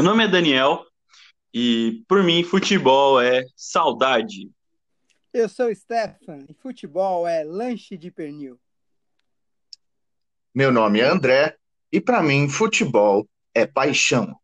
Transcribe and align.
Meu 0.00 0.08
nome 0.08 0.24
é 0.24 0.28
Daniel 0.28 0.86
e, 1.52 2.02
por 2.08 2.24
mim, 2.24 2.42
futebol 2.42 3.20
é 3.20 3.44
saudade. 3.54 4.50
Eu 5.30 5.46
sou 5.46 5.66
o 5.66 5.74
Stefan 5.74 6.46
e 6.48 6.54
futebol 6.54 7.28
é 7.28 7.44
lanche 7.44 7.98
de 7.98 8.10
pernil. 8.10 8.58
Meu 10.54 10.72
nome 10.72 11.00
é 11.00 11.04
André 11.04 11.54
e, 11.92 12.00
para 12.00 12.22
mim, 12.22 12.48
futebol 12.48 13.28
é 13.54 13.66
paixão. 13.66 14.34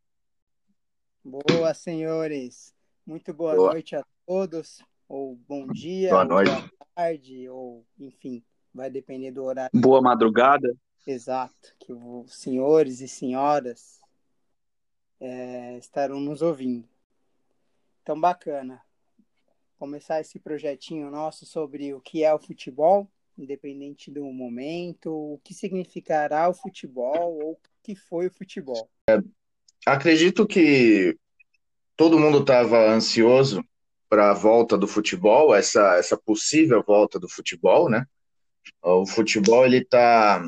Boa, 1.24 1.73
senhores. 1.73 2.75
Muito 3.06 3.33
boa, 3.33 3.56
boa. 3.56 3.73
noite 3.73 3.97
a 3.97 4.05
todos, 4.27 4.83
ou 5.09 5.36
bom 5.48 5.66
dia, 5.69 6.11
boa, 6.11 6.25
noite. 6.27 6.50
boa 6.50 6.70
tarde, 6.95 7.48
ou 7.48 7.83
enfim, 7.98 8.45
vai 8.75 8.91
depender 8.91 9.30
do 9.30 9.42
horário. 9.42 9.70
Boa 9.73 10.02
madrugada. 10.02 10.77
Exato, 11.06 11.75
que 11.78 11.95
os 11.95 12.34
senhores 12.34 13.00
e 13.00 13.09
senhoras 13.09 14.05
é, 15.20 15.77
estarão 15.79 16.20
nos 16.20 16.43
ouvindo. 16.43 16.88
Então, 18.02 18.19
bacana. 18.20 18.80
Começar 19.79 20.20
esse 20.20 20.39
projetinho 20.39 21.11
nosso 21.11 21.45
sobre 21.45 21.92
o 21.92 22.01
que 22.01 22.25
é 22.25 22.33
o 22.33 22.39
futebol, 22.39 23.11
independente 23.37 24.11
do 24.11 24.25
momento, 24.25 25.11
o 25.11 25.41
que 25.45 25.52
significará 25.52 26.48
o 26.48 26.55
futebol 26.55 27.39
ou 27.42 27.53
o 27.53 27.59
que 27.83 27.94
foi 27.94 28.28
o 28.28 28.33
futebol. 28.33 28.89
É, 29.11 29.19
acredito 29.84 30.47
que 30.47 31.17
todo 31.97 32.19
mundo 32.19 32.41
estava 32.41 32.89
ansioso 32.89 33.62
para 34.09 34.31
a 34.31 34.34
volta 34.34 34.78
do 34.78 34.87
futebol, 34.87 35.55
essa, 35.55 35.97
essa 35.97 36.17
possível 36.17 36.83
volta 36.83 37.19
do 37.19 37.28
futebol, 37.28 37.91
né? 37.91 38.06
O 38.83 39.06
futebol 39.06 39.64
ele 39.64 39.78
está 39.78 40.47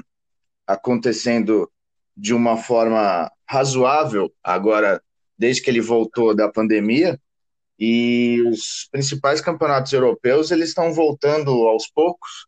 acontecendo 0.66 1.70
de 2.16 2.34
uma 2.34 2.56
forma 2.56 3.30
razoável 3.48 4.32
agora, 4.42 5.02
desde 5.36 5.62
que 5.62 5.70
ele 5.70 5.80
voltou 5.80 6.34
da 6.34 6.48
pandemia, 6.48 7.18
e 7.78 8.42
os 8.50 8.88
principais 8.90 9.40
campeonatos 9.40 9.92
europeus 9.92 10.50
eles 10.50 10.70
estão 10.70 10.92
voltando 10.92 11.50
aos 11.68 11.86
poucos. 11.86 12.46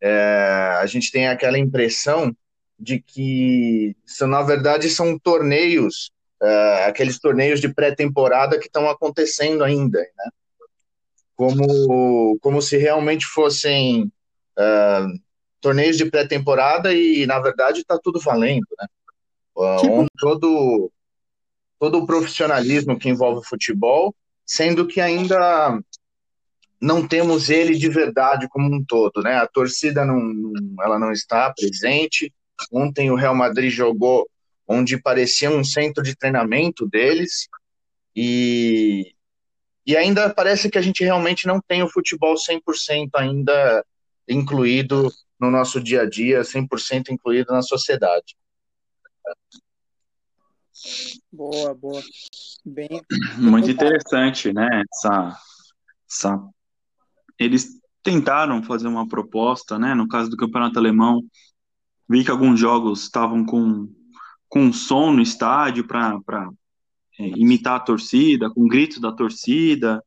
É, 0.00 0.78
a 0.80 0.86
gente 0.86 1.10
tem 1.12 1.28
aquela 1.28 1.58
impressão 1.58 2.36
de 2.78 3.00
que, 3.00 3.96
são, 4.04 4.28
na 4.28 4.42
verdade, 4.42 4.88
são 4.90 5.18
torneios, 5.18 6.12
é, 6.40 6.84
aqueles 6.86 7.18
torneios 7.18 7.60
de 7.60 7.72
pré-temporada 7.72 8.58
que 8.58 8.66
estão 8.66 8.88
acontecendo 8.88 9.64
ainda, 9.64 9.98
né? 9.98 10.30
Como, 11.34 12.38
como 12.40 12.60
se 12.60 12.76
realmente 12.76 13.24
fossem 13.26 14.12
é, 14.58 15.00
torneios 15.60 15.96
de 15.96 16.10
pré-temporada 16.10 16.92
e, 16.92 17.26
na 17.26 17.38
verdade, 17.38 17.80
está 17.80 17.98
tudo 17.98 18.20
valendo, 18.20 18.66
né? 18.78 18.86
Tipo... 19.80 20.06
Todo, 20.18 20.92
todo 21.78 21.98
o 21.98 22.06
profissionalismo 22.06 22.98
que 22.98 23.08
envolve 23.08 23.40
o 23.40 23.48
futebol, 23.48 24.14
sendo 24.46 24.86
que 24.86 25.00
ainda 25.00 25.80
não 26.80 27.06
temos 27.06 27.50
ele 27.50 27.76
de 27.76 27.88
verdade 27.88 28.48
como 28.48 28.72
um 28.72 28.84
todo, 28.84 29.22
né? 29.22 29.36
A 29.36 29.46
torcida 29.46 30.04
não, 30.04 30.52
ela 30.80 30.98
não 30.98 31.10
está 31.10 31.52
presente. 31.52 32.32
Ontem 32.72 33.10
o 33.10 33.16
Real 33.16 33.34
Madrid 33.34 33.70
jogou 33.70 34.28
onde 34.66 35.00
parecia 35.00 35.50
um 35.50 35.64
centro 35.64 36.02
de 36.02 36.14
treinamento 36.14 36.86
deles 36.86 37.48
e, 38.14 39.14
e 39.86 39.96
ainda 39.96 40.28
parece 40.30 40.70
que 40.70 40.78
a 40.78 40.82
gente 40.82 41.02
realmente 41.02 41.46
não 41.46 41.60
tem 41.60 41.82
o 41.82 41.88
futebol 41.88 42.34
100% 42.34 43.08
ainda 43.14 43.84
incluído 44.28 45.10
no 45.40 45.50
nosso 45.50 45.80
dia 45.80 46.02
a 46.02 46.08
dia, 46.08 46.42
100% 46.42 47.10
incluído 47.10 47.52
na 47.52 47.62
sociedade. 47.62 48.36
Boa, 51.32 51.74
boa. 51.74 52.02
Bem, 52.64 52.88
Muito 53.36 53.70
interessante, 53.70 54.52
né? 54.52 54.82
Essa, 54.92 55.36
essa... 56.08 56.48
Eles 57.38 57.80
tentaram 58.02 58.62
fazer 58.62 58.88
uma 58.88 59.08
proposta, 59.08 59.78
né? 59.78 59.94
No 59.94 60.08
caso 60.08 60.30
do 60.30 60.36
campeonato 60.36 60.78
alemão, 60.78 61.22
vi 62.08 62.24
que 62.24 62.30
alguns 62.30 62.58
jogos 62.58 63.02
estavam 63.02 63.44
com, 63.44 63.88
com 64.48 64.72
som 64.72 65.12
no 65.12 65.22
estádio 65.22 65.86
para 65.86 66.18
é, 67.18 67.28
imitar 67.28 67.76
a 67.76 67.80
torcida, 67.80 68.50
com 68.50 68.66
gritos 68.66 69.00
da 69.00 69.12
torcida. 69.12 70.02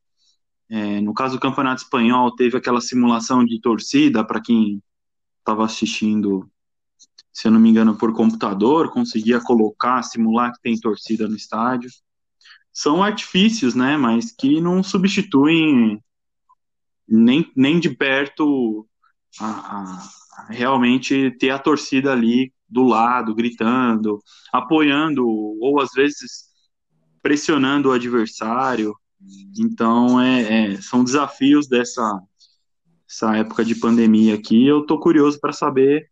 É, 0.69 1.01
no 1.01 1.13
caso 1.13 1.35
do 1.35 1.41
campeonato 1.41 1.83
espanhol, 1.83 2.33
teve 2.35 2.57
aquela 2.57 2.81
simulação 2.81 3.45
de 3.45 3.59
torcida 3.59 4.25
para 4.25 4.41
quem 4.41 4.81
estava 5.39 5.65
assistindo 5.65 6.50
se 7.33 7.47
eu 7.47 7.51
não 7.51 7.59
me 7.59 7.69
engano, 7.69 7.95
por 7.95 8.13
computador, 8.13 8.91
conseguia 8.91 9.39
colocar, 9.39 10.03
simular 10.03 10.51
que 10.53 10.61
tem 10.61 10.79
torcida 10.79 11.27
no 11.27 11.35
estádio. 11.35 11.89
São 12.73 13.03
artifícios, 13.03 13.75
né, 13.75 13.97
mas 13.97 14.31
que 14.31 14.59
não 14.61 14.83
substituem 14.83 16.01
nem, 17.07 17.51
nem 17.55 17.79
de 17.79 17.89
perto 17.89 18.87
a, 19.39 19.47
a, 19.47 20.47
realmente 20.49 21.31
ter 21.39 21.49
a 21.49 21.59
torcida 21.59 22.11
ali 22.11 22.53
do 22.67 22.83
lado, 22.83 23.35
gritando, 23.35 24.19
apoiando, 24.51 25.27
ou 25.27 25.81
às 25.81 25.91
vezes 25.91 26.49
pressionando 27.21 27.89
o 27.89 27.91
adversário. 27.91 28.95
Então, 29.59 30.19
é, 30.19 30.73
é 30.73 30.81
são 30.81 31.03
desafios 31.03 31.67
dessa 31.67 32.19
essa 33.11 33.35
época 33.35 33.65
de 33.65 33.75
pandemia 33.75 34.35
aqui. 34.35 34.65
Eu 34.65 34.85
tô 34.85 34.97
curioso 34.97 35.37
para 35.39 35.51
saber 35.51 36.09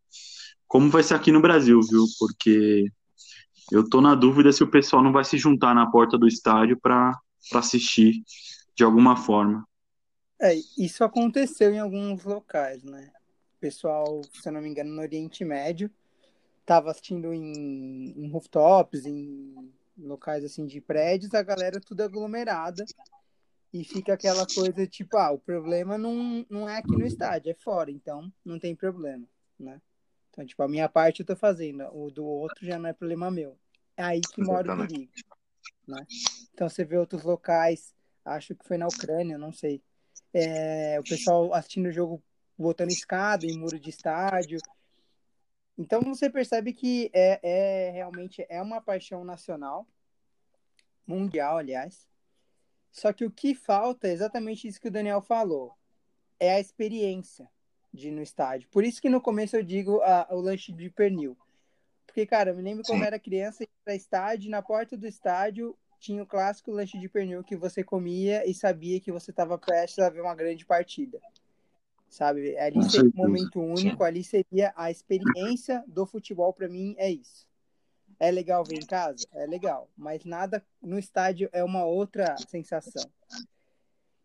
como 0.69 0.89
vai 0.89 1.01
ser 1.01 1.15
aqui 1.15 1.31
no 1.31 1.41
Brasil, 1.41 1.81
viu? 1.81 2.05
Porque 2.19 2.85
eu 3.71 3.89
tô 3.89 3.99
na 3.99 4.13
dúvida 4.13 4.53
se 4.53 4.63
o 4.63 4.69
pessoal 4.69 5.03
não 5.03 5.11
vai 5.11 5.25
se 5.25 5.35
juntar 5.35 5.73
na 5.73 5.89
porta 5.89 6.15
do 6.15 6.27
estádio 6.27 6.79
para 6.79 7.19
assistir 7.55 8.23
de 8.75 8.83
alguma 8.83 9.17
forma. 9.17 9.67
É, 10.39 10.53
isso 10.77 11.03
aconteceu 11.03 11.73
em 11.73 11.79
alguns 11.79 12.23
locais, 12.23 12.83
né? 12.83 13.11
O 13.57 13.59
pessoal, 13.59 14.21
se 14.31 14.47
eu 14.47 14.53
não 14.53 14.61
me 14.61 14.69
engano, 14.69 14.91
no 14.91 15.01
Oriente 15.01 15.43
Médio, 15.43 15.89
tava 16.65 16.91
assistindo 16.91 17.33
em, 17.33 18.13
em 18.15 18.29
rooftops, 18.29 19.07
em 19.07 19.73
locais 19.97 20.45
assim 20.45 20.67
de 20.67 20.79
prédios, 20.79 21.33
a 21.33 21.41
galera 21.41 21.81
tudo 21.81 22.01
aglomerada 22.01 22.85
e 23.73 23.83
fica 23.83 24.13
aquela 24.13 24.45
coisa 24.45 24.85
tipo, 24.87 25.17
ah, 25.17 25.31
o 25.31 25.39
problema 25.39 25.97
não, 25.97 26.45
não 26.47 26.69
é 26.69 26.77
aqui 26.77 26.91
no 26.91 27.05
estádio, 27.05 27.51
é 27.51 27.55
fora, 27.55 27.91
então 27.91 28.31
não 28.45 28.59
tem 28.59 28.75
problema, 28.75 29.27
né? 29.59 29.81
Então, 30.39 30.47
tipo, 30.47 30.63
a 30.63 30.69
minha 30.69 30.87
parte 30.87 31.19
eu 31.19 31.25
tô 31.25 31.35
fazendo, 31.35 31.83
o 31.93 32.09
do 32.09 32.25
outro 32.25 32.65
já 32.65 32.79
não 32.79 32.87
é 32.87 32.93
problema 32.93 33.29
meu. 33.29 33.59
É 33.97 34.03
aí 34.03 34.21
que 34.21 34.41
mora 34.41 34.73
o 34.73 34.87
perigo, 34.87 35.11
né? 35.85 36.05
Então, 36.53 36.69
você 36.69 36.85
vê 36.85 36.97
outros 36.97 37.23
locais, 37.23 37.93
acho 38.23 38.55
que 38.55 38.65
foi 38.65 38.77
na 38.77 38.87
Ucrânia, 38.87 39.37
não 39.37 39.51
sei. 39.51 39.83
É, 40.33 40.97
o 40.97 41.03
pessoal 41.03 41.53
assistindo 41.53 41.87
o 41.87 41.91
jogo 41.91 42.23
botando 42.57 42.89
escada 42.89 43.45
em 43.45 43.57
muro 43.57 43.77
de 43.77 43.89
estádio. 43.89 44.59
Então, 45.77 45.99
você 46.03 46.29
percebe 46.29 46.71
que 46.71 47.11
é, 47.13 47.39
é 47.43 47.91
realmente 47.91 48.45
é 48.47 48.61
uma 48.61 48.79
paixão 48.79 49.25
nacional, 49.25 49.85
mundial, 51.05 51.57
aliás. 51.57 52.07
Só 52.93 53.11
que 53.11 53.25
o 53.25 53.31
que 53.31 53.53
falta 53.53 54.07
é 54.07 54.13
exatamente 54.13 54.69
isso 54.69 54.79
que 54.79 54.87
o 54.87 54.91
Daniel 54.91 55.21
falou. 55.21 55.75
É 56.39 56.53
a 56.53 56.61
experiência 56.61 57.45
de 57.93 58.09
ir 58.09 58.11
no 58.11 58.21
estádio. 58.21 58.69
Por 58.69 58.83
isso 58.83 59.01
que 59.01 59.09
no 59.09 59.21
começo 59.21 59.55
eu 59.55 59.63
digo 59.63 60.01
a, 60.01 60.27
o 60.31 60.39
lanche 60.39 60.71
de 60.71 60.89
pernil. 60.89 61.37
Porque, 62.05 62.25
cara, 62.25 62.51
eu 62.51 62.55
me 62.55 62.63
lembro 62.63 62.85
Sim. 62.85 62.93
quando 62.93 63.01
eu 63.01 63.07
era 63.07 63.19
criança, 63.19 63.63
ia 63.63 63.69
pra 63.83 63.95
estádio, 63.95 64.49
na 64.49 64.61
porta 64.61 64.97
do 64.97 65.07
estádio 65.07 65.77
tinha 65.99 66.23
o 66.23 66.25
clássico 66.25 66.71
lanche 66.71 66.97
de 66.97 67.09
pernil 67.09 67.43
que 67.43 67.57
você 67.57 67.83
comia 67.83 68.49
e 68.49 68.53
sabia 68.53 68.99
que 68.99 69.11
você 69.11 69.31
estava 69.31 69.57
prestes 69.57 69.99
a 69.99 70.09
ver 70.09 70.21
uma 70.21 70.33
grande 70.33 70.65
partida. 70.65 71.19
Sabe? 72.09 72.57
Ali 72.57 72.81
seria 72.89 73.11
um 73.13 73.15
momento 73.15 73.59
único, 73.59 74.03
ali 74.03 74.23
seria 74.23 74.73
a 74.75 74.89
experiência 74.89 75.83
do 75.87 76.05
futebol 76.05 76.53
para 76.53 76.67
mim 76.67 76.95
é 76.97 77.11
isso. 77.11 77.47
É 78.19 78.31
legal 78.31 78.63
ver 78.63 78.77
em 78.77 78.85
casa? 78.85 79.27
É 79.33 79.45
legal, 79.45 79.89
mas 79.95 80.25
nada 80.25 80.65
no 80.81 80.97
estádio 80.97 81.49
é 81.51 81.63
uma 81.63 81.85
outra 81.85 82.35
sensação. 82.47 83.09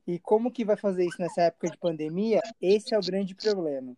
E 0.06 0.18
como 0.18 0.50
que 0.50 0.64
vai 0.64 0.76
fazer 0.76 1.06
isso 1.06 1.20
nessa 1.20 1.42
época 1.42 1.70
de 1.70 1.78
pandemia? 1.78 2.40
Esse 2.60 2.94
é 2.94 2.98
o 2.98 3.02
grande 3.02 3.34
problema. 3.34 3.96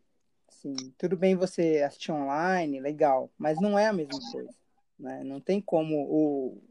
Sim, 0.48 0.76
tudo 0.96 1.16
bem 1.16 1.34
você 1.34 1.82
assistir 1.82 2.12
online, 2.12 2.80
legal, 2.80 3.30
mas 3.36 3.60
não 3.60 3.78
é 3.78 3.86
a 3.86 3.92
mesma 3.92 4.18
coisa. 4.32 4.54
Né? 4.98 5.22
Não 5.24 5.40
tem 5.40 5.60
como 5.60 5.96
o, 6.08 6.62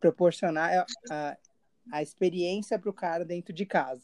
proporcionar 0.00 0.86
a, 1.10 1.36
a 1.92 2.02
experiência 2.02 2.78
para 2.78 2.90
o 2.90 2.94
cara 2.94 3.24
dentro 3.24 3.52
de 3.52 3.64
casa. 3.64 4.02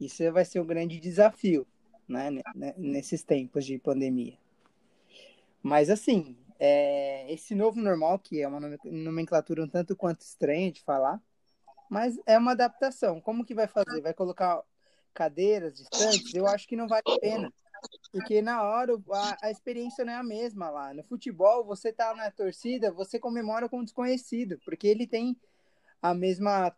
Isso 0.00 0.30
vai 0.32 0.44
ser 0.44 0.60
um 0.60 0.66
grande 0.66 0.98
desafio 0.98 1.66
né, 2.08 2.30
nesses 2.76 3.22
tempos 3.22 3.64
de 3.64 3.78
pandemia. 3.78 4.36
Mas 5.62 5.90
assim, 5.90 6.36
é, 6.58 7.30
esse 7.32 7.54
novo 7.54 7.80
normal, 7.80 8.18
que 8.18 8.40
é 8.40 8.48
uma 8.48 8.60
nomenclatura 8.84 9.62
um 9.62 9.68
tanto 9.68 9.94
quanto 9.94 10.22
estranha 10.22 10.72
de 10.72 10.82
falar, 10.82 11.22
mas 11.90 12.16
é 12.24 12.38
uma 12.38 12.52
adaptação. 12.52 13.20
Como 13.20 13.44
que 13.44 13.52
vai 13.52 13.66
fazer? 13.66 14.00
Vai 14.00 14.14
colocar 14.14 14.62
cadeiras 15.12 15.74
distantes? 15.74 16.32
Eu 16.32 16.46
acho 16.46 16.68
que 16.68 16.76
não 16.76 16.86
vale 16.86 17.02
a 17.04 17.18
pena. 17.18 17.52
porque 18.12 18.40
na 18.40 18.62
hora 18.62 18.94
a, 19.10 19.46
a, 19.46 19.50
experiência 19.50 20.04
não 20.04 20.12
é 20.12 20.16
a 20.16 20.22
mesma 20.22 20.70
lá. 20.70 20.94
No 20.94 21.02
futebol, 21.02 21.64
você 21.64 21.92
tá 21.92 22.14
na 22.14 22.30
torcida, 22.30 22.92
você 22.92 23.18
comemora 23.18 23.68
com 23.68 23.80
um 23.80 23.84
desconhecido, 23.84 24.60
porque 24.64 24.86
ele 24.86 25.04
tem 25.04 25.36
a 26.00 26.14
mesma 26.14 26.72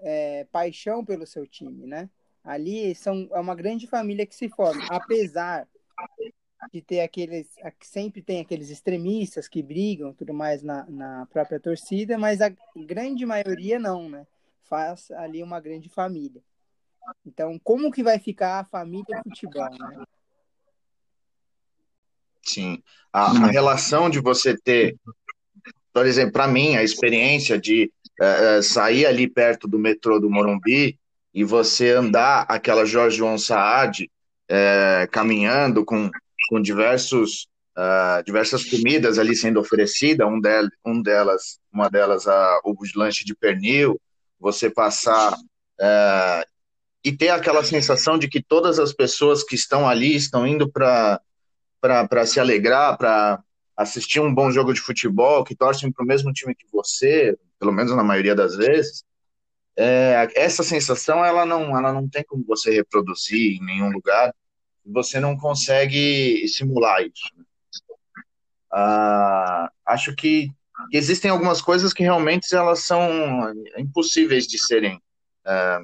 é, 0.00 0.44
paixão 0.50 1.04
pelo 1.04 1.26
seu 1.26 1.46
time, 1.46 1.86
né? 1.86 2.08
Ali 2.42 2.94
são, 2.94 3.28
é 3.32 3.40
uma 3.40 3.54
grande 3.54 3.86
família 3.86 4.24
que 4.24 4.34
se 4.34 4.48
forma, 4.48 4.86
apesar 4.88 5.68
de 6.72 6.80
ter 6.80 7.00
aqueles, 7.00 7.48
sempre 7.82 8.22
tem 8.22 8.40
aqueles 8.40 8.70
extremistas 8.70 9.48
que 9.48 9.62
brigam, 9.62 10.14
tudo 10.14 10.32
mais 10.32 10.62
na, 10.62 10.86
na 10.88 11.26
própria 11.26 11.60
torcida, 11.60 12.16
mas 12.16 12.40
a 12.40 12.50
grande 12.74 13.26
maioria 13.26 13.78
não, 13.78 14.08
né? 14.08 14.26
Faz 14.68 15.10
ali 15.12 15.42
uma 15.42 15.60
grande 15.60 15.88
família. 15.88 16.42
Então, 17.24 17.58
como 17.62 17.92
que 17.92 18.02
vai 18.02 18.18
ficar 18.18 18.60
a 18.60 18.64
família 18.64 19.22
futebol, 19.22 19.70
né? 19.70 20.04
Sim. 22.42 22.82
A, 23.12 23.26
a 23.26 23.46
relação 23.46 24.10
de 24.10 24.20
você 24.20 24.56
ter, 24.56 24.96
por 25.92 26.06
exemplo, 26.06 26.32
para 26.32 26.48
mim, 26.48 26.76
a 26.76 26.82
experiência 26.82 27.58
de 27.58 27.92
é, 28.20 28.62
sair 28.62 29.06
ali 29.06 29.28
perto 29.28 29.68
do 29.68 29.78
metrô 29.78 30.18
do 30.18 30.30
Morumbi 30.30 30.98
e 31.34 31.44
você 31.44 31.90
andar 31.90 32.46
aquela 32.48 32.84
Jorge 32.84 33.18
João 33.18 33.38
Saad 33.38 34.10
é, 34.48 35.08
caminhando 35.10 35.84
com, 35.84 36.10
com 36.48 36.60
diversos 36.60 37.48
uh, 37.76 38.24
diversas 38.24 38.64
comidas 38.64 39.18
ali 39.18 39.36
sendo 39.36 39.60
oferecida, 39.60 40.26
um, 40.26 40.40
del, 40.40 40.68
um 40.84 41.02
delas, 41.02 41.58
uma 41.72 41.88
delas 41.88 42.26
a, 42.26 42.60
o 42.64 42.74
lanche 42.94 43.24
de 43.24 43.34
pernil, 43.34 44.00
você 44.38 44.70
passar 44.70 45.32
uh, 45.34 46.46
e 47.04 47.12
ter 47.12 47.30
aquela 47.30 47.64
sensação 47.64 48.18
de 48.18 48.28
que 48.28 48.42
todas 48.42 48.78
as 48.78 48.92
pessoas 48.92 49.42
que 49.42 49.54
estão 49.54 49.88
ali 49.88 50.14
estão 50.14 50.46
indo 50.46 50.70
para 50.70 51.20
para 51.80 52.26
se 52.26 52.40
alegrar, 52.40 52.96
para 52.98 53.40
assistir 53.76 54.18
um 54.18 54.34
bom 54.34 54.50
jogo 54.50 54.72
de 54.72 54.80
futebol, 54.80 55.44
que 55.44 55.54
torcem 55.54 55.92
para 55.92 56.02
o 56.02 56.06
mesmo 56.06 56.32
time 56.32 56.52
que 56.52 56.66
você, 56.72 57.38
pelo 57.60 57.70
menos 57.70 57.94
na 57.94 58.02
maioria 58.02 58.34
das 58.34 58.56
vezes, 58.56 59.04
é, 59.76 60.28
essa 60.34 60.62
sensação 60.62 61.24
ela 61.24 61.44
não, 61.44 61.76
ela 61.76 61.92
não 61.92 62.08
tem 62.08 62.24
como 62.24 62.44
você 62.44 62.70
reproduzir 62.72 63.56
em 63.56 63.64
nenhum 63.64 63.90
lugar, 63.90 64.34
você 64.84 65.20
não 65.20 65.36
consegue 65.36 66.46
simular 66.48 67.02
isso. 67.02 67.30
Né? 67.36 67.44
Ah, 68.72 69.70
acho 69.84 70.14
que 70.14 70.50
existem 70.92 71.30
algumas 71.30 71.60
coisas 71.60 71.92
que 71.92 72.02
realmente 72.02 72.54
elas 72.54 72.80
são 72.80 73.08
impossíveis 73.78 74.46
de 74.46 74.58
serem 74.58 75.00
é, 75.46 75.78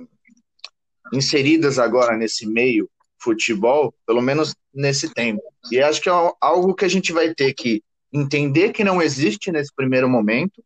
inseridas 1.13 1.79
agora 1.79 2.17
nesse 2.17 2.47
meio 2.47 2.91
futebol, 3.19 3.95
pelo 4.07 4.21
menos 4.21 4.55
nesse 4.75 5.13
tempo. 5.13 5.43
E 5.71 5.81
acho 5.81 6.01
que 6.01 6.09
é 6.09 6.33
algo 6.41 6.75
que 6.75 6.85
a 6.85 6.89
gente 6.89 7.13
vai 7.13 7.35
ter 7.35 7.55
que 7.55 7.83
entender 8.13 8.73
que 8.73 8.85
não 8.85 9.01
existe 9.01 9.51
nesse 9.53 9.73
primeiro 9.75 10.09
momento 10.09 10.63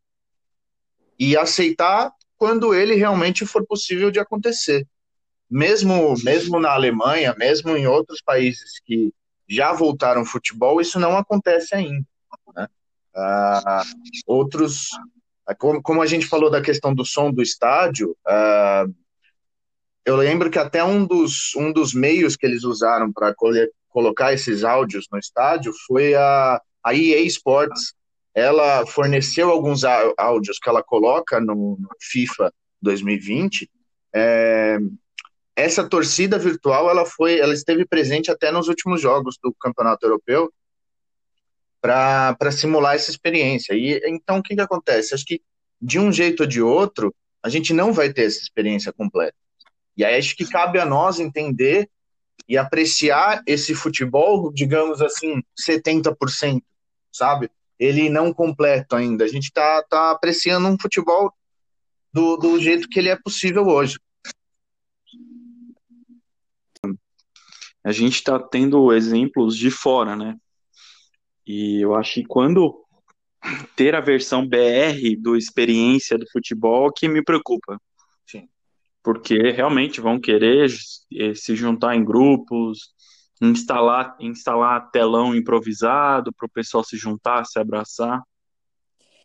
e 1.18 1.36
aceitar 1.36 2.12
quando 2.36 2.74
ele 2.74 2.94
realmente 2.94 3.46
for 3.46 3.64
possível 3.66 4.10
de 4.10 4.18
acontecer. 4.18 4.86
Mesmo, 5.48 6.14
mesmo 6.24 6.58
na 6.58 6.72
Alemanha, 6.72 7.34
mesmo 7.38 7.76
em 7.76 7.86
outros 7.86 8.20
países 8.20 8.80
que 8.84 9.12
já 9.48 9.72
voltaram 9.72 10.20
ao 10.22 10.26
futebol, 10.26 10.80
isso 10.80 10.98
não 10.98 11.16
acontece 11.16 11.74
ainda. 11.74 12.04
Né? 12.54 12.68
Ah, 13.16 13.82
outros, 14.26 14.90
como, 15.58 15.82
como, 15.82 16.02
a 16.02 16.06
gente 16.06 16.26
falou 16.26 16.50
da 16.50 16.60
questão 16.60 16.94
do 16.94 17.04
som 17.04 17.32
do 17.32 17.42
estádio, 17.42 18.16
ah, 18.26 18.84
eu 20.04 20.16
lembro 20.16 20.50
que 20.50 20.58
até 20.58 20.84
um 20.84 21.04
dos, 21.04 21.54
um 21.56 21.72
dos 21.72 21.92
meios 21.92 22.36
que 22.36 22.46
eles 22.46 22.62
usaram 22.62 23.12
para 23.12 23.34
colocar 23.88 24.32
esses 24.32 24.62
áudios 24.62 25.06
no 25.10 25.18
estádio 25.18 25.72
foi 25.86 26.14
a, 26.14 26.60
a 26.84 26.94
EA 26.94 27.22
Sports. 27.22 27.94
Ela 28.32 28.86
forneceu 28.86 29.50
alguns 29.50 29.82
áudios 30.16 30.58
que 30.58 30.68
ela 30.68 30.82
coloca 30.82 31.40
no, 31.40 31.76
no 31.80 31.88
FIFA 32.00 32.52
2020. 32.80 33.68
É, 34.14 34.78
essa 35.56 35.88
torcida 35.88 36.38
virtual 36.38 36.88
ela 36.90 37.06
foi, 37.06 37.40
ela 37.40 37.54
esteve 37.54 37.86
presente 37.86 38.30
até 38.30 38.52
nos 38.52 38.68
últimos 38.68 39.00
jogos 39.00 39.36
do 39.42 39.54
Campeonato 39.58 40.04
Europeu 40.04 40.52
para 41.86 42.50
simular 42.50 42.94
essa 42.96 43.10
experiência. 43.10 43.74
E 43.74 44.00
então 44.06 44.38
o 44.38 44.42
que, 44.42 44.54
que 44.54 44.60
acontece? 44.60 45.14
Acho 45.14 45.24
que 45.24 45.40
de 45.80 45.98
um 45.98 46.10
jeito 46.10 46.40
ou 46.40 46.46
de 46.46 46.60
outro 46.60 47.14
a 47.42 47.48
gente 47.48 47.72
não 47.72 47.92
vai 47.92 48.12
ter 48.12 48.24
essa 48.24 48.40
experiência 48.40 48.92
completa. 48.92 49.36
E 49.96 50.04
aí 50.04 50.18
acho 50.18 50.36
que 50.36 50.48
cabe 50.48 50.80
a 50.80 50.84
nós 50.84 51.20
entender 51.20 51.88
e 52.48 52.58
apreciar 52.58 53.42
esse 53.46 53.74
futebol, 53.74 54.52
digamos 54.52 55.00
assim, 55.00 55.42
70%, 55.58 56.62
sabe? 57.12 57.50
Ele 57.78 58.08
não 58.08 58.32
completo 58.32 58.96
ainda. 58.96 59.24
A 59.24 59.28
gente 59.28 59.52
tá, 59.52 59.82
tá 59.88 60.10
apreciando 60.10 60.68
um 60.68 60.78
futebol 60.78 61.32
do, 62.12 62.36
do 62.36 62.58
jeito 62.58 62.88
que 62.88 62.98
ele 62.98 63.10
é 63.10 63.16
possível 63.16 63.66
hoje. 63.66 63.98
A 67.84 67.92
gente 67.92 68.14
está 68.14 68.38
tendo 68.38 68.92
exemplos 68.92 69.56
de 69.56 69.70
fora, 69.70 70.16
né? 70.16 70.36
E 71.46 71.80
eu 71.80 71.94
acho 71.94 72.14
que 72.14 72.24
quando 72.24 72.82
ter 73.76 73.94
a 73.94 74.00
versão 74.00 74.46
BR 74.46 75.16
do 75.18 75.36
experiência 75.36 76.18
do 76.18 76.28
futebol 76.30 76.92
que 76.92 77.08
me 77.08 77.22
preocupa 77.22 77.78
porque 79.06 79.52
realmente 79.52 80.00
vão 80.00 80.18
querer 80.18 80.68
eh, 81.12 81.32
se 81.32 81.54
juntar 81.54 81.94
em 81.94 82.04
grupos, 82.04 82.92
instalar, 83.40 84.16
instalar 84.18 84.90
telão 84.90 85.32
improvisado 85.32 86.32
para 86.32 86.46
o 86.46 86.50
pessoal 86.50 86.82
se 86.82 86.96
juntar, 86.96 87.44
se 87.44 87.56
abraçar. 87.56 88.20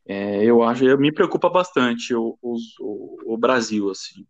É, 0.05 0.45
eu 0.45 0.61
acho, 0.61 0.85
me 0.99 1.11
preocupa 1.11 1.49
bastante 1.49 2.13
o, 2.13 2.37
o, 2.43 3.33
o 3.33 3.35
Brasil, 3.35 3.89
assim. 3.89 4.23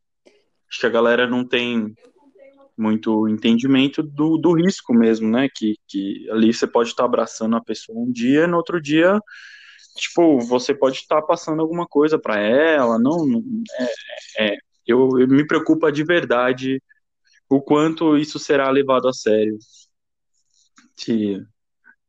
Acho 0.69 0.79
que 0.79 0.85
a 0.85 0.89
galera 0.89 1.27
não 1.27 1.45
tem 1.45 1.93
muito 2.81 3.27
entendimento 3.27 4.01
do, 4.01 4.37
do 4.37 4.53
risco 4.53 4.93
mesmo, 4.93 5.29
né? 5.29 5.47
Que, 5.53 5.75
que 5.87 6.27
ali 6.31 6.53
você 6.53 6.65
pode 6.67 6.89
estar 6.89 7.05
abraçando 7.05 7.55
a 7.55 7.63
pessoa 7.63 8.00
um 8.00 8.11
dia, 8.11 8.47
no 8.47 8.57
outro 8.57 8.81
dia, 8.81 9.19
tipo, 9.95 10.39
você 10.41 10.73
pode 10.73 10.97
estar 10.97 11.21
passando 11.21 11.61
alguma 11.61 11.88
coisa 11.88 12.17
para 12.19 12.39
ela, 12.39 12.97
não, 12.97 13.25
não 13.25 13.43
é, 14.38 14.53
é, 14.53 14.57
eu, 14.88 15.19
eu 15.19 15.27
me 15.27 15.45
preocupa 15.45 15.91
de 15.91 16.03
verdade 16.03 16.81
o 17.50 17.61
quanto 17.61 18.17
isso 18.17 18.39
será 18.39 18.69
levado 18.69 19.07
a 19.07 19.13
sério. 19.13 19.57
Se, 20.95 21.38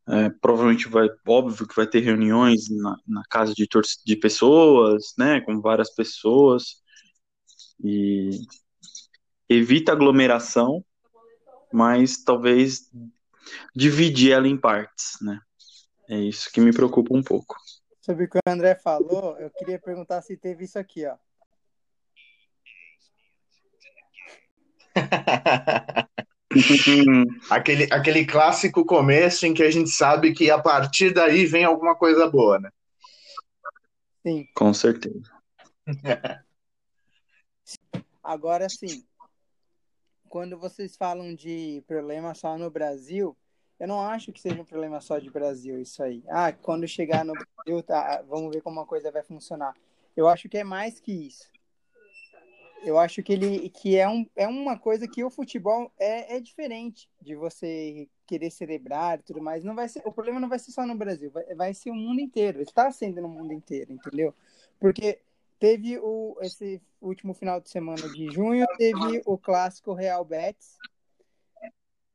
é, 0.08 0.30
provavelmente 0.40 0.88
vai, 0.88 1.08
óbvio 1.26 1.66
que 1.66 1.76
vai 1.76 1.86
ter 1.86 2.00
reuniões 2.00 2.68
na, 2.70 2.96
na 3.06 3.22
casa 3.30 3.54
de, 3.54 3.68
de 4.04 4.16
pessoas, 4.16 5.12
né, 5.18 5.40
com 5.40 5.60
várias 5.60 5.94
pessoas, 5.94 6.82
e 7.82 8.30
evita 9.52 9.92
aglomeração, 9.92 10.84
mas 11.72 12.22
talvez 12.22 12.90
dividir 13.74 14.32
ela 14.32 14.48
em 14.48 14.56
partes, 14.56 15.18
né? 15.20 15.40
É 16.08 16.18
isso 16.18 16.50
que 16.52 16.60
me 16.60 16.72
preocupa 16.72 17.14
um 17.14 17.22
pouco. 17.22 17.56
Sobre 18.00 18.24
o 18.24 18.28
que 18.28 18.38
o 18.38 18.40
André 18.46 18.74
falou, 18.74 19.38
eu 19.38 19.50
queria 19.50 19.78
perguntar 19.78 20.20
se 20.22 20.36
teve 20.36 20.64
isso 20.64 20.78
aqui, 20.78 21.06
ó. 21.06 21.16
aquele, 27.50 27.88
aquele 27.90 28.26
clássico 28.26 28.84
começo 28.84 29.46
em 29.46 29.54
que 29.54 29.62
a 29.62 29.70
gente 29.70 29.88
sabe 29.90 30.34
que 30.34 30.50
a 30.50 30.60
partir 30.60 31.14
daí 31.14 31.46
vem 31.46 31.64
alguma 31.64 31.94
coisa 31.96 32.28
boa, 32.28 32.58
né? 32.58 32.68
Sim. 34.22 34.46
Com 34.54 34.74
certeza. 34.74 35.30
Agora 38.22 38.68
sim, 38.68 39.04
quando 40.32 40.56
vocês 40.56 40.96
falam 40.96 41.34
de 41.34 41.84
problema 41.86 42.32
só 42.34 42.56
no 42.56 42.70
Brasil, 42.70 43.36
eu 43.78 43.86
não 43.86 44.00
acho 44.00 44.32
que 44.32 44.40
seja 44.40 44.58
um 44.58 44.64
problema 44.64 44.98
só 44.98 45.18
de 45.18 45.30
Brasil 45.30 45.78
isso 45.78 46.02
aí. 46.02 46.24
Ah, 46.26 46.50
quando 46.50 46.88
chegar 46.88 47.22
no 47.22 47.34
Brasil, 47.34 47.82
tá, 47.82 48.24
vamos 48.26 48.50
ver 48.50 48.62
como 48.62 48.80
a 48.80 48.86
coisa 48.86 49.12
vai 49.12 49.22
funcionar. 49.22 49.74
Eu 50.16 50.26
acho 50.26 50.48
que 50.48 50.56
é 50.56 50.64
mais 50.64 50.98
que 50.98 51.12
isso 51.12 51.52
eu 52.84 52.98
acho 52.98 53.22
que 53.22 53.32
ele 53.32 53.68
que 53.68 53.96
é, 53.96 54.08
um, 54.08 54.26
é 54.34 54.46
uma 54.46 54.78
coisa 54.78 55.06
que 55.06 55.22
o 55.22 55.30
futebol 55.30 55.92
é, 55.98 56.36
é 56.36 56.40
diferente 56.40 57.08
de 57.20 57.34
você 57.34 58.08
querer 58.26 58.50
celebrar 58.50 59.20
e 59.20 59.22
tudo 59.22 59.40
mais. 59.40 59.62
Não 59.62 59.74
vai 59.74 59.88
ser, 59.88 60.02
o 60.04 60.12
problema 60.12 60.40
não 60.40 60.48
vai 60.48 60.58
ser 60.58 60.72
só 60.72 60.84
no 60.84 60.94
Brasil, 60.94 61.30
vai, 61.30 61.44
vai 61.54 61.74
ser 61.74 61.90
o 61.90 61.94
mundo 61.94 62.20
inteiro. 62.20 62.60
Está 62.60 62.90
sendo 62.90 63.20
no 63.22 63.28
mundo 63.28 63.52
inteiro, 63.52 63.92
entendeu? 63.92 64.34
Porque 64.80 65.20
teve 65.62 65.96
o 65.96 66.36
esse 66.40 66.82
último 67.00 67.32
final 67.32 67.60
de 67.60 67.70
semana 67.70 68.08
de 68.08 68.28
junho, 68.32 68.66
teve 68.76 69.22
o 69.24 69.38
clássico 69.38 69.92
Real 69.92 70.24
Betis 70.24 70.76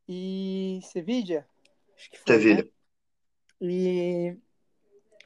e 0.06 0.82
Sevilla. 0.84 1.48
Acho 1.96 2.12
que 2.12 2.18
foi, 2.20 2.36
Sevilla. 2.36 2.64
Né? 2.64 2.70
E 3.62 4.38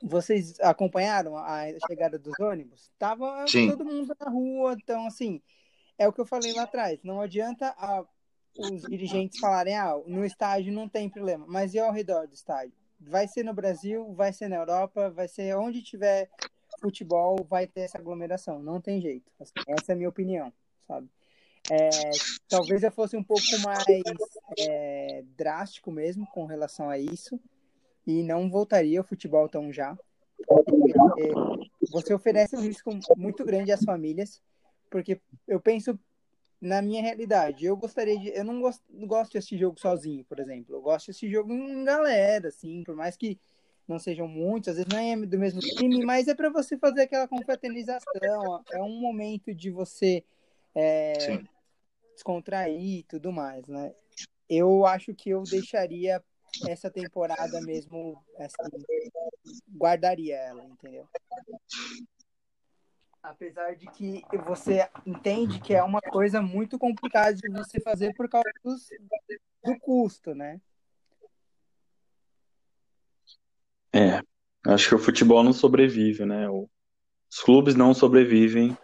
vocês 0.04 0.60
acompanharam 0.60 1.36
a 1.36 1.64
chegada 1.88 2.20
dos 2.20 2.40
ônibus? 2.40 2.92
Tava 3.00 3.44
Sim. 3.48 3.72
todo 3.72 3.84
mundo 3.84 4.16
na 4.20 4.30
rua, 4.30 4.78
então 4.80 5.08
assim, 5.08 5.42
é 5.98 6.08
o 6.08 6.14
que 6.14 6.22
eu 6.22 6.26
falei 6.26 6.54
lá 6.54 6.64
atrás. 6.64 7.00
Não 7.04 7.22
adianta 7.22 7.74
a, 7.76 8.06
os 8.56 8.84
dirigentes 8.84 9.40
falarem, 9.40 9.76
ah, 9.76 10.00
no 10.06 10.24
estádio 10.24 10.72
não 10.72 10.88
tem 10.88 11.10
problema, 11.10 11.48
mas 11.48 11.74
e 11.74 11.80
ao 11.80 11.92
redor 11.92 12.28
do 12.28 12.36
estádio? 12.36 12.78
Vai 13.00 13.28
ser 13.28 13.44
no 13.44 13.52
Brasil, 13.52 14.14
vai 14.14 14.32
ser 14.32 14.48
na 14.48 14.58
Europa, 14.58 15.10
vai 15.10 15.28
ser 15.28 15.58
onde 15.58 15.82
tiver 15.82 16.30
futebol, 16.82 17.46
vai 17.48 17.68
ter 17.68 17.82
essa 17.82 17.98
aglomeração, 17.98 18.62
não 18.62 18.82
tem 18.82 19.00
jeito. 19.00 19.32
Assim, 19.40 19.54
essa 19.68 19.92
é 19.92 19.94
a 19.94 19.96
minha 19.96 20.10
opinião, 20.10 20.52
sabe? 20.88 21.08
É, 21.70 21.90
talvez 22.50 22.82
eu 22.82 22.92
fosse 22.92 23.16
um 23.16 23.24
pouco 23.24 23.44
mais 23.64 23.84
é, 24.60 25.24
drástico 25.38 25.92
mesmo 25.92 26.26
com 26.28 26.46
relação 26.46 26.90
a 26.90 26.98
isso 26.98 27.40
e 28.06 28.24
não 28.24 28.50
voltaria 28.50 29.00
ao 29.00 29.06
futebol 29.06 29.48
tão 29.48 29.72
já. 29.72 29.98
Você 31.92 32.14
oferece 32.14 32.56
um 32.56 32.62
risco 32.62 32.92
muito 33.16 33.46
grande 33.46 33.72
às 33.72 33.84
famílias, 33.84 34.42
porque 34.90 35.22
eu 35.48 35.60
penso 35.60 35.98
na 36.60 36.82
minha 36.82 37.02
realidade. 37.02 37.66
Eu 37.66 37.78
gostaria 37.78 38.18
de. 38.18 38.30
Eu 38.30 38.44
não 38.44 38.62
gosto, 38.62 38.84
gosto 39.06 39.32
de 39.32 39.38
assistir 39.38 39.58
jogo 39.58 39.80
sozinho, 39.80 40.24
por 40.26 40.40
exemplo. 40.40 40.76
Eu 40.76 40.82
gosto 40.82 41.06
de 41.06 41.12
assistir 41.12 41.30
jogo 41.30 41.52
em 41.52 41.84
galera, 41.84 42.50
assim, 42.50 42.84
por 42.84 42.96
mais 42.96 43.16
que 43.16 43.40
não 43.92 44.00
sejam 44.00 44.28
muitos, 44.28 44.70
às 44.70 44.76
vezes 44.76 44.90
não 44.92 44.98
é 44.98 45.16
do 45.26 45.38
mesmo 45.38 45.60
time, 45.60 46.04
mas 46.06 46.28
é 46.28 46.34
para 46.34 46.50
você 46.50 46.78
fazer 46.78 47.02
aquela 47.02 47.28
confraternização. 47.28 48.64
É 48.72 48.82
um 48.82 49.00
momento 49.00 49.54
de 49.54 49.70
você 49.70 50.24
é, 50.74 51.14
descontrair 52.14 53.00
e 53.00 53.04
tudo 53.04 53.32
mais, 53.32 53.68
né? 53.68 53.94
Eu 54.50 54.86
acho 54.86 55.14
que 55.14 55.30
eu 55.30 55.44
deixaria 55.44 56.24
essa 56.68 56.90
temporada 56.90 57.62
mesmo, 57.62 58.24
assim, 58.38 58.56
guardaria 59.70 60.38
ela, 60.38 60.64
entendeu? 60.66 61.08
Apesar 63.22 63.76
de 63.76 63.86
que 63.92 64.24
você 64.46 64.90
entende 65.06 65.60
que 65.60 65.74
é 65.74 65.84
uma 65.84 66.02
coisa 66.02 66.42
muito 66.42 66.80
complicada 66.80 67.36
de 67.36 67.50
você 67.50 67.80
fazer 67.82 68.14
por 68.16 68.28
causa 68.28 68.50
dos, 68.64 68.90
do 69.64 69.78
custo, 69.80 70.34
né? 70.34 70.60
É, 73.94 74.22
acho 74.68 74.90
que 74.90 74.96
o 74.96 75.00
futebol 75.00 75.44
não 75.44 75.54
sobrevive, 75.54 76.26
né? 76.26 76.50
Os 76.50 77.40
clubes 77.44 77.76
não 77.76 77.94
sobrevivem 77.94 78.78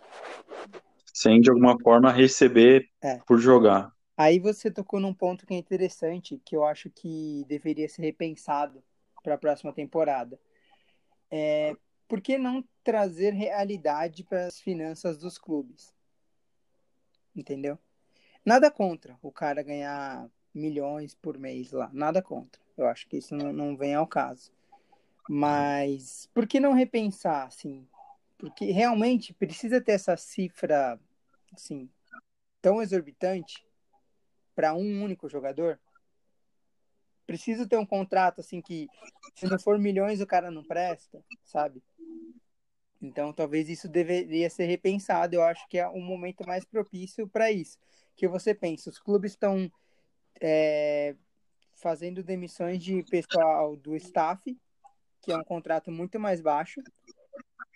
sem 1.14 1.42
de 1.42 1.50
alguma 1.50 1.80
forma 1.80 2.12
receber 2.12 2.88
é. 3.02 3.18
por 3.26 3.40
jogar. 3.40 3.92
Aí 4.16 4.40
você 4.40 4.70
tocou 4.70 5.00
num 5.00 5.14
ponto 5.14 5.46
que 5.46 5.54
é 5.54 5.58
interessante, 5.58 6.42
que 6.44 6.56
eu 6.56 6.64
acho 6.64 6.90
que 6.90 7.46
deveria 7.48 7.88
ser 7.88 8.04
repensado 8.04 8.84
para 9.24 9.36
a 9.36 9.38
próxima 9.38 9.74
temporada. 9.74 10.40
É, 11.30 11.76
por 12.08 12.22
que 12.22 12.38
não 12.38 12.64
trazer 12.84 13.34
realidade 13.34 14.24
para 14.24 14.46
as 14.46 14.60
finanças 14.60 15.18
dos 15.18 15.38
clubes? 15.38 15.94
Entendeu? 17.36 17.78
Nada 18.46 18.72
contra 18.72 19.18
o 19.22 19.32
cara 19.32 19.62
ganhar 19.62 20.30
milhões 20.54 21.14
por 21.14 21.38
mês 21.38 21.72
lá, 21.72 21.90
nada 21.94 22.22
contra. 22.22 22.62
Eu 22.78 22.88
acho 22.88 23.08
que 23.08 23.18
isso 23.18 23.36
não, 23.36 23.52
não 23.52 23.76
vem 23.76 23.94
ao 23.94 24.08
caso. 24.08 24.52
Mas 25.30 26.30
por 26.34 26.48
que 26.48 26.60
não 26.60 26.74
repensar, 26.74 27.48
assim? 27.48 27.88
Porque 28.38 28.66
realmente 28.72 29.34
precisa 29.34 29.82
ter 29.82 29.94
essa 29.94 30.16
cifra 30.16 31.00
assim, 31.54 31.90
tão 32.62 32.82
exorbitante 32.82 33.66
para 34.56 34.74
um 34.74 35.04
único 35.04 35.28
jogador? 35.28 35.80
Preciso 37.26 37.68
ter 37.68 37.78
um 37.78 37.86
contrato 37.86 38.40
assim 38.40 38.62
que 38.62 38.88
se 39.36 39.48
não 39.48 39.60
for 39.60 39.78
milhões 39.78 40.22
o 40.22 40.28
cara 40.28 40.50
não 40.50 40.64
presta, 40.64 41.22
sabe? 41.44 41.84
Então 43.02 43.34
talvez 43.34 43.70
isso 43.70 43.88
deveria 43.88 44.50
ser 44.50 44.66
repensado. 44.66 45.36
Eu 45.36 45.44
acho 45.44 45.68
que 45.68 45.78
é 45.78 45.88
um 45.90 46.02
momento 46.02 46.46
mais 46.48 46.64
propício 46.64 47.28
para 47.28 47.52
isso. 47.52 47.78
Que 48.16 48.28
você 48.28 48.54
pensa, 48.56 48.90
os 48.90 48.98
clubes 48.98 49.34
estão 49.34 49.72
é, 50.42 51.16
fazendo 51.76 52.24
demissões 52.24 52.84
de 52.84 53.04
pessoal 53.04 53.76
do 53.76 53.96
staff, 53.96 54.58
que 55.22 55.32
é 55.32 55.38
um 55.38 55.44
contrato 55.44 55.92
muito 55.92 56.20
mais 56.20 56.42
baixo, 56.42 56.82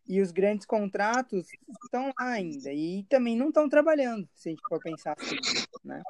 e 0.07 0.21
os 0.21 0.31
grandes 0.31 0.65
contratos 0.65 1.47
estão 1.83 2.11
lá 2.19 2.31
ainda 2.31 2.71
e 2.73 3.03
também 3.09 3.37
não 3.37 3.47
estão 3.47 3.69
trabalhando, 3.69 4.27
se 4.35 4.49
a 4.49 4.51
gente 4.51 4.61
for 4.67 4.79
pensar 4.79 5.15
assim, 5.17 5.37
né? 5.83 6.01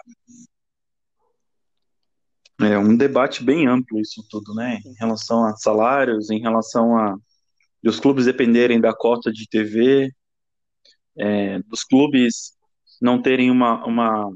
É 2.59 2.77
um 2.77 2.95
debate 2.95 3.43
bem 3.43 3.67
amplo 3.67 3.99
isso 3.99 4.23
tudo, 4.29 4.53
né? 4.53 4.79
Em 4.85 4.93
relação 4.93 5.45
a 5.45 5.55
salários, 5.55 6.29
em 6.29 6.39
relação 6.39 6.97
a 6.97 7.15
os 7.83 7.99
clubes 7.99 8.25
dependerem 8.25 8.79
da 8.79 8.93
cota 8.93 9.31
de 9.31 9.47
TV, 9.49 10.11
é, 11.17 11.59
dos 11.63 11.83
clubes 11.83 12.53
não 13.01 13.21
terem 13.21 13.49
uma, 13.49 13.83
uma, 13.85 14.31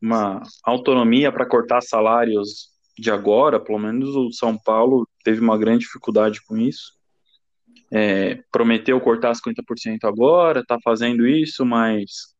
uma 0.00 0.42
autonomia 0.62 1.32
para 1.32 1.46
cortar 1.46 1.80
salários 1.80 2.70
de 2.96 3.10
agora, 3.10 3.58
pelo 3.58 3.78
menos 3.78 4.14
o 4.14 4.30
São 4.30 4.56
Paulo 4.56 5.08
teve 5.24 5.40
uma 5.40 5.58
grande 5.58 5.80
dificuldade 5.80 6.40
com 6.44 6.56
isso 6.56 6.92
é, 7.92 8.42
prometeu 8.50 9.00
cortar 9.00 9.32
50% 9.32 10.04
agora, 10.04 10.60
está 10.60 10.78
fazendo 10.82 11.26
isso, 11.26 11.64
mas 11.64 12.34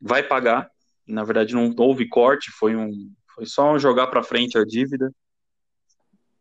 vai 0.00 0.22
pagar. 0.22 0.70
Na 1.06 1.24
verdade, 1.24 1.54
não 1.54 1.74
houve 1.78 2.08
corte, 2.08 2.52
foi, 2.52 2.76
um, 2.76 3.12
foi 3.34 3.46
só 3.46 3.72
um 3.72 3.78
jogar 3.78 4.06
para 4.06 4.22
frente 4.22 4.56
a 4.56 4.64
dívida. 4.64 5.10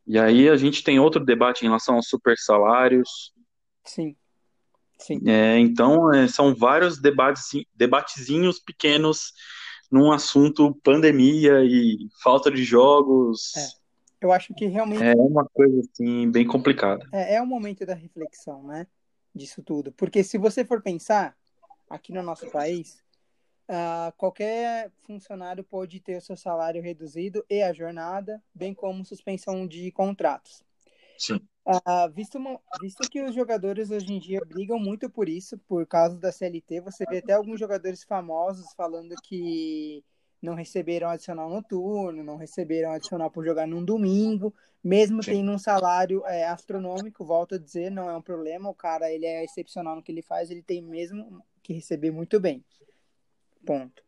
E 0.06 0.20
aí 0.20 0.48
a 0.48 0.56
gente 0.56 0.84
tem 0.84 1.00
outro 1.00 1.26
debate 1.26 1.62
em 1.64 1.68
relação 1.68 1.96
aos 1.96 2.08
super 2.08 2.38
salários. 2.38 3.34
Sim. 3.84 4.16
Sim. 5.00 5.20
É, 5.28 5.58
então, 5.58 6.14
é, 6.14 6.28
são 6.28 6.54
vários 6.54 7.02
debates, 7.02 7.50
debatezinhos 7.74 8.60
pequenos 8.60 9.34
num 9.92 10.12
assunto 10.12 10.74
pandemia 10.84 11.64
e 11.64 12.08
falta 12.22 12.52
de 12.52 12.64
jogos. 12.64 13.56
É. 13.56 13.85
Eu 14.26 14.32
acho 14.32 14.56
que 14.56 14.66
realmente. 14.66 15.04
É 15.04 15.14
uma 15.14 15.46
coisa, 15.48 15.80
assim, 15.82 16.32
bem 16.32 16.48
complicada. 16.48 17.08
É, 17.14 17.36
é 17.36 17.42
o 17.42 17.46
momento 17.46 17.86
da 17.86 17.94
reflexão, 17.94 18.64
né? 18.64 18.88
Disso 19.36 19.62
tudo. 19.62 19.92
Porque 19.92 20.24
se 20.24 20.36
você 20.40 20.66
for 20.66 20.82
pensar, 20.82 21.38
aqui 21.88 22.12
no 22.12 22.24
nosso 22.24 22.50
país, 22.50 23.04
uh, 23.70 24.12
qualquer 24.18 24.92
funcionário 25.04 25.64
pode 25.64 26.00
ter 26.00 26.18
o 26.18 26.22
seu 26.22 26.36
salário 26.36 26.82
reduzido 26.82 27.46
e 27.48 27.62
a 27.62 27.72
jornada, 27.72 28.42
bem 28.52 28.74
como 28.74 29.06
suspensão 29.06 29.68
de 29.68 29.92
contratos. 29.92 30.64
Sim. 31.20 31.40
Uh, 31.68 32.12
visto, 32.12 32.40
visto 32.82 33.08
que 33.08 33.22
os 33.22 33.36
jogadores 33.36 33.92
hoje 33.92 34.12
em 34.12 34.20
dia 34.20 34.40
brigam 34.44 34.80
muito 34.80 35.08
por 35.08 35.30
isso, 35.30 35.56
por 35.68 35.86
causa 35.86 36.18
da 36.18 36.32
CLT, 36.32 36.82
você 36.82 37.06
vê 37.08 37.20
até 37.20 37.34
alguns 37.34 37.60
jogadores 37.60 38.04
famosos 38.04 38.74
falando 38.76 39.14
que 39.24 40.04
não 40.46 40.56
receberam 40.56 41.10
adicional 41.10 41.50
noturno, 41.50 42.24
não 42.24 42.38
receberam 42.38 42.92
adicional 42.92 43.30
por 43.30 43.44
jogar 43.44 43.68
num 43.68 43.84
domingo, 43.84 44.54
mesmo 44.84 45.22
Sim. 45.22 45.32
tendo 45.32 45.52
um 45.52 45.58
salário 45.58 46.26
é, 46.26 46.46
astronômico, 46.46 47.26
volto 47.26 47.56
a 47.56 47.58
dizer, 47.58 47.90
não 47.90 48.10
é 48.10 48.16
um 48.16 48.22
problema, 48.22 48.70
o 48.70 48.74
cara 48.74 49.12
ele 49.12 49.26
é 49.26 49.44
excepcional 49.44 49.96
no 49.96 50.04
que 50.04 50.12
ele 50.12 50.22
faz, 50.22 50.50
ele 50.50 50.62
tem 50.62 50.82
mesmo 50.82 51.44
que 51.62 51.74
receber 51.74 52.12
muito 52.12 52.40
bem. 52.40 52.64
Ponto. 53.66 54.04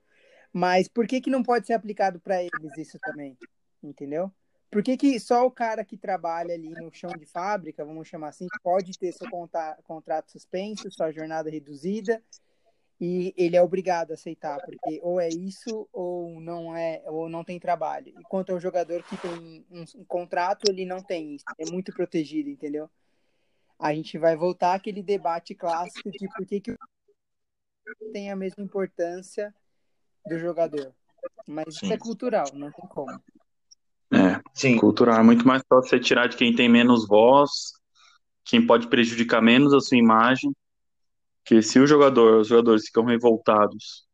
Mas 0.54 0.88
por 0.88 1.08
que 1.08 1.20
que 1.20 1.30
não 1.30 1.44
pode 1.44 1.68
ser 1.68 1.74
aplicado 1.74 2.20
para 2.20 2.42
eles 2.42 2.78
isso 2.78 2.98
também? 3.00 3.38
Entendeu? 3.84 4.32
Por 4.70 4.84
que, 4.84 4.98
que 4.98 5.20
só 5.20 5.46
o 5.46 5.52
cara 5.52 5.86
que 5.86 5.98
trabalha 5.98 6.54
ali 6.54 6.70
no 6.70 6.92
chão 6.94 7.12
de 7.18 7.26
fábrica, 7.26 7.86
vamos 7.86 8.08
chamar 8.08 8.30
assim, 8.30 8.48
pode 8.62 8.98
ter 8.98 9.14
seu 9.14 9.28
contrato 9.84 10.32
suspenso, 10.32 10.92
sua 10.92 11.12
jornada 11.12 11.50
reduzida, 11.50 12.22
e 13.00 13.34
ele 13.38 13.56
é 13.56 13.62
obrigado 13.62 14.12
a 14.12 14.14
aceitar, 14.16 14.60
porque 14.66 15.00
ou 15.04 15.20
é 15.20 15.30
isso 15.30 15.88
ou 15.94 16.42
não 16.42 16.76
é, 16.76 17.04
ou 17.06 17.30
não 17.30 17.44
tem 17.44 17.60
trabalho. 17.60 18.12
Enquanto 18.18 18.52
é 18.52 18.56
um 18.56 18.60
jogador 18.60 19.04
que 19.04 19.16
tem 19.18 19.66
um, 19.70 19.86
um 19.96 20.06
contrato, 20.06 20.70
ele 20.70 20.84
não 20.84 21.02
tem 21.02 21.36
isso, 21.36 21.46
é 21.60 21.70
muito 21.72 21.94
protegido, 21.94 22.50
entendeu? 22.50 22.90
A 23.78 23.94
gente 23.94 24.18
vai 24.18 24.36
voltar 24.36 24.74
àquele 24.74 25.04
debate 25.04 25.54
clássico 25.54 26.10
de 26.10 26.28
por 26.36 26.46
que, 26.48 26.60
que 26.60 26.76
tem 28.12 28.32
a 28.32 28.36
mesma 28.36 28.64
importância 28.64 29.54
do 30.26 30.40
jogador. 30.40 30.92
Mas 31.48 31.76
Sim. 31.76 31.86
isso 31.86 31.94
é 31.94 31.98
cultural, 31.98 32.48
não 32.54 32.72
tem 32.72 32.88
como. 32.90 33.22
É, 34.12 34.42
Sim. 34.54 34.78
cultural. 34.78 35.20
É 35.20 35.24
muito 35.24 35.46
mais 35.48 35.62
fácil 35.70 35.90
você 35.90 36.00
tirar 36.00 36.28
de 36.28 36.36
quem 36.36 36.56
tem 36.56 36.68
menos 36.68 37.08
voz, 37.08 37.74
quem 38.44 38.66
pode 38.66 38.88
prejudicar 38.88 39.42
menos 39.42 39.74
a 39.74 39.80
sua 39.80 39.98
imagem, 39.98 40.52
que 41.48 41.62
se 41.62 41.80
o 41.80 41.88
jogador, 41.88 42.42
os 42.42 42.50
jogadores 42.50 42.88
ficam 42.88 43.06
revoltados 43.06 44.06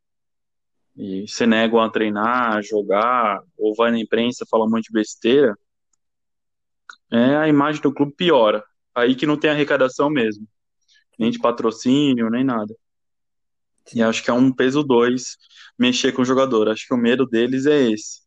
e 0.95 1.27
se 1.27 1.47
negam 1.47 1.81
a 1.81 1.89
treinar, 1.89 2.57
a 2.57 2.61
jogar, 2.61 3.41
ou 3.57 3.73
vai 3.75 3.89
na 3.89 3.97
imprensa 3.97 4.45
falar 4.47 4.65
um 4.65 4.69
monte 4.69 4.85
de 4.85 4.93
besteira, 4.93 5.57
é, 7.11 7.35
a 7.35 7.47
imagem 7.47 7.81
do 7.81 7.91
clube 7.91 8.13
piora. 8.15 8.63
Aí 8.93 9.15
que 9.15 9.25
não 9.25 9.35
tem 9.35 9.49
arrecadação 9.49 10.11
mesmo. 10.11 10.47
Nem 11.17 11.31
de 11.31 11.39
patrocínio, 11.39 12.29
nem 12.29 12.43
nada. 12.43 12.75
E 13.95 14.03
acho 14.03 14.23
que 14.23 14.29
é 14.29 14.33
um 14.33 14.53
peso 14.53 14.83
dois 14.83 15.35
mexer 15.77 16.11
com 16.11 16.21
o 16.21 16.25
jogador. 16.25 16.69
Acho 16.69 16.87
que 16.87 16.93
o 16.93 16.97
medo 16.97 17.25
deles 17.25 17.65
é 17.65 17.89
esse. 17.89 18.21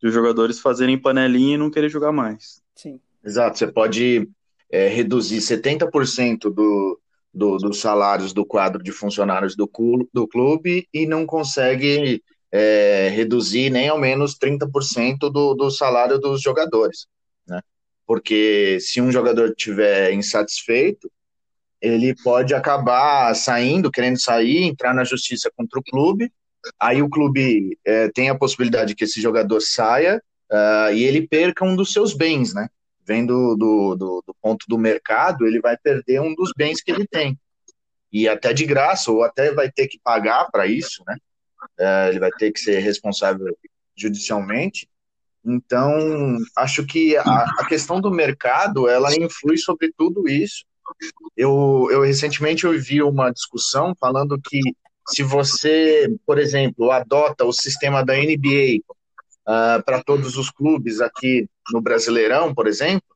De 0.00 0.06
os 0.06 0.14
jogadores 0.14 0.60
fazerem 0.60 1.00
panelinha 1.00 1.56
e 1.56 1.58
não 1.58 1.72
querer 1.72 1.88
jogar 1.88 2.12
mais. 2.12 2.62
Sim. 2.76 3.00
Exato. 3.24 3.58
Você 3.58 3.66
pode 3.66 4.30
é, 4.70 4.86
reduzir 4.86 5.38
70% 5.38 6.54
do, 6.54 7.00
do, 7.38 7.56
dos 7.56 7.80
salários 7.80 8.32
do 8.32 8.44
quadro 8.44 8.82
de 8.82 8.90
funcionários 8.90 9.56
do, 9.56 9.70
do 10.12 10.26
clube 10.26 10.86
e 10.92 11.06
não 11.06 11.24
consegue 11.24 12.22
é, 12.50 13.08
reduzir 13.14 13.70
nem 13.70 13.88
ao 13.88 13.98
menos 13.98 14.36
30% 14.36 15.30
do, 15.30 15.54
do 15.54 15.70
salário 15.70 16.18
dos 16.18 16.42
jogadores, 16.42 17.06
né? 17.46 17.60
Porque 18.06 18.78
se 18.80 19.00
um 19.00 19.12
jogador 19.12 19.50
estiver 19.50 20.12
insatisfeito, 20.12 21.10
ele 21.80 22.14
pode 22.24 22.54
acabar 22.54 23.34
saindo, 23.34 23.90
querendo 23.90 24.20
sair, 24.20 24.64
entrar 24.64 24.92
na 24.92 25.04
justiça 25.04 25.50
contra 25.56 25.78
o 25.78 25.82
clube. 25.82 26.32
Aí 26.80 27.00
o 27.00 27.08
clube 27.08 27.78
é, 27.84 28.08
tem 28.08 28.30
a 28.30 28.38
possibilidade 28.38 28.94
que 28.94 29.04
esse 29.04 29.20
jogador 29.20 29.60
saia 29.60 30.20
uh, 30.50 30.92
e 30.92 31.04
ele 31.04 31.28
perca 31.28 31.64
um 31.64 31.76
dos 31.76 31.92
seus 31.92 32.14
bens, 32.14 32.52
né? 32.52 32.68
Vendo 33.08 33.56
do, 33.56 33.96
do, 33.96 34.22
do, 34.26 34.36
ponto 34.42 34.66
do 34.68 34.76
mercado, 34.76 35.46
ele 35.46 35.60
vai 35.60 35.76
perder 35.78 36.20
um 36.20 36.34
dos 36.34 36.52
bens 36.54 36.82
que 36.82 36.90
ele 36.90 37.06
tem. 37.06 37.38
E 38.12 38.28
até 38.28 38.52
de 38.52 38.66
graça, 38.66 39.10
ou 39.10 39.22
até 39.22 39.52
vai 39.52 39.72
ter 39.72 39.88
que 39.88 39.98
pagar 39.98 40.50
para 40.50 40.66
isso, 40.66 41.02
né? 41.06 41.16
Uh, 41.80 42.08
ele 42.10 42.18
vai 42.20 42.30
ter 42.32 42.52
que 42.52 42.60
ser 42.60 42.78
responsável 42.80 43.56
judicialmente. 43.96 44.86
Então, 45.44 46.36
acho 46.56 46.84
que 46.84 47.16
a, 47.16 47.22
a 47.22 47.66
questão 47.66 48.00
do 48.00 48.10
mercado, 48.10 48.88
ela 48.88 49.14
influi 49.14 49.56
sobre 49.56 49.90
tudo 49.96 50.28
isso 50.28 50.68
eu, 51.36 51.88
eu 51.90 52.02
recentemente 52.02 52.66
ouvi 52.66 53.02
uma 53.02 53.30
discussão 53.30 53.94
falando 53.98 54.40
que 54.40 54.60
se 55.08 55.22
você, 55.22 56.08
por 56.26 56.38
exemplo, 56.38 56.90
adota 56.90 57.44
o 57.44 57.52
sistema 57.52 58.04
da 58.04 58.14
NBA 58.14 58.80
uh, 59.48 59.50
ah, 59.50 59.82
para 59.84 60.02
todos 60.02 60.36
os 60.36 60.50
clubes 60.50 61.00
aqui 61.00 61.48
no 61.72 61.80
Brasileirão, 61.80 62.54
por 62.54 62.66
exemplo, 62.66 63.08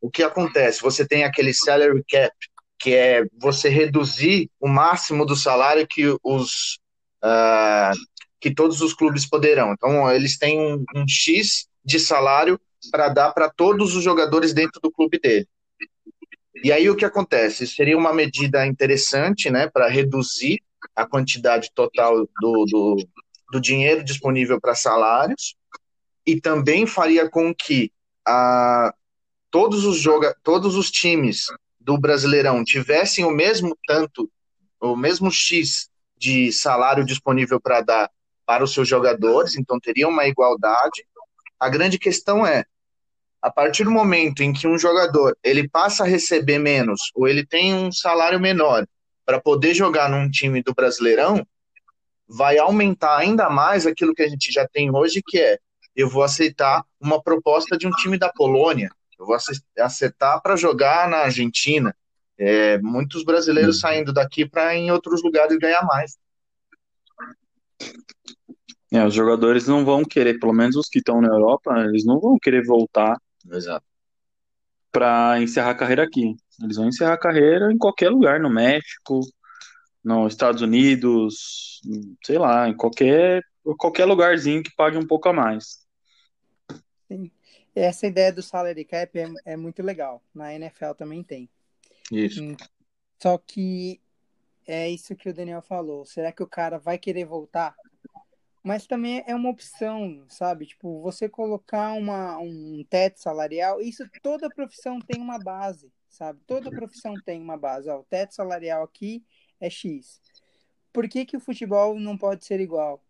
o 0.00 0.10
que 0.10 0.22
acontece? 0.22 0.82
Você 0.82 1.06
tem 1.06 1.24
aquele 1.24 1.54
salary 1.54 2.04
cap, 2.08 2.34
que 2.78 2.94
é 2.94 3.24
você 3.38 3.68
reduzir 3.68 4.50
o 4.60 4.68
máximo 4.68 5.24
do 5.24 5.34
salário 5.34 5.86
que 5.86 6.16
os 6.22 6.78
uh, 7.24 7.96
que 8.40 8.54
todos 8.54 8.80
os 8.80 8.94
clubes 8.94 9.28
poderão. 9.28 9.72
Então, 9.72 10.10
eles 10.10 10.38
têm 10.38 10.58
um, 10.58 10.84
um 10.96 11.04
X 11.06 11.68
de 11.84 12.00
salário 12.00 12.58
para 12.90 13.10
dar 13.10 13.32
para 13.32 13.50
todos 13.50 13.94
os 13.94 14.02
jogadores 14.02 14.54
dentro 14.54 14.80
do 14.80 14.90
clube 14.90 15.18
dele. 15.18 15.46
E 16.64 16.72
aí 16.72 16.88
o 16.88 16.96
que 16.96 17.04
acontece? 17.04 17.66
Seria 17.66 17.98
uma 17.98 18.14
medida 18.14 18.66
interessante 18.66 19.50
né, 19.50 19.68
para 19.68 19.88
reduzir 19.88 20.58
a 20.96 21.06
quantidade 21.06 21.70
total 21.74 22.26
do, 22.40 22.64
do, 22.64 22.96
do 23.52 23.60
dinheiro 23.60 24.02
disponível 24.02 24.58
para 24.58 24.74
salários 24.74 25.54
e 26.26 26.40
também 26.40 26.86
faria 26.86 27.28
com 27.28 27.54
que 27.54 27.92
a, 28.26 28.92
todos, 29.50 29.84
os 29.84 29.98
joga, 29.98 30.36
todos 30.42 30.76
os 30.76 30.90
times 30.90 31.46
do 31.78 31.98
Brasileirão 31.98 32.62
tivessem 32.62 33.24
o 33.24 33.30
mesmo 33.30 33.76
tanto, 33.86 34.30
o 34.80 34.94
mesmo 34.96 35.30
X 35.30 35.88
de 36.16 36.52
salário 36.52 37.04
disponível 37.04 37.60
para 37.60 37.80
dar 37.80 38.10
para 38.44 38.64
os 38.64 38.74
seus 38.74 38.88
jogadores, 38.88 39.56
então 39.56 39.78
teria 39.78 40.08
uma 40.08 40.26
igualdade. 40.26 41.06
A 41.58 41.68
grande 41.68 41.98
questão 41.98 42.44
é 42.44 42.64
a 43.40 43.50
partir 43.50 43.84
do 43.84 43.90
momento 43.90 44.42
em 44.42 44.52
que 44.52 44.66
um 44.66 44.76
jogador 44.76 45.36
ele 45.42 45.68
passa 45.68 46.02
a 46.02 46.06
receber 46.06 46.58
menos 46.58 47.00
ou 47.14 47.28
ele 47.28 47.46
tem 47.46 47.72
um 47.72 47.92
salário 47.92 48.40
menor 48.40 48.86
para 49.24 49.40
poder 49.40 49.72
jogar 49.72 50.10
num 50.10 50.28
time 50.28 50.62
do 50.62 50.74
Brasileirão, 50.74 51.46
vai 52.28 52.58
aumentar 52.58 53.16
ainda 53.16 53.48
mais 53.48 53.86
aquilo 53.86 54.14
que 54.14 54.22
a 54.22 54.28
gente 54.28 54.52
já 54.52 54.66
tem 54.66 54.94
hoje, 54.94 55.22
que 55.24 55.38
é 55.38 55.58
eu 55.94 56.08
vou 56.08 56.22
aceitar 56.22 56.84
uma 57.00 57.22
proposta 57.22 57.76
de 57.76 57.86
um 57.86 57.90
time 57.90 58.18
da 58.18 58.32
Polônia, 58.32 58.90
eu 59.18 59.26
vou 59.26 59.36
aceitar 59.78 60.40
para 60.40 60.56
jogar 60.56 61.08
na 61.08 61.18
Argentina. 61.18 61.94
É, 62.38 62.78
muitos 62.78 63.22
brasileiros 63.22 63.76
uhum. 63.76 63.80
saindo 63.82 64.12
daqui 64.14 64.48
para 64.48 64.74
em 64.74 64.90
outros 64.90 65.22
lugares 65.22 65.58
ganhar 65.58 65.84
mais. 65.84 66.16
É, 68.90 69.04
os 69.06 69.14
jogadores 69.14 69.68
não 69.68 69.84
vão 69.84 70.02
querer, 70.02 70.38
pelo 70.38 70.54
menos 70.54 70.74
os 70.74 70.88
que 70.88 70.98
estão 70.98 71.20
na 71.20 71.28
Europa, 71.28 71.72
eles 71.84 72.04
não 72.04 72.18
vão 72.18 72.38
querer 72.38 72.64
voltar. 72.64 73.16
Para 74.90 75.40
encerrar 75.40 75.70
a 75.70 75.74
carreira 75.74 76.02
aqui. 76.02 76.34
Eles 76.62 76.76
vão 76.76 76.88
encerrar 76.88 77.12
a 77.12 77.18
carreira 77.18 77.70
em 77.72 77.78
qualquer 77.78 78.10
lugar, 78.10 78.40
no 78.40 78.50
México, 78.50 79.20
nos 80.02 80.32
Estados 80.32 80.62
Unidos, 80.62 81.80
sei 82.24 82.38
lá, 82.38 82.68
em 82.68 82.76
qualquer, 82.76 83.42
qualquer 83.78 84.06
lugarzinho 84.06 84.62
que 84.62 84.74
pague 84.74 84.96
um 84.96 85.06
pouco 85.06 85.28
a 85.28 85.32
mais. 85.32 85.79
Sim. 87.10 87.30
Essa 87.74 88.06
ideia 88.06 88.32
do 88.32 88.42
salary 88.42 88.84
cap 88.84 89.18
é, 89.18 89.26
é 89.44 89.56
muito 89.56 89.82
legal. 89.82 90.22
Na 90.32 90.54
NFL 90.54 90.92
também 90.96 91.24
tem. 91.24 91.48
Isso. 92.12 92.42
Hum, 92.42 92.56
só 93.18 93.36
que 93.36 94.00
é 94.66 94.88
isso 94.88 95.16
que 95.16 95.28
o 95.28 95.34
Daniel 95.34 95.60
falou. 95.60 96.06
Será 96.06 96.30
que 96.30 96.42
o 96.42 96.46
cara 96.46 96.78
vai 96.78 96.98
querer 96.98 97.24
voltar? 97.24 97.74
mas 98.62 98.86
também 98.86 99.24
é 99.26 99.34
uma 99.34 99.48
opção, 99.48 100.24
sabe? 100.28 100.66
Tipo, 100.66 101.00
você 101.00 101.28
colocar 101.28 101.94
uma, 101.94 102.38
um 102.38 102.84
teto 102.88 103.18
salarial, 103.18 103.80
isso 103.80 104.04
toda 104.22 104.50
profissão 104.50 105.00
tem 105.00 105.20
uma 105.20 105.38
base, 105.38 105.90
sabe? 106.08 106.40
Toda 106.46 106.70
profissão 106.70 107.14
tem 107.24 107.40
uma 107.40 107.56
base. 107.56 107.88
Ó, 107.88 108.00
o 108.00 108.04
teto 108.04 108.34
salarial 108.34 108.82
aqui 108.82 109.24
é 109.58 109.70
X. 109.70 110.20
Por 110.92 111.08
que, 111.08 111.24
que 111.24 111.36
o 111.36 111.40
futebol 111.40 111.98
não 111.98 112.18
pode 112.18 112.44
ser 112.44 112.60
igual? 112.60 113.02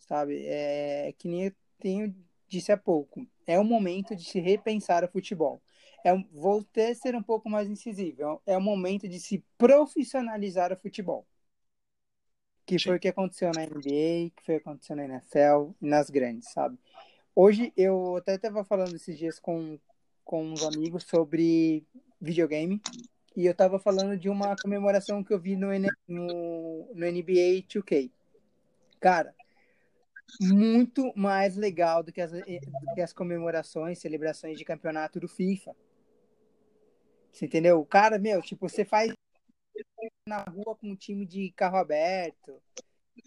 Sabe? 0.00 0.44
É, 0.44 1.08
é 1.08 1.12
que 1.12 1.26
nem 1.26 1.46
eu 1.46 1.52
tenho, 1.78 2.14
disse 2.48 2.72
há 2.72 2.76
pouco. 2.76 3.26
É 3.46 3.58
o 3.58 3.64
momento 3.64 4.16
de 4.16 4.24
se 4.24 4.40
repensar 4.40 5.04
o 5.04 5.08
futebol. 5.08 5.60
É, 6.04 6.14
vou 6.32 6.62
ter 6.62 6.94
ser 6.94 7.14
um 7.14 7.22
pouco 7.22 7.48
mais 7.50 7.68
incisivo. 7.68 8.40
É 8.46 8.56
o 8.56 8.60
momento 8.60 9.08
de 9.08 9.18
se 9.18 9.44
profissionalizar 9.56 10.72
o 10.72 10.76
futebol. 10.76 11.26
Que 12.64 12.78
Sim. 12.78 12.88
foi 12.90 12.96
o 12.96 13.00
que 13.00 13.08
aconteceu 13.08 13.50
na 13.54 13.62
NBA, 13.62 14.30
que 14.36 14.42
foi 14.44 14.56
o 14.56 14.60
que 14.60 14.68
aconteceu 14.68 14.96
na 14.96 15.04
NFL 15.04 15.72
nas 15.80 16.10
grandes, 16.10 16.50
sabe? 16.50 16.78
Hoje 17.34 17.72
eu 17.76 18.16
até 18.16 18.34
estava 18.34 18.64
falando 18.64 18.94
esses 18.96 19.16
dias 19.16 19.38
com, 19.38 19.78
com 20.24 20.44
uns 20.44 20.62
amigos 20.64 21.04
sobre 21.04 21.86
videogame 22.20 22.80
e 23.36 23.46
eu 23.46 23.52
estava 23.52 23.78
falando 23.78 24.18
de 24.18 24.28
uma 24.28 24.56
comemoração 24.56 25.22
que 25.22 25.32
eu 25.32 25.38
vi 25.38 25.56
no, 25.56 25.68
no, 26.08 26.90
no 26.94 27.06
NBA 27.06 27.62
2K. 27.68 28.10
Cara, 28.98 29.32
muito 30.40 31.12
mais 31.16 31.56
legal 31.56 32.02
do 32.02 32.12
que, 32.12 32.20
as, 32.20 32.30
do 32.30 32.94
que 32.94 33.00
as 33.00 33.12
comemorações, 33.12 33.98
celebrações 33.98 34.58
de 34.58 34.64
campeonato 34.64 35.18
do 35.18 35.28
FIFA. 35.28 35.74
Você 37.32 37.46
entendeu? 37.46 37.84
Cara, 37.84 38.18
meu, 38.18 38.42
tipo, 38.42 38.68
você 38.68 38.84
faz 38.84 39.12
na 40.26 40.42
rua 40.42 40.76
com 40.76 40.90
um 40.90 40.96
time 40.96 41.24
de 41.24 41.50
carro 41.52 41.78
aberto, 41.78 42.60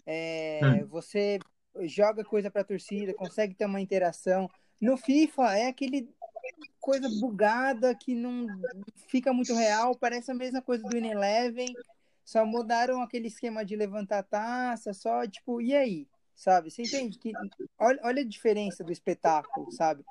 é, 0.06 0.60
hum. 0.62 0.86
você 0.86 1.38
joga 1.82 2.24
coisa 2.24 2.50
para 2.50 2.62
a 2.62 2.64
torcida, 2.64 3.14
consegue 3.14 3.54
ter 3.54 3.64
uma 3.64 3.80
interação. 3.80 4.48
No 4.80 4.96
FIFA 4.96 5.56
é 5.56 5.68
aquele 5.68 6.08
coisa 6.80 7.08
bugada 7.20 7.94
que 7.94 8.14
não 8.14 8.46
fica 9.08 9.32
muito 9.32 9.54
real, 9.54 9.96
parece 9.96 10.30
a 10.30 10.34
mesma 10.34 10.60
coisa 10.60 10.82
do 10.82 10.96
In-Eleven, 10.96 11.72
só 12.24 12.44
mudaram 12.44 13.00
aquele 13.00 13.28
esquema 13.28 13.64
de 13.64 13.76
levantar 13.76 14.22
taça, 14.24 14.92
só 14.92 15.26
tipo, 15.26 15.60
e 15.60 15.74
aí? 15.74 16.08
Sabe? 16.42 16.72
Você 16.72 16.82
entende 16.82 17.18
que 17.18 17.32
olha, 17.78 18.00
olha 18.02 18.22
a 18.22 18.26
diferença 18.26 18.82
do 18.82 18.90
espetáculo, 18.90 19.70
sabe? 19.70 20.04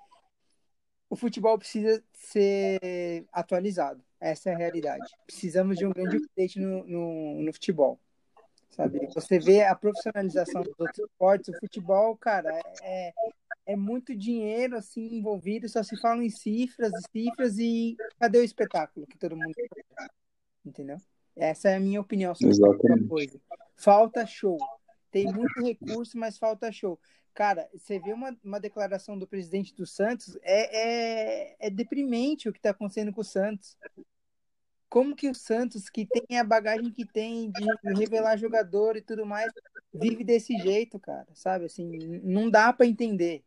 O 1.10 1.16
futebol 1.18 1.58
precisa 1.58 2.02
ser 2.14 3.26
atualizado. 3.34 4.02
Essa 4.18 4.50
é 4.50 4.54
a 4.54 4.58
realidade. 4.58 5.04
Precisamos 5.26 5.78
de 5.78 5.86
um 5.86 5.92
grande 5.92 6.16
update 6.16 6.58
no, 6.58 6.88
no, 6.88 7.42
no 7.42 7.52
futebol. 7.52 8.00
Sabe? 8.70 9.06
Você 9.14 9.40
vê 9.40 9.64
a 9.64 9.76
profissionalização 9.76 10.64
dos 10.64 10.80
outros 10.80 11.00
esportes, 11.00 11.50
o 11.50 11.60
futebol, 11.60 12.16
cara, 12.16 12.62
é, 12.82 13.12
é 13.66 13.76
muito 13.76 14.16
dinheiro 14.16 14.78
assim 14.78 15.18
envolvido, 15.18 15.68
só 15.68 15.84
se 15.84 16.00
fala 16.00 16.24
em 16.24 16.30
cifras 16.30 16.94
e 16.94 17.12
cifras 17.12 17.58
e 17.58 17.98
cadê 18.18 18.38
o 18.38 18.44
espetáculo 18.44 19.06
que 19.06 19.18
todo 19.18 19.36
mundo 19.36 19.54
quer? 19.54 19.68
Entendeu? 20.66 20.96
Essa 21.36 21.72
é 21.72 21.76
a 21.76 21.80
minha 21.80 22.00
opinião 22.00 22.34
sobre 22.34 22.56
a 22.56 23.10
coisa. 23.10 23.38
Falta 23.76 24.26
show. 24.26 24.58
Tem 25.12 25.26
muito 25.26 25.62
recurso, 25.62 26.18
mas 26.18 26.38
falta 26.38 26.72
show. 26.72 27.00
Cara, 27.34 27.70
você 27.74 28.00
vê 28.00 28.14
uma, 28.14 28.38
uma 28.44 28.60
declaração 28.60 29.18
do 29.18 29.28
presidente 29.28 29.74
do 29.76 29.86
Santos, 29.86 30.38
é, 30.42 31.52
é, 31.52 31.68
é 31.68 31.70
deprimente 31.70 32.50
o 32.50 32.54
que 32.54 32.60
está 32.60 32.72
acontecendo 32.72 33.14
com 33.14 33.22
o 33.22 33.26
Santos. 33.26 33.78
Como 34.90 35.16
que 35.16 35.30
o 35.30 35.36
Santos, 35.36 35.90
que 35.90 36.06
tem 36.06 36.38
a 36.38 36.44
bagagem 36.44 36.92
que 36.92 37.06
tem 37.06 37.50
de 37.52 37.94
revelar 37.98 38.38
jogador 38.38 38.98
e 38.98 39.02
tudo 39.02 39.26
mais, 39.26 39.52
vive 39.94 40.24
desse 40.24 40.58
jeito, 40.58 41.00
cara, 41.00 41.28
sabe? 41.34 41.66
Assim, 41.66 41.90
não 42.24 42.50
dá 42.50 42.74
para 42.74 42.86
entender. 42.86 43.44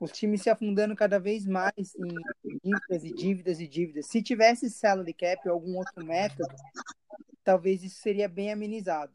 Os 0.00 0.12
times 0.12 0.42
se 0.42 0.50
afundando 0.50 0.94
cada 0.94 1.18
vez 1.18 1.44
mais 1.44 1.94
em 1.96 2.58
dívidas 2.62 3.04
e 3.04 3.12
dívidas 3.12 3.60
e 3.60 3.66
dívidas. 3.66 4.06
Se 4.06 4.22
tivesse 4.22 4.70
salary 4.70 5.12
cap 5.12 5.48
ou 5.48 5.54
algum 5.54 5.76
outro 5.76 6.04
método, 6.04 6.54
talvez 7.42 7.82
isso 7.82 8.00
seria 8.00 8.28
bem 8.28 8.52
amenizado, 8.52 9.12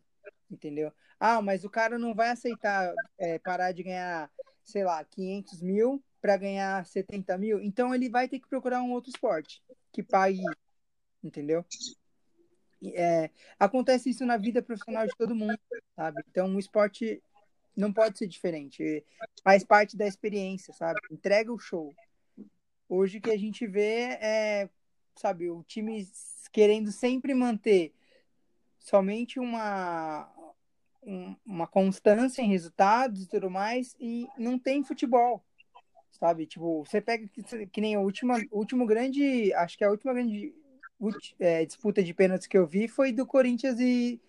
entendeu? 0.54 0.92
Ah, 1.20 1.42
mas 1.42 1.64
o 1.64 1.70
cara 1.70 1.98
não 1.98 2.14
vai 2.14 2.30
aceitar 2.30 2.94
é, 3.18 3.40
parar 3.40 3.72
de 3.72 3.84
ganhar, 3.84 4.32
sei 4.64 4.84
lá, 4.84 5.04
500 5.04 5.62
mil 5.62 6.04
para 6.22 6.38
ganhar 6.38 6.86
70 6.86 7.38
mil, 7.38 7.62
então 7.62 7.94
ele 7.94 8.10
vai 8.10 8.28
ter 8.30 8.40
que 8.40 8.48
procurar 8.48 8.82
um 8.82 8.92
outro 8.92 9.10
esporte 9.10 9.62
que 9.92 10.02
pague, 10.02 10.44
entendeu? 11.22 11.66
É, 12.94 13.30
acontece 13.60 14.10
isso 14.10 14.26
na 14.26 14.38
vida 14.38 14.62
profissional 14.62 15.06
de 15.06 15.16
todo 15.18 15.36
mundo, 15.36 15.58
sabe? 15.96 16.22
Então, 16.30 16.54
o 16.54 16.60
esporte 16.60 17.22
não 17.76 17.92
pode 17.92 18.18
ser 18.18 18.28
diferente. 18.28 19.04
Faz 19.44 19.64
parte 19.64 19.96
da 19.96 20.08
experiência, 20.08 20.74
sabe? 20.74 21.00
Entrega 21.12 21.52
o 21.52 21.60
show. 21.60 21.94
Hoje 22.90 23.18
o 23.18 23.22
que 23.22 23.32
a 23.32 23.38
gente 23.38 23.66
vê 23.66 24.18
é, 24.22 24.70
sabe, 25.16 25.50
o 25.50 25.64
time 25.64 26.06
querendo 26.52 26.92
sempre 26.92 27.34
manter 27.34 27.94
somente 28.80 29.40
uma 29.40 30.30
uma 31.46 31.68
constância 31.68 32.42
em 32.42 32.50
resultados 32.50 33.24
e 33.24 33.28
tudo 33.28 33.50
mais 33.50 33.96
e 34.00 34.28
não 34.38 34.58
tem 34.58 34.84
futebol 34.84 35.44
sabe? 36.24 36.46
Tipo 36.46 36.86
você 36.86 37.02
pega 37.02 37.28
que, 37.28 37.66
que 37.68 37.82
nem 37.82 37.96
a 37.96 38.00
última 38.00 38.42
último 38.52 38.86
grande 38.86 39.54
acho 39.54 39.78
que 39.78 39.84
a 39.84 39.90
última 39.90 40.14
grande 40.14 40.54
é, 41.40 41.66
disputa 41.66 42.02
de 42.02 42.14
pênaltis 42.14 42.48
que 42.48 42.58
eu 42.58 42.66
vi 42.66 42.88
foi 42.88 43.12
do 43.12 43.26
Corinthians 43.26 43.80
e, 43.80 44.22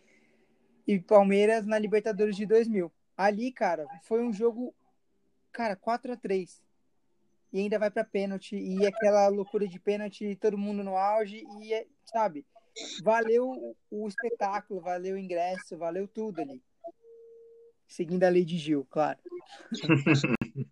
e 0.87 0.99
Palmeiras 0.99 1.67
na 1.67 1.79
Libertadores 1.79 2.35
de 2.35 2.47
2000 2.47 2.91
ali 3.17 3.53
cara 3.53 3.87
foi 4.03 4.23
um 4.23 4.33
jogo 4.33 4.75
cara 5.53 5.77
4 5.77 6.13
a 6.13 6.17
3 6.17 6.63
e 7.53 7.61
ainda 7.61 7.79
vai 7.79 7.91
para 7.91 8.03
pênalti 8.03 8.57
e 8.57 8.85
aquela 8.85 9.29
loucura 9.29 9.69
de 9.69 9.79
pênalti 9.79 10.37
todo 10.41 10.59
mundo 10.59 10.83
no 10.83 10.97
auge 10.97 11.45
e 11.61 11.73
é, 11.73 11.87
sabe 12.05 12.45
valeu 13.03 13.77
o 13.91 14.09
espetáculo, 14.09 14.81
valeu 14.81 15.15
o 15.15 15.19
ingresso, 15.19 15.77
valeu 15.77 16.09
tudo 16.09 16.41
ali. 16.41 16.63
Seguindo 17.87 18.25
a 18.25 18.29
lei 18.29 18.45
de 18.45 18.59
Gil, 18.59 18.87
claro. 18.91 19.19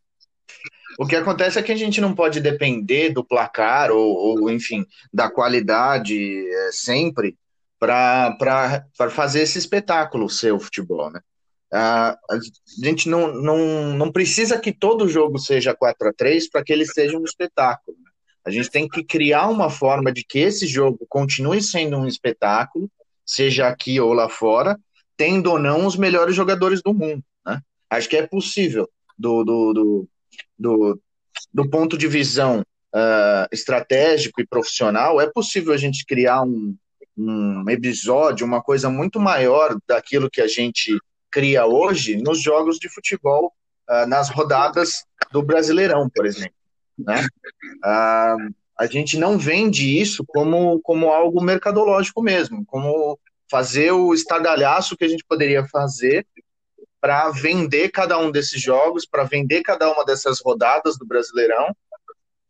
o 0.99 1.07
que 1.07 1.17
acontece 1.17 1.59
é 1.59 1.63
que 1.63 1.73
a 1.73 1.77
gente 1.77 2.01
não 2.01 2.15
pode 2.15 2.41
depender 2.41 3.11
do 3.11 3.25
placar 3.25 3.91
ou, 3.91 4.15
ou 4.15 4.51
enfim, 4.51 4.85
da 5.13 5.31
qualidade 5.31 6.49
é, 6.49 6.73
sempre 6.73 7.37
para 7.79 8.87
fazer 9.11 9.43
esse 9.43 9.59
espetáculo 9.59 10.31
ser 10.31 10.53
o 10.53 10.61
futebol, 10.61 11.11
né? 11.11 11.21
a 11.75 12.19
gente 12.85 13.09
não, 13.09 13.33
não, 13.33 13.95
não 13.95 14.13
precisa 14.13 14.61
que 14.61 14.73
todo 14.73 15.09
jogo 15.09 15.39
seja 15.39 15.75
4 15.75 16.09
a 16.09 16.13
3 16.13 16.51
para 16.51 16.63
que 16.63 16.73
ele 16.73 16.85
seja 16.85 17.17
um 17.17 17.25
espetáculo. 17.25 17.97
Né? 17.99 18.11
A 18.45 18.51
gente 18.51 18.71
tem 18.71 18.89
que 18.89 19.05
criar 19.05 19.49
uma 19.49 19.71
forma 19.71 20.13
de 20.13 20.25
que 20.25 20.39
esse 20.39 20.67
jogo 20.67 21.07
continue 21.09 21.63
sendo 21.63 21.97
um 21.97 22.07
espetáculo, 22.07 22.91
seja 23.25 23.69
aqui 23.69 24.01
ou 24.01 24.13
lá 24.13 24.29
fora, 24.29 24.79
tendo 25.17 25.53
ou 25.53 25.59
não 25.59 25.87
os 25.87 25.97
melhores 25.97 26.35
jogadores 26.35 26.83
do 26.83 26.93
mundo. 26.93 27.23
Né? 27.47 27.61
Acho 27.89 28.09
que 28.09 28.17
é 28.17 28.27
possível, 28.27 28.89
do, 29.17 29.45
do, 29.45 29.73
do, 29.73 30.09
do, 30.59 31.01
do 31.55 31.71
ponto 31.71 31.97
de 31.97 32.09
visão 32.09 32.61
uh, 32.61 33.47
estratégico 33.53 34.41
e 34.41 34.47
profissional, 34.47 35.21
é 35.21 35.31
possível 35.31 35.73
a 35.73 35.77
gente 35.77 36.05
criar 36.05 36.43
um, 36.43 36.75
um 37.17 37.65
episódio, 37.71 38.47
uma 38.47 38.63
coisa 38.63 38.89
muito 38.89 39.21
maior 39.21 39.77
daquilo 39.87 40.31
que 40.31 40.41
a 40.41 40.49
gente 40.49 40.99
cria 41.31 41.65
hoje 41.65 42.17
nos 42.17 42.41
jogos 42.41 42.79
de 42.79 42.89
futebol, 42.89 43.53
uh, 43.89 44.07
nas 44.07 44.29
rodadas 44.29 45.05
do 45.31 45.43
Brasileirão, 45.43 46.11
por 46.11 46.27
exemplo. 46.27 46.55
Né? 46.99 47.27
Ah, 47.83 48.37
a 48.79 48.87
gente 48.87 49.19
não 49.19 49.39
vende 49.39 50.01
isso 50.01 50.25
como, 50.27 50.81
como 50.81 51.11
algo 51.11 51.43
mercadológico 51.43 52.23
mesmo, 52.23 52.65
como 52.67 53.19
fazer 53.51 53.93
o 53.93 54.15
estardalhaço 54.15 54.97
que 54.97 55.05
a 55.05 55.09
gente 55.09 55.25
poderia 55.25 55.65
fazer 55.67 56.27
para 57.01 57.31
vender 57.31 57.91
cada 57.91 58.19
um 58.19 58.31
desses 58.31 58.63
jogos, 58.63 59.05
para 59.05 59.25
vender 59.25 59.63
cada 59.63 59.91
uma 59.93 60.05
dessas 60.05 60.41
rodadas 60.41 60.97
do 60.97 61.07
Brasileirão. 61.07 61.75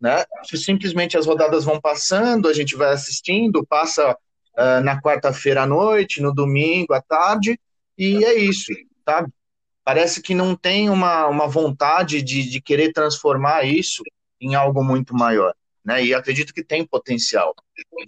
Né? 0.01 0.25
Simplesmente 0.45 1.17
as 1.17 1.27
rodadas 1.27 1.65
vão 1.65 1.81
passando, 1.81 2.49
a 2.49 2.53
gente 2.53 2.77
vai 2.77 2.93
assistindo, 2.93 3.67
passa 3.67 4.13
uh, 4.13 4.81
na 4.85 5.01
quarta-feira 5.01 5.63
à 5.63 5.67
noite, 5.67 6.21
no 6.21 6.35
domingo 6.35 6.93
à 6.93 7.01
tarde, 7.01 7.59
e 7.97 8.25
é 8.25 8.35
isso, 8.35 8.73
sabe? 9.05 9.33
Parece 9.85 10.23
que 10.23 10.35
não 10.35 10.55
tem 10.55 10.89
uma, 10.89 11.27
uma 11.27 11.49
vontade 11.49 12.23
de, 12.23 12.49
de 12.49 12.61
querer 12.61 12.93
transformar 12.93 13.65
isso 13.65 14.03
em 14.43 14.55
algo 14.55 14.83
muito 14.83 15.15
maior. 15.15 15.55
Né? 15.85 16.05
E 16.05 16.15
acredito 16.15 16.53
que 16.53 16.65
tem 16.65 16.85
potencial. 16.85 17.55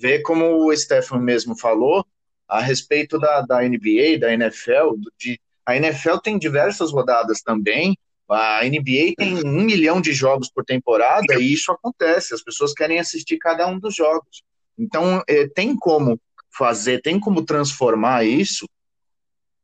Ver 0.00 0.22
como 0.22 0.66
o 0.66 0.76
Stefan 0.76 1.18
mesmo 1.18 1.58
falou 1.58 2.04
a 2.48 2.60
respeito 2.60 3.18
da, 3.18 3.40
da 3.40 3.62
NBA, 3.62 4.18
da 4.20 4.32
NFL, 4.32 4.96
de, 5.18 5.40
a 5.64 5.76
NFL 5.76 6.18
tem 6.18 6.38
diversas 6.38 6.92
rodadas 6.92 7.40
também, 7.40 7.96
a 8.28 8.62
NBA 8.64 9.14
tem 9.16 9.46
um 9.46 9.62
milhão 9.62 10.00
de 10.00 10.12
jogos 10.12 10.50
por 10.50 10.64
temporada 10.64 11.34
e 11.38 11.52
isso 11.52 11.70
acontece, 11.70 12.34
as 12.34 12.42
pessoas 12.42 12.72
querem 12.72 12.98
assistir 12.98 13.38
cada 13.38 13.66
um 13.66 13.78
dos 13.78 13.94
jogos. 13.94 14.42
Então, 14.78 15.22
é, 15.28 15.46
tem 15.48 15.76
como 15.76 16.18
fazer, 16.50 17.00
tem 17.00 17.18
como 17.18 17.44
transformar 17.44 18.24
isso, 18.24 18.68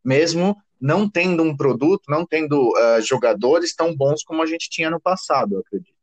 mesmo 0.04 0.56
não 0.80 1.08
tendo 1.08 1.42
um 1.42 1.56
produto, 1.56 2.02
não 2.08 2.24
tendo 2.24 2.70
uh, 2.70 3.02
jogadores 3.02 3.74
tão 3.74 3.94
bons 3.94 4.22
como 4.24 4.42
a 4.42 4.46
gente 4.46 4.70
tinha 4.70 4.90
no 4.90 5.00
passado, 5.00 5.56
eu 5.56 5.60
acredito. 5.60 5.99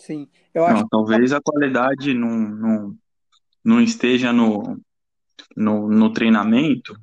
Sim, 0.00 0.26
eu 0.54 0.64
acho. 0.64 0.80
Não, 0.80 0.88
talvez 0.88 1.30
a 1.30 1.42
qualidade 1.42 2.14
não, 2.14 2.30
não, 2.30 2.98
não 3.62 3.80
esteja 3.82 4.32
no, 4.32 4.80
no, 5.54 5.88
no 5.90 6.10
treinamento 6.10 6.98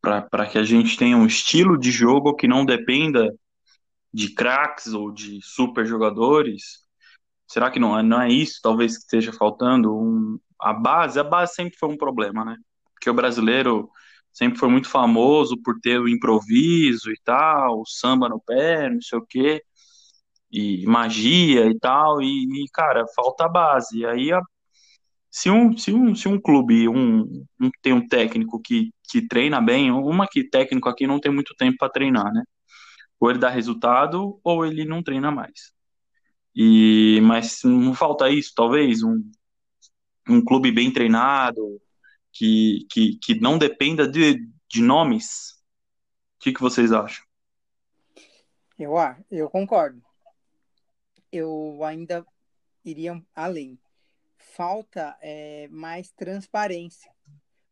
para 0.00 0.46
que 0.46 0.58
a 0.58 0.64
gente 0.64 0.96
tenha 0.96 1.16
um 1.16 1.24
estilo 1.24 1.78
de 1.78 1.92
jogo 1.92 2.34
que 2.34 2.48
não 2.48 2.64
dependa 2.64 3.32
de 4.12 4.34
craques 4.34 4.92
ou 4.92 5.12
de 5.12 5.38
super 5.40 5.86
jogadores. 5.86 6.84
Será 7.46 7.70
que 7.70 7.78
não 7.78 7.96
é, 7.96 8.02
não 8.02 8.20
é 8.20 8.28
isso? 8.28 8.58
Talvez 8.60 8.96
que 8.96 9.04
esteja 9.04 9.32
faltando 9.32 9.96
um, 9.96 10.36
a 10.60 10.72
base. 10.72 11.20
A 11.20 11.24
base 11.24 11.54
sempre 11.54 11.78
foi 11.78 11.90
um 11.90 11.96
problema, 11.96 12.44
né? 12.44 12.56
Porque 12.92 13.08
o 13.08 13.14
brasileiro 13.14 13.88
sempre 14.32 14.58
foi 14.58 14.68
muito 14.68 14.88
famoso 14.88 15.56
por 15.62 15.78
ter 15.80 16.00
o 16.00 16.08
improviso 16.08 17.12
e 17.12 17.20
tal, 17.24 17.82
o 17.82 17.86
samba 17.86 18.28
no 18.28 18.40
pé, 18.40 18.90
não 18.90 19.00
sei 19.00 19.16
o 19.16 19.24
quê 19.24 19.62
e 20.50 20.84
magia 20.86 21.66
e 21.66 21.78
tal, 21.78 22.20
e, 22.20 22.64
e 22.64 22.68
cara, 22.72 23.04
falta 23.14 23.48
base. 23.48 24.04
Aí 24.06 24.32
a, 24.32 24.40
se, 25.30 25.50
um, 25.50 25.76
se, 25.76 25.92
um, 25.92 26.14
se 26.14 26.28
um 26.28 26.40
clube 26.40 26.88
um, 26.88 27.46
um, 27.60 27.70
tem 27.82 27.92
um 27.92 28.06
técnico 28.06 28.60
que, 28.60 28.92
que 29.08 29.26
treina 29.26 29.60
bem, 29.60 29.90
uma 29.90 30.26
que 30.26 30.44
técnico 30.44 30.88
aqui 30.88 31.06
não 31.06 31.20
tem 31.20 31.32
muito 31.32 31.54
tempo 31.56 31.78
para 31.78 31.90
treinar, 31.92 32.32
né? 32.32 32.42
Ou 33.20 33.30
ele 33.30 33.38
dá 33.38 33.48
resultado 33.48 34.40
ou 34.42 34.66
ele 34.66 34.84
não 34.84 35.02
treina 35.02 35.30
mais. 35.30 35.72
E 36.54 37.20
mas 37.22 37.60
não 37.64 37.94
falta 37.94 38.28
isso, 38.28 38.52
talvez 38.56 39.02
um, 39.02 39.22
um 40.28 40.44
clube 40.44 40.72
bem 40.72 40.92
treinado 40.92 41.80
que, 42.32 42.86
que, 42.90 43.18
que 43.22 43.40
não 43.40 43.58
dependa 43.58 44.08
de, 44.08 44.48
de 44.68 44.82
nomes. 44.82 45.52
O 46.38 46.42
que, 46.42 46.52
que 46.52 46.60
vocês 46.60 46.90
acham? 46.92 47.24
Eu, 48.78 48.96
ah, 48.96 49.16
eu 49.30 49.48
concordo 49.50 50.02
eu 51.32 51.82
ainda 51.84 52.26
iria 52.84 53.22
além. 53.34 53.78
Falta 54.36 55.16
é, 55.20 55.68
mais 55.68 56.10
transparência. 56.12 57.12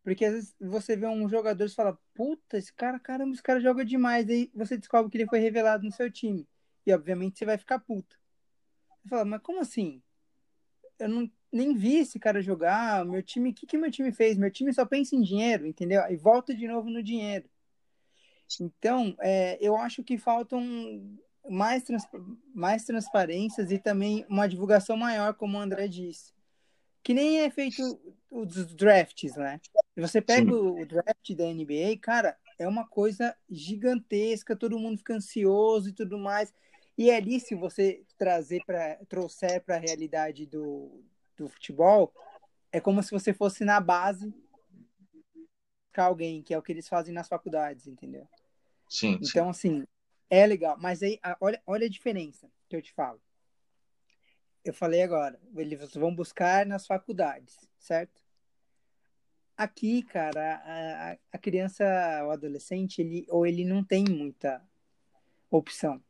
Porque 0.03 0.25
às 0.25 0.33
vezes 0.33 0.57
você 0.61 0.97
vê 0.97 1.07
um 1.07 1.29
jogador 1.29 1.65
e 1.65 1.75
fala, 1.75 1.99
puta, 2.15 2.57
esse 2.57 2.73
cara, 2.73 2.99
caramba, 2.99 3.33
esse 3.33 3.43
cara 3.43 3.61
joga 3.61 3.85
demais. 3.85 4.29
Aí 4.29 4.51
você 4.55 4.77
descobre 4.77 5.11
que 5.11 5.19
ele 5.19 5.29
foi 5.29 5.39
revelado 5.39 5.85
no 5.85 5.93
seu 5.93 6.11
time. 6.11 6.49
E 6.87 6.93
obviamente 6.93 7.39
você 7.39 7.45
vai 7.45 7.59
ficar 7.59 7.79
puto. 7.79 8.19
Você 9.03 9.09
fala, 9.09 9.25
mas 9.25 9.43
como 9.43 9.61
assim? 9.61 10.03
Eu 10.99 11.09
não, 11.09 11.31
nem 11.53 11.77
vi 11.77 11.99
esse 11.99 12.19
cara 12.19 12.43
jogar. 12.43 13.05
Meu 13.05 13.23
time, 13.23 13.51
o 13.51 13.55
que, 13.55 13.67
que 13.67 13.79
meu 13.79 13.91
time 13.91 14.13
fez? 14.13 14.37
Meu 14.37 14.51
time 14.51 14.73
só 14.73 14.87
pensa 14.87 15.15
em 15.15 15.23
dinheiro, 15.23 15.67
entendeu? 15.67 16.03
E 16.11 16.17
volta 16.17 16.55
de 16.55 16.67
novo 16.67 16.89
no 16.91 17.03
dinheiro. 17.03 17.49
Então, 18.61 19.15
é, 19.21 19.59
eu 19.61 19.77
acho 19.77 20.03
que 20.03 20.17
faltam 20.17 21.19
mais, 21.49 21.83
trans, 21.83 22.05
mais 22.55 22.85
transparências 22.85 23.71
e 23.71 23.79
também 23.79 24.25
uma 24.29 24.49
divulgação 24.49 24.97
maior, 24.97 25.35
como 25.35 25.59
o 25.59 25.61
André 25.61 25.89
disse. 25.89 26.33
Que 27.03 27.15
nem 27.15 27.41
é 27.41 27.51
feito 27.51 28.01
os 28.31 28.75
drafts, 28.75 29.37
né? 29.37 29.61
Você 29.97 30.21
pega 30.21 30.55
o, 30.55 30.81
o 30.81 30.87
draft 30.87 31.35
da 31.35 31.45
NBA, 31.45 31.99
cara, 32.01 32.37
é 32.59 32.67
uma 32.67 32.87
coisa 32.87 33.37
gigantesca, 33.49 34.57
todo 34.57 34.79
mundo 34.79 34.99
fica 34.99 35.15
ansioso 35.15 35.89
e 35.89 35.93
tudo 35.93 36.19
mais. 36.19 36.53
E 36.97 37.11
ali, 37.11 37.39
se 37.39 37.55
você 37.55 38.03
trazer 38.17 38.63
para 38.67 38.97
trouxer 39.09 39.63
para 39.63 39.77
a 39.77 39.81
realidade 39.81 40.45
do, 40.47 41.03
do 41.37 41.49
futebol, 41.49 42.13
é 42.73 42.81
como 42.81 43.03
se 43.03 43.13
você 43.13 43.33
fosse 43.33 43.65
na 43.65 43.81
base 43.81 44.35
com 45.95 46.03
alguém, 46.03 46.43
que 46.43 46.53
é 46.53 46.59
o 46.59 46.63
que 46.63 46.73
eles 46.73 46.89
fazem 46.89 47.15
nas 47.15 47.29
faculdades, 47.29 47.87
entendeu? 47.87 48.29
Sim. 48.89 49.19
Então, 49.23 49.53
sim. 49.53 49.71
assim, 49.79 49.87
é 50.31 50.47
legal, 50.47 50.77
mas 50.79 51.03
aí 51.03 51.19
olha, 51.41 51.63
olha 51.67 51.87
a 51.87 51.91
diferença 51.91 52.51
que 52.69 52.77
eu 52.77 52.83
te 52.83 52.93
falo. 52.93 53.21
Eu 54.65 54.75
falei 54.75 55.03
agora, 55.03 55.41
eles 55.57 55.95
vão 55.95 56.15
buscar 56.15 56.67
nas 56.67 56.87
faculdades, 56.87 57.57
certo? 57.79 58.23
Aqui, 59.57 60.03
cara, 60.03 60.63
a, 60.65 61.19
a 61.33 61.39
criança, 61.39 61.85
o 62.27 62.31
adolescente, 62.31 63.01
ele 63.01 63.27
ou 63.29 63.47
ele 63.47 63.65
não 63.65 63.83
tem 63.83 64.05
muita 64.05 64.63
opção. 65.51 66.03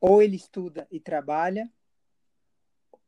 Ou 0.00 0.22
ele 0.22 0.36
estuda 0.36 0.86
e 0.90 1.00
trabalha, 1.00 1.70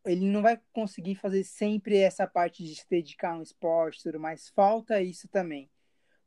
ele 0.05 0.27
não 0.27 0.43
vai 0.43 0.61
conseguir 0.73 1.15
fazer 1.15 1.45
sempre 1.45 1.99
essa 1.99 2.27
parte 2.27 2.65
de 2.65 2.75
se 2.75 2.89
dedicar 2.89 3.33
a 3.33 3.39
um 3.39 3.43
esporte, 3.43 4.03
tudo 4.03 4.21
mais. 4.21 4.49
Falta 4.51 5.01
isso 5.03 5.29
também. 5.29 5.71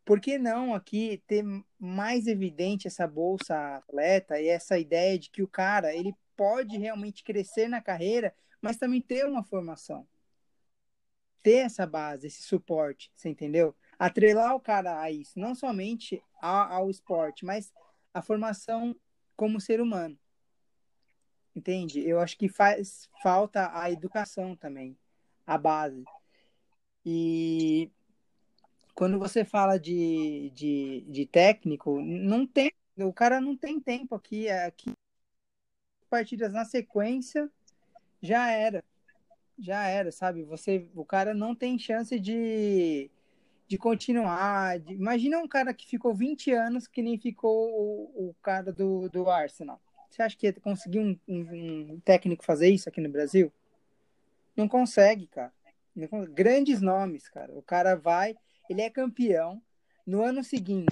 Por 0.08 0.22
que 0.22 0.38
não 0.38 0.74
aqui 0.74 1.22
ter 1.28 1.44
mais 1.78 2.28
evidente 2.28 2.88
essa 2.88 3.06
bolsa 3.06 3.76
atleta 3.76 4.40
e 4.40 4.48
essa 4.48 4.80
ideia 4.80 5.20
de 5.20 5.30
que 5.30 5.44
o 5.44 5.48
cara 5.50 5.94
ele 5.94 6.16
pode 6.38 6.78
realmente 6.78 7.26
crescer 7.26 7.68
na 7.68 7.82
carreira, 7.82 8.34
mas 8.62 8.78
também 8.78 9.02
ter 9.02 9.26
uma 9.26 9.44
formação, 9.44 10.08
ter 11.44 11.66
essa 11.66 11.86
base, 11.86 12.28
esse 12.28 12.42
suporte, 12.42 13.12
você 13.14 13.28
entendeu? 13.28 13.76
Atrelar 14.00 14.56
o 14.56 14.62
cara 14.62 15.02
a 15.02 15.12
isso, 15.12 15.38
não 15.38 15.54
somente 15.54 16.24
ao, 16.42 16.72
ao 16.72 16.90
esporte, 16.90 17.44
mas 17.44 17.74
a 18.14 18.22
formação 18.22 18.96
como 19.36 19.60
ser 19.60 19.82
humano. 19.82 20.18
Entende? 21.54 22.00
Eu 22.08 22.22
acho 22.22 22.38
que 22.38 22.48
faz 22.48 23.10
falta 23.22 23.78
a 23.78 23.92
educação 23.92 24.56
também, 24.56 24.98
a 25.46 25.58
base. 25.58 26.06
E 27.06 27.92
quando 28.98 29.20
você 29.20 29.46
fala 29.46 29.78
de, 29.78 30.52
de, 30.56 31.06
de 31.08 31.28
técnico, 31.28 32.02
não 32.02 32.48
tem, 32.48 32.72
o 32.98 33.14
cara 33.14 33.40
não 33.40 33.56
tem 33.56 33.80
tempo 33.80 34.16
aqui, 34.16 34.48
é 34.48 34.66
aqui 34.66 34.92
partidas 36.10 36.52
na 36.52 36.66
sequência 36.66 37.48
já 38.20 38.50
era. 38.50 38.84
Já 39.60 39.88
era, 39.88 40.12
sabe? 40.12 40.44
Você, 40.46 40.90
o 40.96 41.06
cara 41.06 41.36
não 41.36 41.54
tem 41.54 41.78
chance 41.78 42.20
de, 42.20 43.12
de 43.68 43.78
continuar. 43.78 44.80
De, 44.80 44.96
imagina 44.96 45.38
um 45.38 45.48
cara 45.48 45.76
que 45.76 45.88
ficou 45.88 46.16
20 46.16 46.52
anos 46.52 46.88
que 46.88 47.04
nem 47.04 47.20
ficou 47.20 47.70
o, 47.70 48.30
o 48.30 48.36
cara 48.42 48.72
do, 48.72 49.08
do 49.10 49.30
Arsenal. 49.30 49.80
Você 50.10 50.24
acha 50.24 50.36
que 50.36 50.48
ia 50.48 50.54
conseguir 50.54 51.00
um, 51.02 51.20
um, 51.28 51.94
um 51.94 52.00
técnico 52.00 52.44
fazer 52.44 52.70
isso 52.70 52.90
aqui 52.90 53.00
no 53.00 53.10
Brasil? 53.10 53.54
Não 54.56 54.68
consegue, 54.68 55.28
cara. 55.28 55.54
Grandes 56.34 56.82
nomes, 56.82 57.30
cara. 57.30 57.54
O 57.54 57.62
cara 57.62 57.96
vai, 57.96 58.36
ele 58.70 58.82
é 58.82 58.90
campeão. 58.90 59.62
No 60.06 60.24
ano 60.24 60.44
seguinte, 60.44 60.88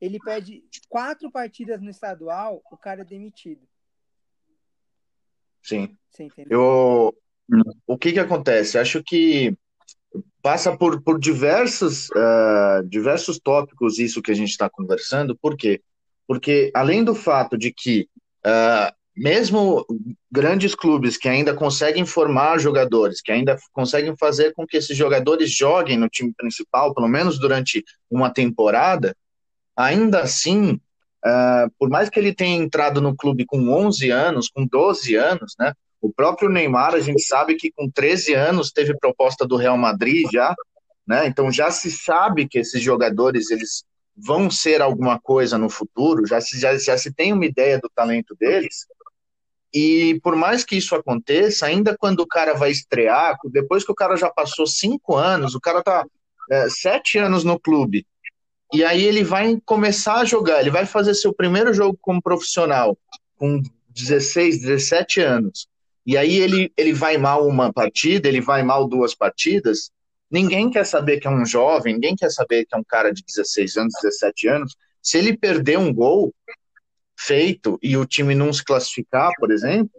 ele 0.00 0.18
perde 0.18 0.64
quatro 0.88 1.30
partidas 1.30 1.80
no 1.80 1.90
estadual, 1.90 2.62
o 2.70 2.76
cara 2.76 3.02
é 3.02 3.04
demitido. 3.04 3.66
Sim. 5.62 5.96
Eu, 6.48 7.14
o 7.86 7.98
que 7.98 8.12
que 8.12 8.18
acontece? 8.18 8.78
Acho 8.78 9.02
que 9.02 9.56
passa 10.42 10.76
por, 10.76 11.02
por 11.02 11.18
diversos, 11.18 12.08
uh, 12.10 12.82
diversos 12.88 13.38
tópicos 13.38 13.98
isso 13.98 14.22
que 14.22 14.30
a 14.30 14.34
gente 14.34 14.50
está 14.50 14.68
conversando. 14.70 15.36
Por 15.36 15.56
quê? 15.56 15.82
Porque 16.26 16.70
além 16.74 17.04
do 17.04 17.14
fato 17.14 17.58
de 17.58 17.72
que 17.72 18.08
uh, 18.46 18.94
mesmo 19.20 19.84
grandes 20.32 20.74
clubes 20.74 21.18
que 21.18 21.28
ainda 21.28 21.52
conseguem 21.52 22.06
formar 22.06 22.58
jogadores, 22.58 23.20
que 23.20 23.30
ainda 23.30 23.54
conseguem 23.70 24.16
fazer 24.16 24.54
com 24.54 24.66
que 24.66 24.78
esses 24.78 24.96
jogadores 24.96 25.54
joguem 25.54 25.98
no 25.98 26.08
time 26.08 26.32
principal, 26.34 26.94
pelo 26.94 27.06
menos 27.06 27.38
durante 27.38 27.84
uma 28.10 28.32
temporada, 28.32 29.14
ainda 29.76 30.22
assim, 30.22 30.80
uh, 31.22 31.70
por 31.78 31.90
mais 31.90 32.08
que 32.08 32.18
ele 32.18 32.34
tenha 32.34 32.56
entrado 32.56 33.02
no 33.02 33.14
clube 33.14 33.44
com 33.44 33.68
11 33.68 34.10
anos, 34.10 34.48
com 34.48 34.66
12 34.66 35.14
anos, 35.16 35.54
né? 35.58 35.74
O 36.00 36.10
próprio 36.10 36.48
Neymar, 36.48 36.94
a 36.94 37.00
gente 37.00 37.20
sabe 37.20 37.56
que 37.56 37.70
com 37.70 37.90
13 37.90 38.32
anos 38.32 38.72
teve 38.72 38.96
proposta 38.96 39.46
do 39.46 39.56
Real 39.56 39.76
Madrid 39.76 40.26
já, 40.32 40.54
né? 41.06 41.26
Então 41.26 41.52
já 41.52 41.70
se 41.70 41.90
sabe 41.90 42.48
que 42.48 42.58
esses 42.58 42.80
jogadores 42.80 43.50
eles 43.50 43.84
vão 44.16 44.50
ser 44.50 44.80
alguma 44.80 45.20
coisa 45.20 45.58
no 45.58 45.68
futuro, 45.68 46.26
já 46.26 46.40
se, 46.40 46.58
já, 46.58 46.74
já 46.78 46.96
se 46.96 47.12
tem 47.12 47.34
uma 47.34 47.44
ideia 47.44 47.78
do 47.78 47.90
talento 47.94 48.34
deles. 48.40 48.86
E 49.72 50.18
por 50.22 50.34
mais 50.34 50.64
que 50.64 50.76
isso 50.76 50.94
aconteça, 50.94 51.66
ainda 51.66 51.96
quando 51.96 52.20
o 52.20 52.26
cara 52.26 52.54
vai 52.54 52.70
estrear, 52.70 53.36
depois 53.44 53.84
que 53.84 53.92
o 53.92 53.94
cara 53.94 54.16
já 54.16 54.28
passou 54.28 54.66
cinco 54.66 55.16
anos, 55.16 55.54
o 55.54 55.60
cara 55.60 55.82
tá 55.82 56.04
é, 56.50 56.68
sete 56.68 57.18
anos 57.18 57.44
no 57.44 57.58
clube, 57.58 58.04
e 58.72 58.84
aí 58.84 59.04
ele 59.04 59.22
vai 59.22 59.60
começar 59.64 60.16
a 60.16 60.24
jogar, 60.24 60.60
ele 60.60 60.70
vai 60.70 60.86
fazer 60.86 61.14
seu 61.14 61.32
primeiro 61.32 61.72
jogo 61.72 61.96
como 62.00 62.22
profissional, 62.22 62.98
com 63.36 63.62
16, 63.90 64.60
17 64.60 65.20
anos, 65.20 65.68
e 66.04 66.16
aí 66.16 66.36
ele, 66.36 66.72
ele 66.76 66.92
vai 66.92 67.16
mal 67.16 67.46
uma 67.46 67.72
partida, 67.72 68.26
ele 68.26 68.40
vai 68.40 68.64
mal 68.64 68.88
duas 68.88 69.14
partidas, 69.14 69.90
ninguém 70.28 70.68
quer 70.68 70.84
saber 70.84 71.20
que 71.20 71.28
é 71.28 71.30
um 71.30 71.46
jovem, 71.46 71.94
ninguém 71.94 72.16
quer 72.16 72.30
saber 72.30 72.64
que 72.64 72.74
é 72.74 72.78
um 72.78 72.84
cara 72.84 73.12
de 73.12 73.22
16 73.24 73.76
anos, 73.76 73.94
17 74.02 74.48
anos, 74.48 74.76
se 75.00 75.18
ele 75.18 75.36
perder 75.36 75.78
um 75.78 75.92
gol, 75.92 76.34
feito 77.20 77.78
e 77.82 77.96
o 77.96 78.06
time 78.06 78.34
não 78.34 78.52
se 78.52 78.64
classificar, 78.64 79.30
por 79.38 79.50
exemplo, 79.50 79.90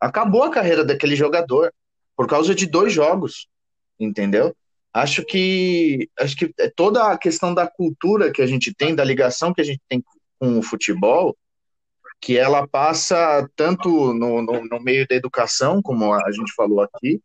acabou 0.00 0.44
a 0.44 0.50
carreira 0.50 0.84
daquele 0.84 1.16
jogador 1.16 1.72
por 2.16 2.28
causa 2.28 2.54
de 2.54 2.66
dois 2.66 2.92
jogos, 2.92 3.48
entendeu? 3.98 4.54
Acho 4.92 5.24
que 5.24 6.08
acho 6.18 6.36
que 6.36 6.54
é 6.58 6.70
toda 6.70 7.10
a 7.10 7.18
questão 7.18 7.52
da 7.52 7.66
cultura 7.66 8.30
que 8.30 8.40
a 8.40 8.46
gente 8.46 8.72
tem, 8.72 8.94
da 8.94 9.04
ligação 9.04 9.52
que 9.52 9.60
a 9.60 9.64
gente 9.64 9.80
tem 9.88 10.02
com 10.38 10.58
o 10.58 10.62
futebol, 10.62 11.36
que 12.20 12.38
ela 12.38 12.66
passa 12.66 13.46
tanto 13.56 14.14
no, 14.14 14.40
no, 14.40 14.64
no 14.64 14.80
meio 14.80 15.06
da 15.06 15.16
educação, 15.16 15.82
como 15.82 16.14
a 16.14 16.30
gente 16.30 16.54
falou 16.54 16.80
aqui, 16.80 17.20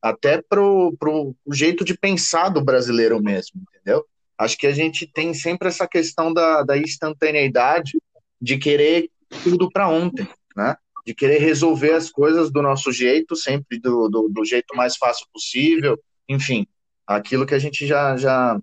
até 0.00 0.42
pro, 0.42 0.96
pro 0.98 1.34
jeito 1.52 1.84
de 1.84 1.96
pensar 1.96 2.48
do 2.48 2.64
brasileiro 2.64 3.22
mesmo, 3.22 3.62
entendeu? 3.70 4.04
Acho 4.36 4.56
que 4.56 4.66
a 4.66 4.72
gente 4.72 5.06
tem 5.06 5.32
sempre 5.32 5.68
essa 5.68 5.86
questão 5.86 6.32
da, 6.32 6.62
da 6.62 6.76
instantaneidade 6.76 7.98
de 8.42 8.58
querer 8.58 9.08
tudo 9.44 9.70
para 9.70 9.88
ontem, 9.88 10.28
né? 10.56 10.76
De 11.06 11.14
querer 11.14 11.38
resolver 11.38 11.92
as 11.92 12.10
coisas 12.10 12.50
do 12.50 12.60
nosso 12.60 12.90
jeito, 12.90 13.36
sempre 13.36 13.78
do, 13.78 14.08
do, 14.08 14.28
do, 14.28 14.44
jeito 14.44 14.76
mais 14.76 14.96
fácil 14.96 15.26
possível, 15.32 15.98
enfim, 16.28 16.66
aquilo 17.06 17.46
que 17.46 17.54
a 17.54 17.58
gente 17.58 17.86
já, 17.86 18.16
já, 18.16 18.60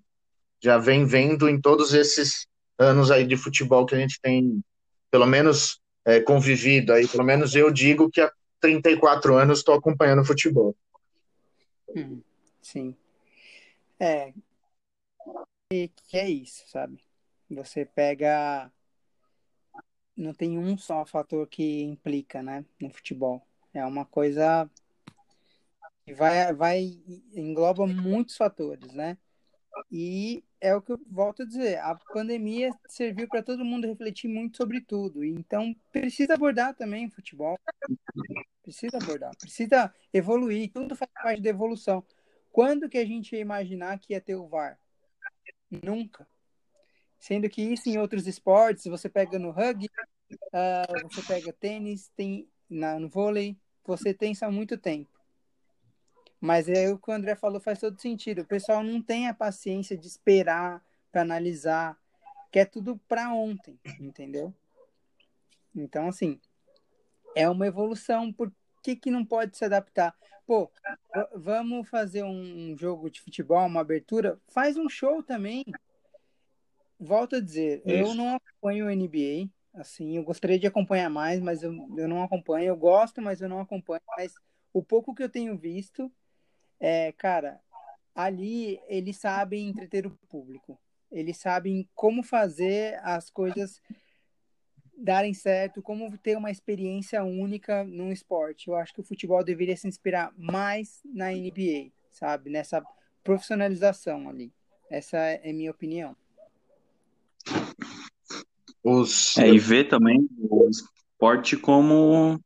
já 0.62 0.76
vem 0.76 1.06
vendo 1.06 1.48
em 1.48 1.58
todos 1.58 1.94
esses 1.94 2.46
anos 2.78 3.10
aí 3.10 3.26
de 3.26 3.36
futebol 3.36 3.86
que 3.86 3.94
a 3.94 3.98
gente 3.98 4.20
tem, 4.20 4.62
pelo 5.10 5.26
menos, 5.26 5.80
é, 6.04 6.20
convivido 6.20 6.92
aí, 6.92 7.08
pelo 7.08 7.24
menos 7.24 7.54
eu 7.54 7.70
digo 7.70 8.10
que 8.10 8.20
há 8.20 8.30
34 8.60 9.34
anos 9.34 9.58
estou 9.58 9.74
acompanhando 9.74 10.24
futebol. 10.24 10.76
Hum, 11.94 12.22
sim. 12.62 12.94
É, 13.98 14.32
que 15.70 16.16
é 16.16 16.28
isso, 16.28 16.64
sabe? 16.68 17.02
Você 17.50 17.84
pega 17.84 18.70
não 20.20 20.34
tem 20.34 20.58
um 20.58 20.76
só 20.76 21.04
fator 21.04 21.46
que 21.46 21.82
implica, 21.82 22.42
né, 22.42 22.64
no 22.80 22.90
futebol. 22.90 23.46
É 23.72 23.84
uma 23.84 24.04
coisa 24.04 24.68
que 26.04 26.12
vai, 26.12 26.52
vai 26.52 27.00
engloba 27.34 27.86
muitos 27.86 28.36
fatores, 28.36 28.92
né? 28.92 29.16
E 29.90 30.44
é 30.60 30.74
o 30.74 30.82
que 30.82 30.92
eu 30.92 31.00
volto 31.10 31.42
a 31.42 31.46
dizer, 31.46 31.78
a 31.78 31.94
pandemia 31.94 32.70
serviu 32.88 33.28
para 33.28 33.42
todo 33.42 33.64
mundo 33.64 33.86
refletir 33.86 34.28
muito 34.28 34.56
sobre 34.56 34.80
tudo. 34.80 35.24
Então, 35.24 35.74
precisa 35.90 36.34
abordar 36.34 36.74
também 36.74 37.08
futebol. 37.08 37.58
Precisa 38.62 38.98
abordar, 38.98 39.34
precisa 39.38 39.94
evoluir, 40.12 40.70
tudo 40.72 40.94
faz 40.94 41.10
parte 41.14 41.40
da 41.40 41.50
evolução. 41.50 42.04
Quando 42.52 42.88
que 42.88 42.98
a 42.98 43.06
gente 43.06 43.34
ia 43.34 43.40
imaginar 43.40 43.98
que 43.98 44.12
ia 44.12 44.20
ter 44.20 44.34
o 44.34 44.48
VAR? 44.48 44.78
Nunca. 45.70 46.26
Sendo 47.18 47.48
que 47.48 47.62
isso 47.62 47.88
em 47.88 47.98
outros 47.98 48.26
esportes, 48.26 48.84
você 48.86 49.08
pega 49.08 49.38
no 49.38 49.50
rugby, 49.50 49.88
uh, 50.34 51.08
você 51.08 51.22
pega 51.22 51.52
tênis, 51.52 52.08
tem 52.16 52.48
na, 52.68 52.98
no 52.98 53.08
vôlei, 53.08 53.56
você 53.84 54.14
tem 54.14 54.32
isso 54.32 54.44
há 54.44 54.50
muito 54.50 54.76
tempo. 54.78 55.10
Mas 56.40 56.68
é 56.68 56.90
o 56.90 56.98
que 56.98 57.10
o 57.10 57.12
André 57.12 57.34
falou 57.34 57.60
faz 57.60 57.78
todo 57.78 58.00
sentido. 58.00 58.42
O 58.42 58.46
pessoal 58.46 58.82
não 58.82 59.02
tem 59.02 59.28
a 59.28 59.34
paciência 59.34 59.96
de 59.96 60.06
esperar 60.06 60.82
para 61.12 61.22
analisar, 61.22 61.98
quer 62.50 62.64
tudo 62.66 62.98
para 63.08 63.32
ontem, 63.32 63.78
entendeu? 64.00 64.54
Então, 65.74 66.08
assim, 66.08 66.40
é 67.34 67.48
uma 67.48 67.66
evolução. 67.66 68.32
Por 68.32 68.52
que, 68.82 68.96
que 68.96 69.10
não 69.10 69.24
pode 69.24 69.56
se 69.56 69.64
adaptar? 69.64 70.14
Pô, 70.46 70.70
vamos 71.34 71.88
fazer 71.88 72.24
um 72.24 72.76
jogo 72.76 73.10
de 73.10 73.20
futebol, 73.20 73.66
uma 73.66 73.82
abertura? 73.82 74.40
Faz 74.48 74.76
um 74.76 74.88
show 74.88 75.22
também 75.22 75.64
volto 77.00 77.36
a 77.36 77.40
dizer, 77.40 77.82
Isso. 77.86 78.10
eu 78.10 78.14
não 78.14 78.36
acompanho 78.36 78.86
o 78.86 78.90
NBA, 78.90 79.48
assim, 79.74 80.16
eu 80.16 80.24
gostaria 80.24 80.58
de 80.58 80.66
acompanhar 80.66 81.10
mais, 81.10 81.40
mas 81.40 81.62
eu, 81.62 81.72
eu 81.96 82.08
não 82.08 82.22
acompanho. 82.22 82.66
Eu 82.66 82.76
gosto, 82.76 83.20
mas 83.22 83.40
eu 83.40 83.48
não 83.48 83.60
acompanho. 83.60 84.02
Mas 84.16 84.34
o 84.72 84.82
pouco 84.82 85.14
que 85.14 85.22
eu 85.22 85.28
tenho 85.28 85.56
visto, 85.56 86.10
é, 86.78 87.12
cara, 87.12 87.60
ali 88.14 88.80
eles 88.88 89.16
sabem 89.16 89.68
entreter 89.68 90.06
o 90.06 90.16
público. 90.28 90.78
Eles 91.10 91.38
sabem 91.38 91.88
como 91.94 92.22
fazer 92.22 92.98
as 93.02 93.30
coisas 93.30 93.80
darem 94.96 95.32
certo, 95.32 95.82
como 95.82 96.16
ter 96.18 96.36
uma 96.36 96.50
experiência 96.50 97.24
única 97.24 97.82
num 97.84 98.12
esporte. 98.12 98.68
Eu 98.68 98.76
acho 98.76 98.92
que 98.92 99.00
o 99.00 99.04
futebol 99.04 99.42
deveria 99.42 99.76
se 99.76 99.88
inspirar 99.88 100.32
mais 100.36 101.00
na 101.04 101.32
NBA, 101.32 101.90
sabe? 102.12 102.50
Nessa 102.50 102.84
profissionalização 103.24 104.28
ali. 104.28 104.52
Essa 104.90 105.18
é 105.18 105.52
minha 105.52 105.70
opinião. 105.70 106.16
Os... 108.82 109.36
É, 109.36 109.48
e 109.48 109.58
ver 109.58 109.88
também 109.88 110.28
o 110.38 110.68
esporte 110.68 111.56
como 111.56 112.40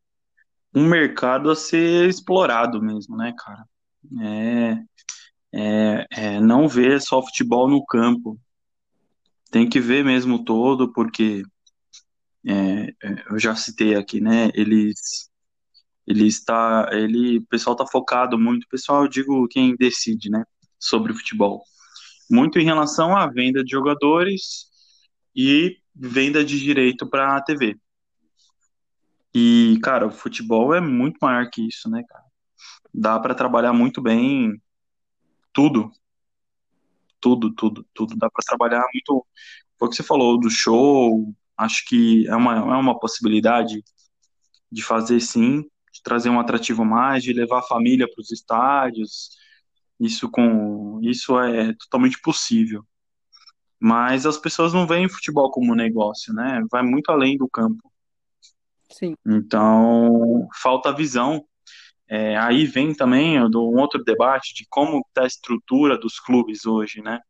um 0.75 0.89
mercado 0.89 1.51
a 1.51 1.57
ser 1.57 2.09
explorado 2.09 2.83
mesmo, 2.83 3.17
né, 3.17 3.33
cara? 3.39 3.65
É, 4.21 4.79
é, 5.53 6.07
é 6.11 6.41
não 6.41 6.69
ver 6.69 7.01
só 7.01 7.23
futebol 7.23 7.69
no 7.69 7.85
campo. 7.87 8.39
tem 9.51 9.69
que 9.69 9.79
ver 9.81 10.05
mesmo 10.05 10.45
todo, 10.45 10.93
porque 10.93 11.45
é, 12.47 12.87
é 13.03 13.25
eu 13.31 13.39
já 13.39 13.55
citei 13.55 13.95
aqui, 13.95 14.21
né? 14.21 14.51
Eles, 14.55 15.31
ele 16.07 16.27
está, 16.27 16.89
ele, 16.93 17.39
o 17.39 17.47
pessoal 17.47 17.75
está 17.75 17.87
focado 17.87 18.39
muito, 18.39 18.67
pessoal, 18.69 19.05
eu 19.05 19.09
digo 19.09 19.47
quem 19.49 19.77
decide, 19.77 20.29
né? 20.29 20.45
Sobre 20.79 21.13
o 21.13 21.15
futebol, 21.15 21.63
muito 22.31 22.59
em 22.59 22.65
relação 22.65 23.17
à 23.17 23.27
venda 23.29 23.65
de 23.65 23.71
jogadores 23.71 24.67
e 25.35 25.79
venda 25.95 26.45
de 26.45 26.59
direito 26.59 27.09
para 27.09 27.37
a 27.37 27.43
TV. 27.43 27.77
E, 29.35 29.79
cara, 29.83 30.07
o 30.07 30.13
futebol 30.13 30.75
é 30.75 30.81
muito 30.81 31.19
maior 31.21 31.49
que 31.51 31.67
isso, 31.67 31.91
né, 31.91 32.03
cara? 32.09 32.25
Dá 32.93 33.19
para 33.19 33.35
trabalhar 33.35 33.73
muito 33.73 34.01
bem 34.01 34.61
tudo. 35.53 35.91
Tudo, 37.21 37.53
tudo, 37.55 37.87
tudo. 37.95 38.17
Dá 38.17 38.31
para 38.31 38.45
trabalhar 38.47 38.85
muito. 38.93 39.27
Foi 39.79 39.89
o 39.89 39.91
que 39.91 39.97
você 39.97 40.03
falou 40.03 40.39
do 40.39 40.51
show. 40.51 41.35
Acho 41.57 41.85
que 41.87 42.27
é 42.29 42.37
uma, 42.37 42.57
é 42.57 42.77
uma 42.77 42.99
possibilidade 42.99 43.83
de 44.71 44.83
fazer 44.83 45.21
sim, 45.21 45.63
de 45.93 46.03
trazer 46.03 46.29
um 46.29 46.41
atrativo 46.41 46.85
mais, 46.85 47.23
de 47.23 47.33
levar 47.33 47.61
a 47.61 47.63
família 47.63 48.09
para 48.09 48.21
os 48.21 48.31
estádios. 48.31 49.31
Isso 49.99 50.31
com 50.31 51.01
isso 51.03 51.39
é 51.39 51.73
totalmente 51.75 52.21
possível. 52.21 52.85
Mas 53.87 54.25
as 54.25 54.39
pessoas 54.39 54.73
não 54.73 54.87
veem 54.87 55.11
futebol 55.11 55.51
como 55.51 55.75
negócio, 55.75 56.33
né? 56.33 56.65
Vai 56.73 56.83
muito 56.83 57.11
além 57.11 57.37
do 57.37 57.47
campo. 57.47 57.93
Sim. 58.91 59.15
Então, 59.27 60.49
falta 60.55 60.91
visão. 60.91 61.45
É, 62.09 62.35
aí 62.39 62.65
vem 62.65 62.95
também 62.95 63.39
um 63.39 63.79
outro 63.79 64.03
debate 64.03 64.55
de 64.55 64.65
como 64.71 65.05
está 65.07 65.25
a 65.25 65.27
estrutura 65.27 65.99
dos 65.99 66.19
clubes 66.19 66.65
hoje, 66.65 67.03
né? 67.03 67.21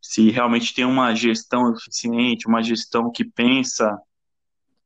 Se 0.00 0.30
realmente 0.30 0.72
tem 0.72 0.84
uma 0.84 1.16
gestão 1.16 1.74
eficiente, 1.74 2.46
uma 2.46 2.62
gestão 2.62 3.10
que 3.10 3.24
pensa 3.24 3.98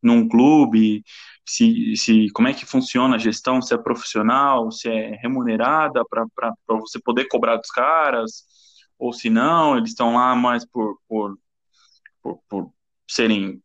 num 0.03 0.27
clube, 0.27 1.05
se, 1.45 1.95
se 1.95 2.31
como 2.33 2.49
é 2.49 2.55
que 2.55 2.65
funciona 2.65 3.17
a 3.17 3.19
gestão, 3.19 3.61
se 3.61 3.75
é 3.75 3.77
profissional, 3.77 4.71
se 4.71 4.89
é 4.89 5.11
remunerada 5.17 6.03
para 6.09 6.55
você 6.81 6.99
poder 6.99 7.27
cobrar 7.29 7.59
dos 7.59 7.71
caras, 7.71 8.47
ou 8.99 9.13
se 9.13 9.31
não, 9.31 9.77
eles 9.77 9.91
estão 9.91 10.15
lá 10.15 10.35
mais 10.35 10.65
por, 10.65 10.99
por, 11.09 11.39
por, 12.23 12.41
por 12.49 12.73
serem 13.09 13.63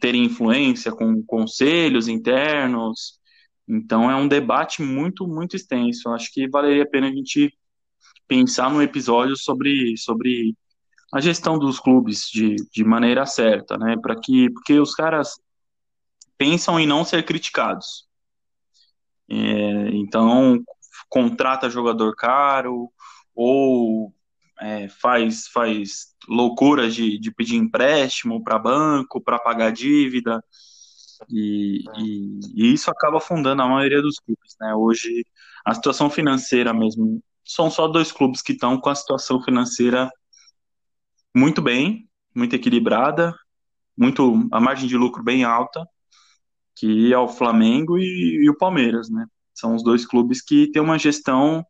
terem 0.00 0.24
influência 0.24 0.92
com 0.92 1.22
conselhos 1.24 2.08
internos. 2.08 3.18
Então 3.66 4.10
é 4.10 4.16
um 4.16 4.28
debate 4.28 4.82
muito, 4.82 5.26
muito 5.26 5.56
extenso. 5.56 6.10
Acho 6.10 6.32
que 6.32 6.48
valeria 6.48 6.82
a 6.82 6.88
pena 6.88 7.08
a 7.08 7.12
gente 7.12 7.52
pensar 8.26 8.70
no 8.70 8.82
episódio 8.82 9.36
sobre, 9.36 9.96
sobre 9.96 10.54
a 11.12 11.20
gestão 11.20 11.58
dos 11.58 11.80
clubes 11.80 12.28
de, 12.30 12.56
de 12.70 12.84
maneira 12.84 13.24
certa, 13.24 13.76
né? 13.78 13.96
Para 14.00 14.16
que 14.20 14.50
porque 14.50 14.78
os 14.78 14.94
caras 14.94 15.40
pensam 16.36 16.78
em 16.78 16.86
não 16.86 17.04
ser 17.04 17.24
criticados. 17.24 18.06
É, 19.30 19.90
então 19.92 20.62
contrata 21.08 21.70
jogador 21.70 22.14
caro 22.14 22.90
ou 23.34 24.14
é, 24.60 24.88
faz, 24.88 25.48
faz 25.48 26.14
loucuras 26.28 26.94
de, 26.94 27.18
de 27.18 27.30
pedir 27.32 27.56
empréstimo 27.56 28.42
para 28.42 28.58
banco, 28.58 29.20
para 29.20 29.38
pagar 29.38 29.72
dívida, 29.72 30.42
e, 31.28 31.82
e, 31.96 32.40
e, 32.54 32.72
isso 32.72 32.90
acaba 32.90 33.18
afundando 33.18 33.62
a 33.62 33.68
maioria 33.68 34.02
dos 34.02 34.18
clubes. 34.18 34.54
Né? 34.60 34.74
Hoje, 34.74 35.24
a 35.64 35.74
situação 35.74 36.08
financeira 36.10 36.72
mesmo, 36.72 37.22
são 37.44 37.70
só 37.70 37.88
dois 37.88 38.12
clubes 38.12 38.42
que 38.42 38.52
estão 38.52 38.78
com 38.80 38.90
a 38.90 38.94
situação 38.94 39.42
financeira 39.42 40.10
muito 41.34 41.62
bem, 41.62 42.08
muito 42.34 42.54
equilibrada, 42.54 43.34
muito 43.96 44.48
a 44.52 44.60
margem 44.60 44.88
de 44.88 44.96
lucro 44.96 45.22
bem 45.22 45.44
alta, 45.44 45.86
que 46.76 47.12
é 47.12 47.18
o 47.18 47.28
Flamengo 47.28 47.98
e, 47.98 48.44
e 48.44 48.50
o 48.50 48.56
Palmeiras, 48.56 49.08
né? 49.10 49.26
São 49.54 49.74
os 49.74 49.82
dois 49.82 50.06
clubes 50.06 50.40
que 50.40 50.70
têm 50.70 50.80
uma 50.80 50.98
gestão 50.98 51.66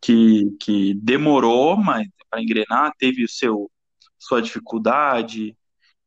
que, 0.00 0.56
que 0.60 0.94
demorou, 0.94 1.76
mas 1.76 2.06
para 2.30 2.42
engrenar, 2.42 2.92
teve 2.98 3.24
o 3.24 3.28
seu 3.28 3.70
sua 4.18 4.42
dificuldade, 4.42 5.56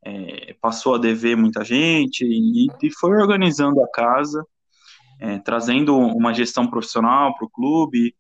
é, 0.04 0.54
passou 0.62 0.96
a 0.96 0.98
dever 0.98 1.38
muita 1.38 1.64
gente 1.64 2.26
e, 2.26 2.68
e 2.82 2.92
foi 2.92 3.12
organizando 3.12 3.82
a 3.82 3.90
casa, 3.90 4.46
é, 5.20 5.40
trazendo 5.40 5.98
uma 5.98 6.34
gestão 6.34 6.68
profissional 6.68 7.34
para 7.36 7.46
o 7.46 7.50
clube, 7.50 8.16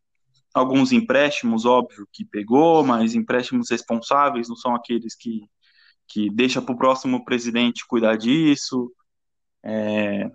alguns 0.53 0.91
empréstimos, 0.91 1.65
óbvio, 1.65 2.07
que 2.11 2.25
pegou, 2.25 2.83
mas 2.83 3.15
empréstimos 3.15 3.69
responsáveis 3.69 4.47
não 4.49 4.55
são 4.55 4.75
aqueles 4.75 5.15
que, 5.15 5.41
que 6.07 6.29
deixa 6.29 6.61
para 6.61 6.73
o 6.73 6.77
próximo 6.77 7.23
presidente 7.25 7.87
cuidar 7.87 8.17
disso. 8.17 8.91
É, 9.63 10.29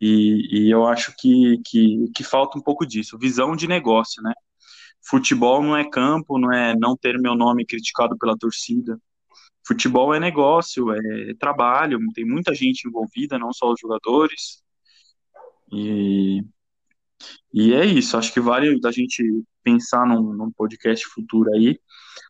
e, 0.00 0.66
e, 0.66 0.70
eu 0.70 0.86
acho 0.86 1.14
que, 1.18 1.60
que, 1.64 2.10
que 2.14 2.24
falta 2.24 2.58
um 2.58 2.62
pouco 2.62 2.86
disso, 2.86 3.18
visão 3.18 3.54
de 3.56 3.66
negócio, 3.66 4.22
né? 4.22 4.32
Futebol 5.06 5.62
não 5.62 5.76
é 5.76 5.88
campo, 5.88 6.38
não 6.38 6.52
é 6.52 6.74
não 6.74 6.96
ter 6.96 7.18
meu 7.18 7.34
nome 7.34 7.66
criticado 7.66 8.16
pela 8.18 8.36
torcida. 8.36 8.98
Futebol 9.66 10.14
é 10.14 10.20
negócio, 10.20 10.92
é 10.92 11.34
trabalho, 11.38 11.98
tem 12.14 12.24
muita 12.24 12.54
gente 12.54 12.86
envolvida, 12.86 13.38
não 13.38 13.52
só 13.52 13.72
os 13.72 13.80
jogadores. 13.80 14.62
E, 15.72 16.42
e 17.52 17.72
é 17.72 17.84
isso, 17.84 18.16
acho 18.16 18.32
que 18.32 18.40
vale 18.40 18.78
da 18.80 18.90
gente 18.90 19.22
pensar 19.62 20.06
num, 20.06 20.34
num 20.34 20.50
podcast 20.52 21.06
futuro 21.06 21.50
aí 21.54 21.78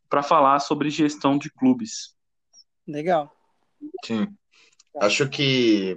para 0.09 0.23
falar 0.23 0.61
sobre 0.61 0.91
gestão 0.91 1.37
de 1.37 1.51
clubes. 1.51 2.15
Legal. 2.87 3.35
Sim. 4.05 4.29
Acho 5.01 5.29
que, 5.29 5.97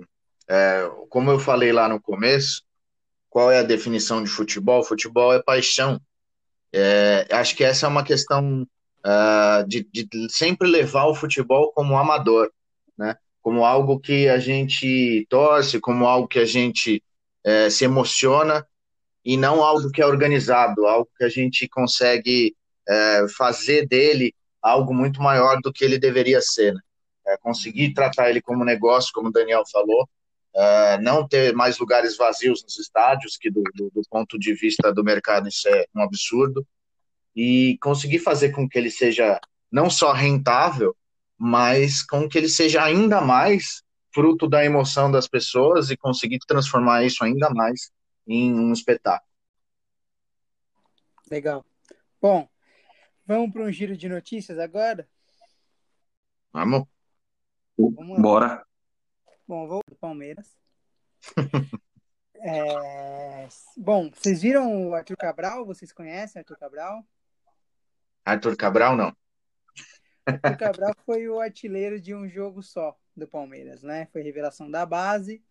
é, 0.49 0.89
como 1.09 1.29
eu 1.29 1.39
falei 1.39 1.71
lá 1.71 1.87
no 1.87 2.01
começo, 2.01 2.63
qual 3.29 3.51
é 3.51 3.59
a 3.59 3.63
definição 3.63 4.23
de 4.23 4.29
futebol? 4.29 4.83
Futebol 4.83 5.33
é 5.33 5.41
paixão. 5.41 6.01
É, 6.73 7.27
acho 7.31 7.55
que 7.55 7.63
essa 7.63 7.85
é 7.85 7.89
uma 7.89 8.03
questão 8.03 8.67
uh, 9.05 9.67
de, 9.67 9.87
de, 9.91 10.07
sempre 10.29 10.67
levar 10.67 11.05
o 11.05 11.15
futebol 11.15 11.71
como 11.73 11.97
amador, 11.97 12.51
né? 12.97 13.15
como 13.41 13.63
algo 13.63 13.99
que 13.99 14.27
a 14.27 14.39
gente 14.39 15.25
torce, 15.29 15.79
como 15.79 16.05
algo 16.05 16.27
que 16.27 16.39
a 16.39 16.45
gente 16.45 17.01
é, 17.45 17.69
se 17.69 17.85
emociona 17.85 18.67
e 19.23 19.37
não 19.37 19.63
algo 19.63 19.89
que 19.89 20.01
é 20.01 20.05
organizado, 20.05 20.85
algo 20.85 21.09
que 21.17 21.23
a 21.23 21.29
gente 21.29 21.67
consegue 21.69 22.55
é, 22.87 23.25
fazer 23.37 23.87
dele 23.87 24.33
algo 24.61 24.93
muito 24.93 25.21
maior 25.21 25.59
do 25.61 25.71
que 25.71 25.85
ele 25.85 25.97
deveria 25.97 26.41
ser. 26.41 26.73
Né? 26.73 26.81
É, 27.27 27.37
conseguir 27.37 27.93
tratar 27.93 28.29
ele 28.29 28.41
como 28.41 28.65
negócio, 28.65 29.11
como 29.13 29.29
o 29.29 29.31
Daniel 29.31 29.63
falou, 29.71 30.07
Uh, 30.57 30.99
não 31.03 31.27
ter 31.27 31.53
mais 31.53 31.77
lugares 31.77 32.17
vazios 32.17 32.63
nos 32.63 32.79
estádios, 32.79 33.37
que 33.37 33.51
do, 33.51 33.61
do, 33.75 33.91
do, 33.93 34.01
ponto 34.09 34.39
de 34.39 34.55
vista 34.55 34.91
do 34.91 35.03
mercado 35.03 35.47
isso 35.47 35.69
é 35.69 35.85
um 35.95 36.01
absurdo, 36.01 36.65
e 37.35 37.77
conseguir 37.79 38.17
fazer 38.17 38.49
com 38.49 38.67
que 38.67 38.75
ele 38.75 38.89
seja 38.89 39.39
não 39.71 39.87
só 39.87 40.11
rentável, 40.13 40.97
mas 41.37 42.01
com 42.01 42.27
que 42.27 42.39
ele 42.39 42.49
seja 42.49 42.83
ainda 42.83 43.21
mais 43.21 43.83
fruto 44.11 44.49
da 44.49 44.65
emoção 44.65 45.11
das 45.11 45.27
pessoas 45.27 45.91
e 45.91 45.97
conseguir 45.97 46.39
transformar 46.39 47.05
isso 47.05 47.23
ainda 47.23 47.51
mais 47.51 47.91
em 48.25 48.51
um 48.51 48.73
espetáculo. 48.73 49.29
Legal. 51.29 51.63
Bom, 52.19 52.49
vamos 53.27 53.53
para 53.53 53.63
um 53.63 53.71
giro 53.71 53.95
de 53.95 54.09
notícias 54.09 54.57
agora? 54.57 55.07
Vamos. 56.51 56.87
vamos 57.77 58.19
Bora. 58.19 58.66
Bom, 59.47 59.65
vou 59.65 59.81
do 59.87 59.95
Palmeiras. 59.95 60.57
é... 62.35 63.47
Bom, 63.77 64.11
vocês 64.11 64.41
viram 64.41 64.89
o 64.89 64.93
Arthur 64.93 65.15
Cabral? 65.15 65.65
Vocês 65.65 65.93
conhecem 65.93 66.37
o 66.37 66.41
Arthur 66.41 66.57
Cabral? 66.57 67.07
Arthur 68.25 68.57
Cabral, 68.57 68.97
não. 68.97 69.15
Arthur 70.25 70.57
Cabral 70.57 70.93
foi 71.05 71.29
o 71.29 71.39
artilheiro 71.39 72.01
de 72.01 72.13
um 72.13 72.27
jogo 72.27 72.61
só 72.61 72.99
do 73.15 73.25
Palmeiras, 73.25 73.83
né? 73.83 74.07
Foi 74.11 74.21
revelação 74.21 74.69
da 74.69 74.85
base. 74.85 75.41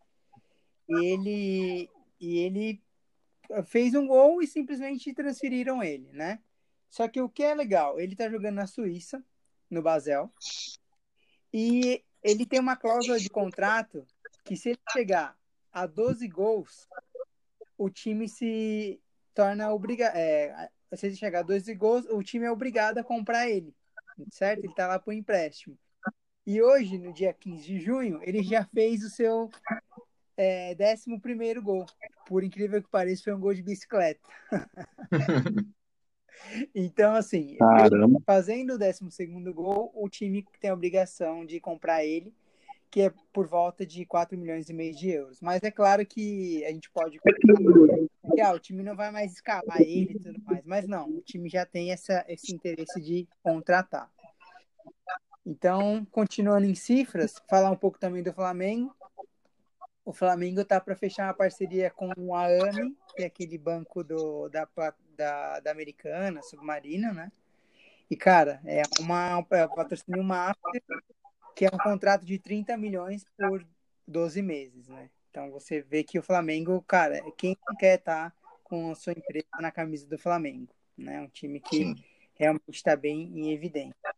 E 0.87 1.07
ele, 1.07 1.91
e 2.21 2.39
ele 2.39 2.83
fez 3.65 3.95
um 3.95 4.07
gol 4.07 4.43
e 4.43 4.47
simplesmente 4.47 5.15
transferiram 5.15 5.83
ele, 5.83 6.13
né? 6.13 6.41
Só 6.91 7.09
que 7.09 7.21
o 7.21 7.31
que 7.31 7.43
é 7.43 7.55
legal, 7.55 7.99
ele 7.99 8.15
tá 8.15 8.29
jogando 8.29 8.57
na 8.57 8.67
Suíça, 8.67 9.25
no 9.71 9.81
Basel. 9.81 10.31
E 11.51 12.05
ele 12.27 12.45
tem 12.45 12.59
uma 12.59 12.77
cláusula 12.77 13.19
de 13.19 13.31
contrato 13.31 14.05
que 14.45 14.57
se 14.57 14.71
ele 14.71 14.79
chegar 14.91 15.37
a 15.73 15.87
12 15.87 16.27
gols, 16.27 16.89
o 17.79 17.89
time 17.89 18.29
se 18.29 19.01
torna 19.33 19.73
obrigado. 19.73 20.17
É, 20.17 20.71
se 20.95 21.07
ele 21.07 21.15
chegar 21.15 21.41
a 21.41 21.43
12 21.43 21.73
gols, 21.75 22.05
o 22.11 22.23
time 22.23 22.47
é 22.47 22.51
obrigado 22.51 22.99
a 22.99 23.05
comprar 23.05 23.49
ele. 23.49 23.73
Certo? 24.31 24.65
Ele 24.65 24.75
tá 24.75 24.89
lá 24.89 24.99
por 24.99 25.13
empréstimo. 25.13 25.79
E 26.45 26.61
hoje, 26.61 26.99
no 26.99 27.13
dia 27.13 27.33
15 27.33 27.65
de 27.65 27.81
junho, 27.81 28.21
ele 28.23 28.43
já 28.43 28.65
fez 28.65 29.05
o 29.05 29.11
seu 29.11 29.51
é, 30.37 30.77
11 30.81 31.61
gol. 31.61 31.87
Por 32.27 32.43
incrível 32.43 32.83
que 32.83 32.89
pareça, 32.89 33.25
foi 33.25 33.35
um 33.35 33.41
gol 33.41 33.55
de 33.55 33.63
bicicleta. 33.63 34.21
Então, 36.75 37.15
assim, 37.15 37.57
Caramba. 37.57 38.21
fazendo 38.25 38.75
o 38.75 38.79
12 38.79 39.53
gol, 39.53 39.91
o 39.95 40.09
time 40.09 40.45
tem 40.61 40.71
a 40.71 40.75
obrigação 40.75 41.45
de 41.45 41.61
comprar 41.61 42.05
ele, 42.05 42.35
que 42.91 43.03
é 43.03 43.13
por 43.33 43.47
volta 43.47 43.85
de 43.85 44.05
4 44.07 44.39
milhões 44.39 44.69
e 44.69 44.73
meio 44.73 44.95
de 44.95 45.11
euros. 45.11 45.41
Mas 45.41 45.63
é 45.63 45.71
claro 45.71 46.05
que 46.07 46.65
a 46.65 46.71
gente 46.71 46.91
pode. 46.91 47.19
Que, 47.19 48.41
ah, 48.41 48.53
o 48.53 48.59
time 48.59 48.83
não 48.83 48.97
vai 48.97 49.11
mais 49.11 49.33
escalar 49.33 49.81
ele 49.81 50.13
e 50.15 50.19
tudo 50.19 50.41
mais. 50.43 50.65
Mas 50.65 50.87
não, 50.87 51.09
o 51.09 51.21
time 51.21 51.49
já 51.49 51.65
tem 51.65 51.93
essa, 51.93 52.25
esse 52.29 52.55
interesse 52.55 53.01
de 53.01 53.29
contratar. 53.43 54.11
Então, 55.45 56.05
continuando 56.11 56.67
em 56.67 56.75
cifras, 56.75 57.41
falar 57.49 57.71
um 57.71 57.77
pouco 57.77 57.99
também 57.99 58.23
do 58.23 58.33
Flamengo. 58.33 58.95
O 60.05 60.13
Flamengo 60.13 60.65
tá 60.65 60.81
para 60.81 60.97
fechar 60.97 61.29
uma 61.29 61.35
parceria 61.35 61.91
com 61.91 62.13
o 62.17 62.35
AMI, 62.35 62.97
que 63.15 63.23
é 63.23 63.27
aquele 63.27 63.59
banco 63.59 64.03
do, 64.03 64.49
da, 64.49 64.69
da, 65.17 65.61
da 65.61 65.71
Americana, 65.71 66.43
Submarina, 66.43 67.13
né? 67.13 67.33
E, 68.11 68.17
cara, 68.17 68.61
é 68.65 68.83
uma 69.01 69.45
é 69.51 69.67
patrocínio 69.67 70.23
master, 70.23 70.83
que 71.55 71.65
é 71.65 71.71
um 71.73 71.79
contrato 71.79 72.25
de 72.25 72.39
30 72.39 72.77
milhões 72.77 73.25
por 73.37 73.67
12 74.07 74.43
meses, 74.43 74.89
né? 74.89 75.11
Então 75.31 75.51
você 75.51 75.83
vê 75.83 76.05
que 76.05 76.19
o 76.19 76.23
Flamengo, 76.23 76.81
cara, 76.83 77.21
quem 77.37 77.57
quer 77.79 77.99
estar 77.99 78.31
tá 78.31 78.37
com 78.63 78.93
a 78.93 78.95
sua 78.95 79.13
empresa 79.13 79.47
na 79.61 79.71
camisa 79.71 80.07
do 80.07 80.19
Flamengo, 80.19 80.73
né? 80.97 81.21
Um 81.21 81.29
time 81.29 81.61
que 81.61 81.77
Sim. 81.77 81.95
realmente 82.35 82.63
está 82.71 82.95
bem 82.95 83.23
em 83.23 83.53
evidência. 83.53 84.15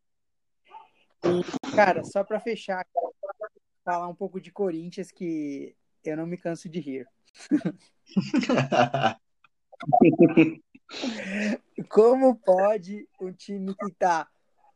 E, 1.24 1.74
cara, 1.74 2.04
só 2.04 2.22
para 2.22 2.38
fechar, 2.38 2.86
falar 3.84 4.06
um 4.06 4.14
pouco 4.14 4.40
de 4.40 4.52
Corinthians, 4.52 5.10
que 5.10 5.74
eu 6.04 6.16
não 6.16 6.26
me 6.26 6.36
canso 6.36 6.68
de 6.68 6.78
rir. 6.78 7.08
Como 11.88 12.36
pode 12.36 13.08
um 13.20 13.32
time 13.32 13.74
que 13.74 13.92
tá 13.92 14.28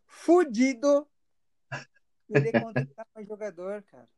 fudido 0.06 1.06
querer 2.26 2.60
contratar 2.60 3.06
um 3.16 3.24
jogador, 3.24 3.82
cara? 3.82 4.08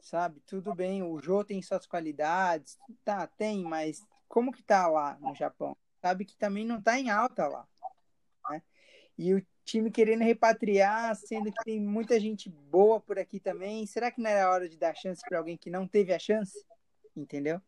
Sabe? 0.00 0.40
Tudo 0.46 0.74
bem, 0.74 1.02
o 1.02 1.20
Jô 1.20 1.44
tem 1.44 1.62
suas 1.62 1.86
qualidades, 1.86 2.78
tá, 3.04 3.26
tem, 3.26 3.62
mas 3.62 4.04
como 4.28 4.52
que 4.52 4.62
tá 4.62 4.86
lá 4.88 5.16
no 5.20 5.34
Japão? 5.34 5.76
Sabe 6.00 6.24
que 6.24 6.36
também 6.36 6.64
não 6.64 6.82
tá 6.82 6.98
em 6.98 7.10
alta 7.10 7.46
lá. 7.46 7.68
Né? 8.50 8.62
E 9.16 9.34
o 9.34 9.46
time 9.64 9.90
querendo 9.90 10.24
repatriar, 10.24 11.14
sendo 11.14 11.52
que 11.52 11.64
tem 11.64 11.80
muita 11.80 12.18
gente 12.18 12.48
boa 12.48 13.00
por 13.00 13.18
aqui 13.18 13.38
também. 13.38 13.86
Será 13.86 14.10
que 14.10 14.20
não 14.20 14.28
era 14.28 14.50
hora 14.50 14.68
de 14.68 14.76
dar 14.76 14.94
chance 14.96 15.22
para 15.28 15.38
alguém 15.38 15.56
que 15.56 15.70
não 15.70 15.86
teve 15.86 16.12
a 16.12 16.18
chance? 16.18 16.64
Entendeu? 17.16 17.60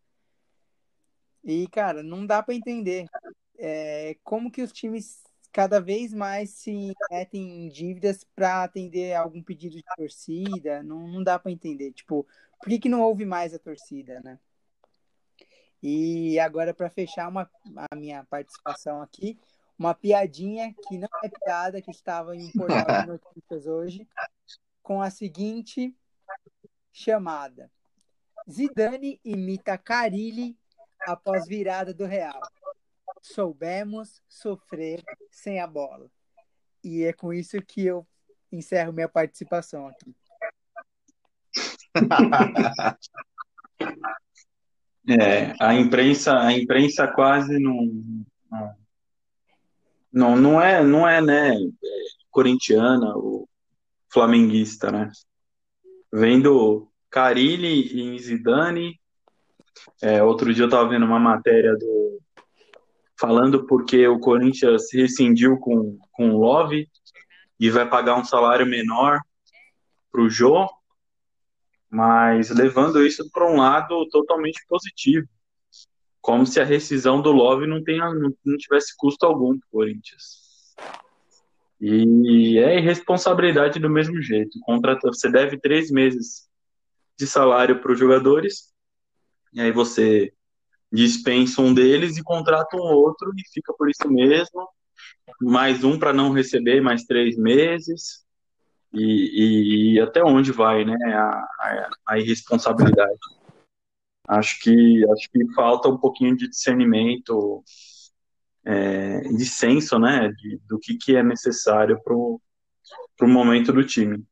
E, 1.44 1.68
cara, 1.68 2.02
não 2.02 2.26
dá 2.26 2.42
para 2.42 2.54
entender 2.54 3.06
é, 3.66 4.18
como 4.22 4.50
que 4.50 4.60
os 4.60 4.70
times 4.70 5.24
cada 5.50 5.80
vez 5.80 6.12
mais 6.12 6.50
se 6.50 6.92
metem 7.10 7.64
em 7.64 7.68
dívidas 7.70 8.22
para 8.36 8.62
atender 8.62 9.14
algum 9.14 9.42
pedido 9.42 9.76
de 9.76 9.84
torcida. 9.96 10.82
Não, 10.82 11.08
não 11.08 11.24
dá 11.24 11.38
para 11.38 11.50
entender. 11.50 11.92
Tipo, 11.92 12.26
por 12.58 12.68
que, 12.68 12.78
que 12.78 12.90
não 12.90 13.00
houve 13.00 13.24
mais 13.24 13.54
a 13.54 13.58
torcida, 13.58 14.20
né? 14.22 14.38
E 15.82 16.38
agora, 16.40 16.74
para 16.74 16.90
fechar 16.90 17.28
uma, 17.28 17.50
a 17.90 17.96
minha 17.96 18.22
participação 18.24 19.00
aqui, 19.00 19.38
uma 19.78 19.94
piadinha 19.94 20.74
que 20.86 20.98
não 20.98 21.08
é 21.22 21.28
piada, 21.30 21.80
que 21.80 21.90
estava 21.90 22.36
em 22.36 22.44
um 22.44 22.50
portal 22.50 23.00
de 23.00 23.06
notícias 23.08 23.66
hoje, 23.66 24.06
com 24.82 25.00
a 25.00 25.08
seguinte 25.08 25.96
chamada. 26.92 27.70
Zidane 28.50 29.18
imita 29.24 29.78
Carilli 29.78 30.54
após 31.06 31.46
virada 31.46 31.94
do 31.94 32.04
Real. 32.04 32.42
Soubemos 33.24 34.20
sofrer 34.28 35.02
sem 35.30 35.58
a 35.58 35.66
bola. 35.66 36.10
E 36.82 37.04
é 37.04 37.12
com 37.14 37.32
isso 37.32 37.56
que 37.62 37.86
eu 37.86 38.06
encerro 38.52 38.92
minha 38.92 39.08
participação 39.08 39.88
aqui. 39.88 40.14
É, 45.06 45.52
a 45.60 45.74
imprensa, 45.74 46.34
a 46.38 46.50
imprensa 46.50 47.06
quase 47.06 47.58
não, 47.58 47.76
não 50.10 50.34
não, 50.34 50.58
é, 50.58 50.82
não 50.82 51.06
é, 51.06 51.20
né, 51.20 51.54
corintiana 52.30 53.14
ou 53.14 53.46
flamenguista, 54.10 54.90
né? 54.90 55.12
Vendo 56.10 56.90
Carilli 57.10 58.14
e 58.14 58.18
Zidane. 58.18 58.98
É, 60.00 60.22
outro 60.22 60.54
dia 60.54 60.62
eu 60.62 60.68
estava 60.68 60.88
vendo 60.88 61.04
uma 61.04 61.20
matéria 61.20 61.76
do 61.76 62.03
falando 63.24 63.66
porque 63.66 64.06
o 64.06 64.18
Corinthians 64.18 64.92
rescindiu 64.92 65.56
com, 65.56 65.98
com 66.12 66.32
o 66.32 66.38
Love 66.38 66.86
e 67.58 67.70
vai 67.70 67.88
pagar 67.88 68.16
um 68.16 68.24
salário 68.24 68.66
menor 68.66 69.18
para 70.12 70.20
o 70.20 70.28
Jô, 70.28 70.68
mas 71.88 72.50
levando 72.50 73.04
isso 73.04 73.30
para 73.32 73.50
um 73.50 73.56
lado 73.56 74.06
totalmente 74.10 74.62
positivo 74.68 75.26
como 76.20 76.46
se 76.46 76.60
a 76.60 76.64
rescisão 76.64 77.22
do 77.22 77.32
Love 77.32 77.66
não, 77.66 77.82
tenha, 77.82 78.12
não, 78.12 78.56
tivesse 78.58 78.94
custo 78.96 79.24
algum 79.24 79.58
para 79.58 79.66
o 79.68 79.70
Corinthians. 79.70 80.74
E 81.80 82.58
é 82.58 82.78
irresponsabilidade 82.78 83.78
do 83.78 83.88
mesmo 83.88 84.20
jeito. 84.20 84.58
Contrata, 84.60 85.08
você 85.08 85.30
deve 85.30 85.58
três 85.58 85.90
meses 85.90 86.46
de 87.18 87.26
salário 87.26 87.80
para 87.80 87.92
os 87.92 87.98
jogadores, 87.98 88.70
e 89.52 89.60
aí 89.60 89.72
você 89.72 90.32
dispensa 90.94 91.60
um 91.60 91.74
deles 91.74 92.16
e 92.16 92.22
contrata 92.22 92.76
um 92.76 92.80
outro 92.80 93.32
e 93.36 93.42
fica 93.52 93.74
por 93.74 93.90
isso 93.90 94.08
mesmo. 94.08 94.68
Mais 95.40 95.82
um 95.82 95.98
para 95.98 96.12
não 96.12 96.32
receber 96.32 96.80
mais 96.80 97.04
três 97.04 97.36
meses. 97.36 98.24
E, 98.92 99.02
e, 99.02 99.94
e, 99.94 100.00
até 100.00 100.22
onde 100.22 100.52
vai 100.52 100.84
né, 100.84 100.96
a, 101.12 101.28
a, 101.30 101.90
a 102.10 102.18
irresponsabilidade? 102.18 103.18
Acho 104.28 104.60
que 104.60 105.04
acho 105.10 105.30
que 105.30 105.52
falta 105.52 105.88
um 105.88 105.98
pouquinho 105.98 106.36
de 106.36 106.48
discernimento, 106.48 107.64
é, 108.64 109.20
de 109.20 109.44
senso, 109.44 109.98
né, 109.98 110.28
de, 110.28 110.60
do 110.68 110.78
que, 110.78 110.96
que 110.96 111.16
é 111.16 111.24
necessário 111.24 112.00
para 112.04 112.14
o 112.14 112.40
momento 113.22 113.72
do 113.72 113.84
time. 113.84 114.24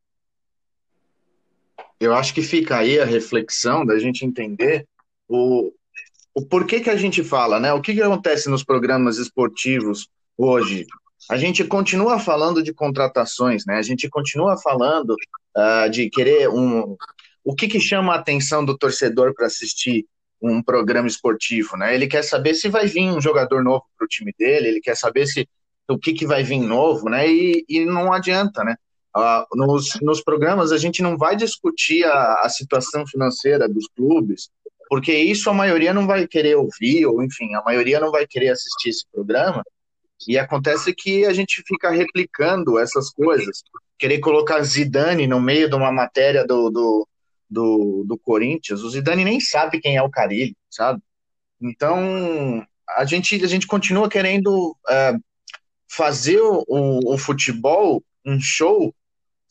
Eu 1.99 2.15
acho 2.15 2.33
que 2.33 2.41
fica 2.41 2.79
aí 2.79 3.01
a 3.01 3.05
reflexão 3.05 3.85
da 3.85 3.99
gente 3.99 4.25
entender 4.25 4.87
o, 5.29 5.73
o 6.35 6.45
porquê 6.47 6.81
que 6.81 6.91
a 6.91 6.97
gente 6.97 7.23
fala, 7.23 7.61
né? 7.61 7.73
O 7.73 7.81
que, 7.81 7.95
que 7.95 8.03
acontece 8.03 8.49
nos 8.49 8.65
programas 8.65 9.19
esportivos 9.19 10.09
hoje? 10.37 10.87
A 11.31 11.37
gente 11.37 11.65
continua 11.65 12.19
falando 12.19 12.63
de 12.63 12.73
contratações, 12.73 13.65
né? 13.67 13.77
A 13.77 13.83
gente 13.83 14.09
continua 14.09 14.57
falando 14.57 15.15
uh, 15.57 15.91
de 15.91 16.11
querer 16.11 16.49
um, 16.49 16.97
o 17.45 17.55
que, 17.55 17.69
que 17.69 17.81
chama 17.81 18.13
a 18.13 18.19
atenção 18.19 18.65
do 18.65 18.77
torcedor 18.77 19.35
para 19.35 19.47
assistir 19.47 20.07
um 20.41 20.63
programa 20.63 21.07
esportivo, 21.07 21.77
né? 21.77 21.95
Ele 21.95 22.07
quer 22.07 22.25
saber 22.25 22.55
se 22.55 22.69
vai 22.69 22.87
vir 22.87 23.09
um 23.11 23.21
jogador 23.21 23.63
novo 23.63 23.85
para 23.97 24.05
o 24.05 24.09
time 24.09 24.35
dele, 24.37 24.69
ele 24.69 24.81
quer 24.81 24.97
saber 24.97 25.27
se 25.27 25.49
o 25.89 25.99
que, 25.99 26.13
que 26.13 26.27
vai 26.27 26.43
vir 26.43 26.61
novo, 26.61 27.09
né? 27.09 27.29
E, 27.29 27.65
e 27.69 27.85
não 27.85 28.13
adianta, 28.13 28.65
né? 28.65 28.75
Uh, 29.15 29.57
nos, 29.57 30.01
nos 30.01 30.23
programas 30.23 30.73
a 30.73 30.79
gente 30.79 31.03
não 31.03 31.19
vai 31.19 31.37
discutir 31.37 32.03
a, 32.05 32.41
a 32.43 32.49
situação 32.49 33.07
financeira 33.07 33.69
dos 33.69 33.87
clubes, 33.95 34.49
porque 34.93 35.15
isso 35.15 35.49
a 35.49 35.55
maioria 35.55 35.95
não 35.95 36.07
vai 36.07 36.29
querer 36.29 36.55
ouvir, 36.55 37.07
ou 37.07 37.23
enfim, 37.23 37.55
a 37.55 37.63
maioria 37.63 37.99
não 37.99 38.11
vai 38.11 38.27
querer 38.27 38.51
assistir 38.51 38.91
esse 38.91 39.07
programa. 39.11 39.65
E 40.29 40.37
acontece 40.37 40.95
que 40.95 41.25
a 41.25 41.33
gente 41.33 41.63
fica 41.67 41.89
replicando 41.89 42.79
essas 42.79 43.11
coisas. 43.11 43.63
Querer 43.99 44.19
colocar 44.19 44.63
Zidane 44.63 45.27
no 45.27 45.41
meio 45.41 45.67
de 45.67 45.75
uma 45.75 45.91
matéria 45.91 46.47
do, 46.47 46.69
do, 46.69 47.09
do, 47.49 48.05
do 48.07 48.19
Corinthians, 48.19 48.83
o 48.83 48.91
Zidane 48.91 49.25
nem 49.25 49.41
sabe 49.41 49.81
quem 49.81 49.97
é 49.97 50.03
o 50.03 50.11
Carilli, 50.11 50.55
sabe? 50.69 51.01
Então, 51.59 52.63
a 52.91 53.07
gente, 53.07 53.43
a 53.43 53.49
gente 53.49 53.67
continua 53.67 54.11
querendo 54.11 54.77
é, 54.91 55.15
fazer 55.91 56.43
o, 56.43 56.65
o, 56.69 57.17
futebol 57.17 58.05
um 58.27 58.39
show 58.39 58.95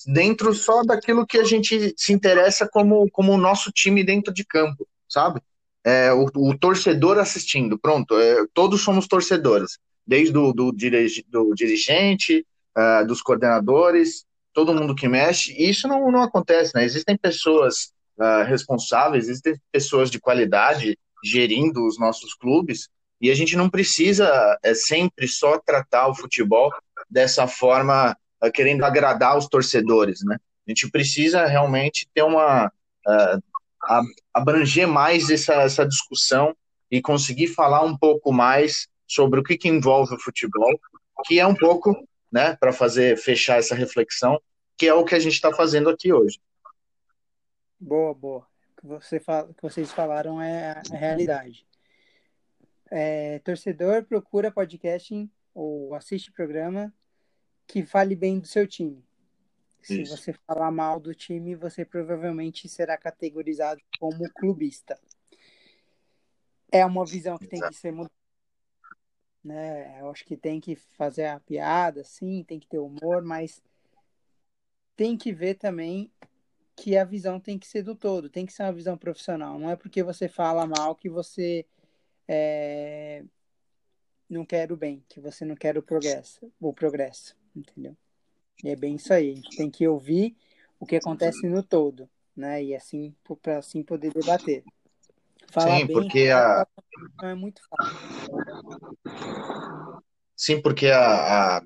dentro 0.05 0.53
só 0.53 0.83
daquilo 0.83 1.25
que 1.25 1.39
a 1.39 1.43
gente 1.43 1.95
se 1.97 2.13
interessa 2.13 2.69
como, 2.71 3.09
como 3.09 3.31
o 3.31 3.39
nosso 3.39 3.71
time 3.71 4.03
dentro 4.03 4.31
de 4.31 4.45
campo, 4.45 4.87
sabe? 5.11 5.41
É, 5.83 6.13
o, 6.13 6.25
o 6.35 6.57
torcedor 6.57 7.17
assistindo, 7.17 7.77
pronto, 7.77 8.17
é, 8.17 8.45
todos 8.53 8.81
somos 8.81 9.07
torcedores, 9.07 9.77
desde 10.05 10.31
do, 10.31 10.53
do, 10.53 10.71
do 10.71 11.53
dirigente, 11.53 12.45
uh, 12.77 13.05
dos 13.05 13.21
coordenadores, 13.21 14.25
todo 14.53 14.73
mundo 14.73 14.95
que 14.95 15.07
mexe, 15.07 15.53
e 15.53 15.69
isso 15.69 15.87
não, 15.87 16.11
não 16.11 16.21
acontece, 16.21 16.73
né? 16.75 16.83
Existem 16.83 17.17
pessoas 17.17 17.93
uh, 18.17 18.43
responsáveis, 18.45 19.27
existem 19.27 19.55
pessoas 19.71 20.09
de 20.09 20.19
qualidade 20.19 20.97
gerindo 21.23 21.85
os 21.85 21.99
nossos 21.99 22.33
clubes, 22.33 22.87
e 23.19 23.29
a 23.29 23.35
gente 23.35 23.55
não 23.55 23.69
precisa 23.69 24.57
é, 24.63 24.73
sempre 24.73 25.27
só 25.27 25.59
tratar 25.59 26.07
o 26.07 26.15
futebol 26.15 26.71
dessa 27.09 27.47
forma, 27.47 28.15
uh, 28.43 28.51
querendo 28.51 28.83
agradar 28.83 29.37
os 29.37 29.47
torcedores, 29.47 30.21
né? 30.23 30.37
A 30.67 30.71
gente 30.71 30.89
precisa 30.89 31.45
realmente 31.45 32.07
ter 32.13 32.23
uma. 32.23 32.71
Abranger 34.33 34.87
mais 34.87 35.29
essa, 35.29 35.53
essa 35.55 35.85
discussão 35.85 36.55
e 36.89 37.01
conseguir 37.01 37.47
falar 37.47 37.83
um 37.83 37.97
pouco 37.97 38.31
mais 38.31 38.87
sobre 39.07 39.39
o 39.39 39.43
que, 39.43 39.57
que 39.57 39.67
envolve 39.67 40.15
o 40.15 40.19
futebol 40.19 40.79
que 41.25 41.39
é 41.39 41.45
um 41.45 41.55
pouco, 41.55 41.95
né, 42.31 42.55
para 42.55 42.71
fazer 42.71 43.17
fechar 43.17 43.59
essa 43.59 43.75
reflexão, 43.75 44.41
que 44.77 44.87
é 44.87 44.93
o 44.93 45.05
que 45.05 45.15
a 45.15 45.19
gente 45.19 45.33
está 45.33 45.53
fazendo 45.53 45.89
aqui 45.89 46.11
hoje. 46.11 46.39
Boa, 47.79 48.13
boa. 48.13 48.39
O 48.39 48.81
que, 48.81 48.87
você 48.87 49.19
fala, 49.19 49.53
que 49.53 49.61
vocês 49.61 49.91
falaram 49.91 50.41
é 50.41 50.71
a 50.71 50.95
realidade. 50.95 51.65
É, 52.89 53.39
torcedor 53.39 54.03
procura 54.03 54.51
podcasting 54.51 55.29
ou 55.53 55.93
assiste 55.95 56.31
programa 56.31 56.93
que 57.67 57.85
fale 57.85 58.15
bem 58.15 58.39
do 58.39 58.47
seu 58.47 58.67
time. 58.67 59.03
Se 59.81 60.01
Isso. 60.01 60.15
você 60.15 60.33
falar 60.33 60.71
mal 60.71 60.99
do 60.99 61.13
time, 61.13 61.55
você 61.55 61.83
provavelmente 61.83 62.69
será 62.69 62.97
categorizado 62.97 63.81
como 63.99 64.31
clubista. 64.33 64.99
É 66.71 66.85
uma 66.85 67.05
visão 67.05 67.37
que 67.37 67.47
tem 67.47 67.59
que 67.59 67.73
ser 67.73 67.91
mudada. 67.91 68.13
Né? 69.43 69.99
Eu 69.99 70.09
acho 70.09 70.23
que 70.23 70.37
tem 70.37 70.61
que 70.61 70.75
fazer 70.75 71.25
a 71.25 71.39
piada, 71.39 72.03
sim, 72.03 72.43
tem 72.43 72.59
que 72.59 72.67
ter 72.67 72.77
humor, 72.77 73.23
mas 73.23 73.61
tem 74.95 75.17
que 75.17 75.33
ver 75.33 75.55
também 75.55 76.11
que 76.75 76.95
a 76.95 77.03
visão 77.03 77.39
tem 77.39 77.57
que 77.57 77.67
ser 77.67 77.83
do 77.83 77.95
todo, 77.95 78.29
tem 78.29 78.45
que 78.45 78.53
ser 78.53 78.63
uma 78.63 78.73
visão 78.73 78.97
profissional. 78.97 79.57
Não 79.57 79.69
é 79.69 79.75
porque 79.75 80.03
você 80.03 80.27
fala 80.27 80.65
mal 80.65 80.95
que 80.95 81.09
você 81.09 81.65
é, 82.27 83.23
não 84.29 84.45
quer 84.45 84.71
o 84.71 84.77
bem, 84.77 85.03
que 85.09 85.19
você 85.19 85.43
não 85.43 85.55
quer 85.55 85.77
o 85.77 85.83
progresso, 85.83 86.51
o 86.59 86.73
progresso, 86.73 87.35
entendeu? 87.55 87.97
E 88.63 88.69
é 88.69 88.75
bem 88.75 88.95
isso 88.95 89.13
aí. 89.13 89.31
A 89.31 89.35
gente 89.35 89.57
tem 89.57 89.69
que 89.69 89.87
ouvir 89.87 90.35
o 90.79 90.85
que 90.85 90.95
acontece 90.95 91.47
no 91.47 91.63
todo, 91.63 92.09
né? 92.35 92.63
E 92.63 92.75
assim, 92.75 93.13
para 93.41 93.57
assim 93.57 93.83
poder 93.83 94.13
debater. 94.13 94.63
Falar 95.51 95.79
Sim, 95.79 95.85
bem, 95.85 95.95
porque 95.95 96.29
a 96.29 96.65
não 97.21 97.29
é 97.29 97.35
muito 97.35 97.61
fácil. 97.67 97.97
Sim, 100.35 100.61
porque 100.61 100.87
a, 100.87 101.57
a, 101.57 101.61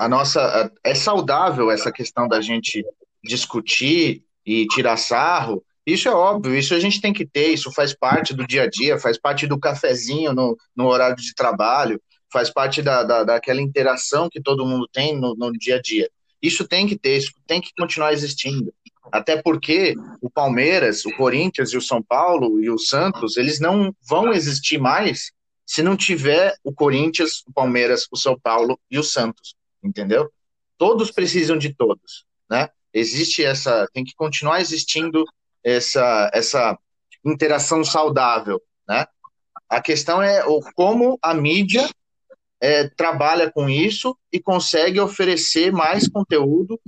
a 0.00 0.08
nossa 0.08 0.72
é 0.82 0.94
saudável 0.94 1.70
essa 1.70 1.92
questão 1.92 2.26
da 2.26 2.40
gente 2.40 2.84
discutir 3.22 4.24
e 4.44 4.66
tirar 4.68 4.96
sarro. 4.96 5.64
Isso 5.86 6.08
é 6.08 6.12
óbvio, 6.12 6.56
isso 6.56 6.74
a 6.74 6.80
gente 6.80 7.00
tem 7.00 7.12
que 7.12 7.24
ter, 7.24 7.48
isso 7.48 7.72
faz 7.72 7.94
parte 7.94 8.34
do 8.34 8.44
dia 8.44 8.64
a 8.64 8.68
dia, 8.68 8.98
faz 8.98 9.16
parte 9.16 9.46
do 9.46 9.58
cafezinho 9.58 10.32
no, 10.32 10.56
no 10.74 10.86
horário 10.86 11.16
de 11.16 11.32
trabalho, 11.34 12.00
faz 12.32 12.50
parte 12.50 12.82
da, 12.82 13.02
da, 13.02 13.24
daquela 13.24 13.60
interação 13.60 14.28
que 14.30 14.40
todo 14.40 14.66
mundo 14.66 14.88
tem 14.92 15.18
no, 15.18 15.34
no 15.34 15.52
dia 15.52 15.76
a 15.76 15.80
dia. 15.80 16.10
Isso 16.42 16.66
tem 16.66 16.86
que 16.86 16.98
ter, 16.98 17.16
isso 17.16 17.32
tem 17.46 17.60
que 17.60 17.70
continuar 17.76 18.12
existindo. 18.12 18.72
Até 19.12 19.40
porque 19.40 19.94
o 20.20 20.28
Palmeiras, 20.28 21.04
o 21.04 21.16
Corinthians 21.16 21.72
e 21.72 21.76
o 21.76 21.82
São 21.82 22.02
Paulo 22.02 22.60
e 22.60 22.68
o 22.70 22.78
Santos, 22.78 23.36
eles 23.36 23.60
não 23.60 23.94
vão 24.08 24.32
existir 24.32 24.78
mais 24.78 25.30
se 25.64 25.82
não 25.82 25.96
tiver 25.96 26.54
o 26.62 26.72
Corinthians, 26.72 27.42
o 27.46 27.52
Palmeiras, 27.52 28.06
o 28.10 28.16
São 28.16 28.38
Paulo 28.38 28.78
e 28.90 28.98
o 28.98 29.02
Santos, 29.02 29.56
entendeu? 29.82 30.30
Todos 30.78 31.10
precisam 31.10 31.58
de 31.58 31.74
todos, 31.74 32.24
né? 32.48 32.68
Existe 32.92 33.44
essa, 33.44 33.88
tem 33.92 34.04
que 34.04 34.14
continuar 34.14 34.60
existindo 34.60 35.24
essa 35.64 36.30
essa 36.32 36.78
interação 37.24 37.84
saudável, 37.84 38.60
né? 38.88 39.06
A 39.68 39.80
questão 39.80 40.22
é 40.22 40.44
o, 40.46 40.60
como 40.74 41.18
a 41.20 41.34
mídia 41.34 41.88
é, 42.60 42.88
trabalha 42.88 43.50
com 43.50 43.68
isso 43.68 44.16
e 44.32 44.40
consegue 44.40 45.00
oferecer 45.00 45.72
mais 45.72 46.08
conteúdo, 46.08 46.80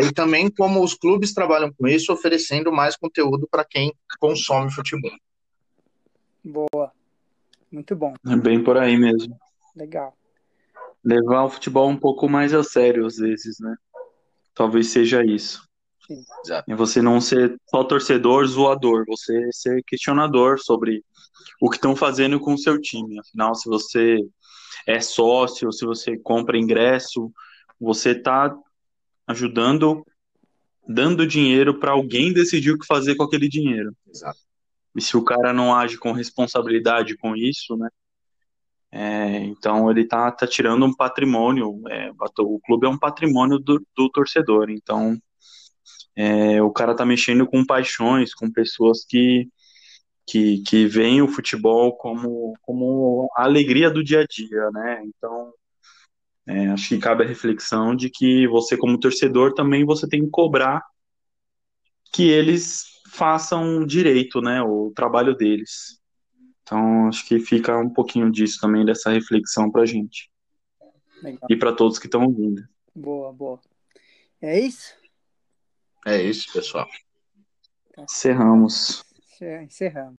e 0.00 0.12
também 0.12 0.50
como 0.50 0.82
os 0.82 0.94
clubes 0.94 1.32
trabalham 1.32 1.72
com 1.72 1.86
isso, 1.86 2.12
oferecendo 2.12 2.72
mais 2.72 2.96
conteúdo 2.96 3.48
para 3.50 3.64
quem 3.64 3.92
consome 4.18 4.72
futebol. 4.72 5.12
Boa, 6.44 6.92
muito 7.70 7.94
bom. 7.94 8.14
É 8.26 8.36
bem 8.36 8.62
por 8.62 8.76
aí 8.76 8.96
mesmo. 8.96 9.38
Legal. 9.76 10.16
Levar 11.04 11.44
o 11.44 11.50
futebol 11.50 11.88
um 11.88 11.96
pouco 11.96 12.28
mais 12.28 12.52
a 12.54 12.62
sério 12.62 13.06
às 13.06 13.16
vezes, 13.16 13.58
né? 13.60 13.76
Talvez 14.54 14.88
seja 14.88 15.24
isso. 15.24 15.66
Sim. 16.06 16.24
E 16.68 16.74
você 16.74 17.00
não 17.00 17.20
ser 17.20 17.56
só 17.70 17.84
torcedor, 17.84 18.44
zoador, 18.46 19.04
você 19.06 19.48
ser 19.52 19.82
questionador 19.84 20.58
sobre 20.58 21.04
o 21.60 21.70
que 21.70 21.76
estão 21.76 21.94
fazendo 21.94 22.40
com 22.40 22.54
o 22.54 22.58
seu 22.58 22.80
time. 22.80 23.18
Afinal, 23.20 23.54
se 23.54 23.68
você 23.68 24.18
é 24.86 25.00
sócio, 25.00 25.72
se 25.72 25.84
você 25.84 26.16
compra 26.18 26.58
ingresso, 26.58 27.32
você 27.80 28.10
está 28.10 28.54
ajudando, 29.26 30.06
dando 30.86 31.26
dinheiro 31.26 31.78
para 31.78 31.92
alguém 31.92 32.32
decidir 32.32 32.72
o 32.72 32.78
que 32.78 32.86
fazer 32.86 33.14
com 33.14 33.24
aquele 33.24 33.48
dinheiro. 33.48 33.94
Exato. 34.08 34.38
E 34.94 35.00
se 35.00 35.16
o 35.16 35.24
cara 35.24 35.52
não 35.52 35.74
age 35.74 35.96
com 35.96 36.12
responsabilidade 36.12 37.16
com 37.16 37.34
isso, 37.34 37.76
né? 37.76 37.88
É, 38.94 39.38
então 39.44 39.90
ele 39.90 40.04
tá, 40.04 40.30
tá 40.30 40.46
tirando 40.46 40.84
um 40.84 40.94
patrimônio. 40.94 41.80
É, 41.88 42.10
o 42.40 42.60
clube 42.60 42.86
é 42.86 42.90
um 42.90 42.98
patrimônio 42.98 43.58
do, 43.58 43.82
do 43.96 44.10
torcedor. 44.10 44.68
Então 44.68 45.18
é, 46.14 46.62
o 46.62 46.70
cara 46.70 46.94
tá 46.94 47.04
mexendo 47.04 47.46
com 47.46 47.64
paixões, 47.64 48.34
com 48.34 48.52
pessoas 48.52 49.04
que 49.04 49.48
que, 50.26 50.62
que 50.62 50.86
veem 50.86 51.22
o 51.22 51.28
futebol 51.28 51.96
como, 51.96 52.54
como 52.62 53.30
a 53.36 53.44
alegria 53.44 53.90
do 53.90 54.02
dia 54.02 54.20
a 54.20 54.26
dia, 54.26 54.70
né? 54.70 55.02
Então, 55.04 55.52
é, 56.46 56.68
acho 56.68 56.88
que 56.88 56.98
cabe 56.98 57.24
a 57.24 57.26
reflexão 57.26 57.94
de 57.94 58.10
que 58.10 58.46
você, 58.48 58.76
como 58.76 58.98
torcedor, 58.98 59.54
também 59.54 59.84
você 59.84 60.08
tem 60.08 60.24
que 60.24 60.30
cobrar 60.30 60.82
que 62.12 62.28
eles 62.28 62.84
façam 63.10 63.84
direito, 63.86 64.40
né? 64.40 64.62
O 64.62 64.92
trabalho 64.94 65.34
deles. 65.34 66.00
Então, 66.62 67.08
acho 67.08 67.26
que 67.26 67.38
fica 67.40 67.76
um 67.78 67.90
pouquinho 67.90 68.30
disso 68.30 68.58
também, 68.60 68.84
dessa 68.84 69.10
reflexão 69.10 69.70
pra 69.70 69.86
gente. 69.86 70.30
Legal. 71.22 71.46
E 71.48 71.56
para 71.56 71.72
todos 71.72 71.98
que 71.98 72.06
estão 72.06 72.24
ouvindo. 72.24 72.62
Boa, 72.94 73.32
boa. 73.32 73.60
É 74.40 74.58
isso? 74.58 74.94
É 76.04 76.20
isso, 76.20 76.52
pessoal. 76.52 76.88
Encerramos 77.98 79.04
encerramos. 79.42 80.18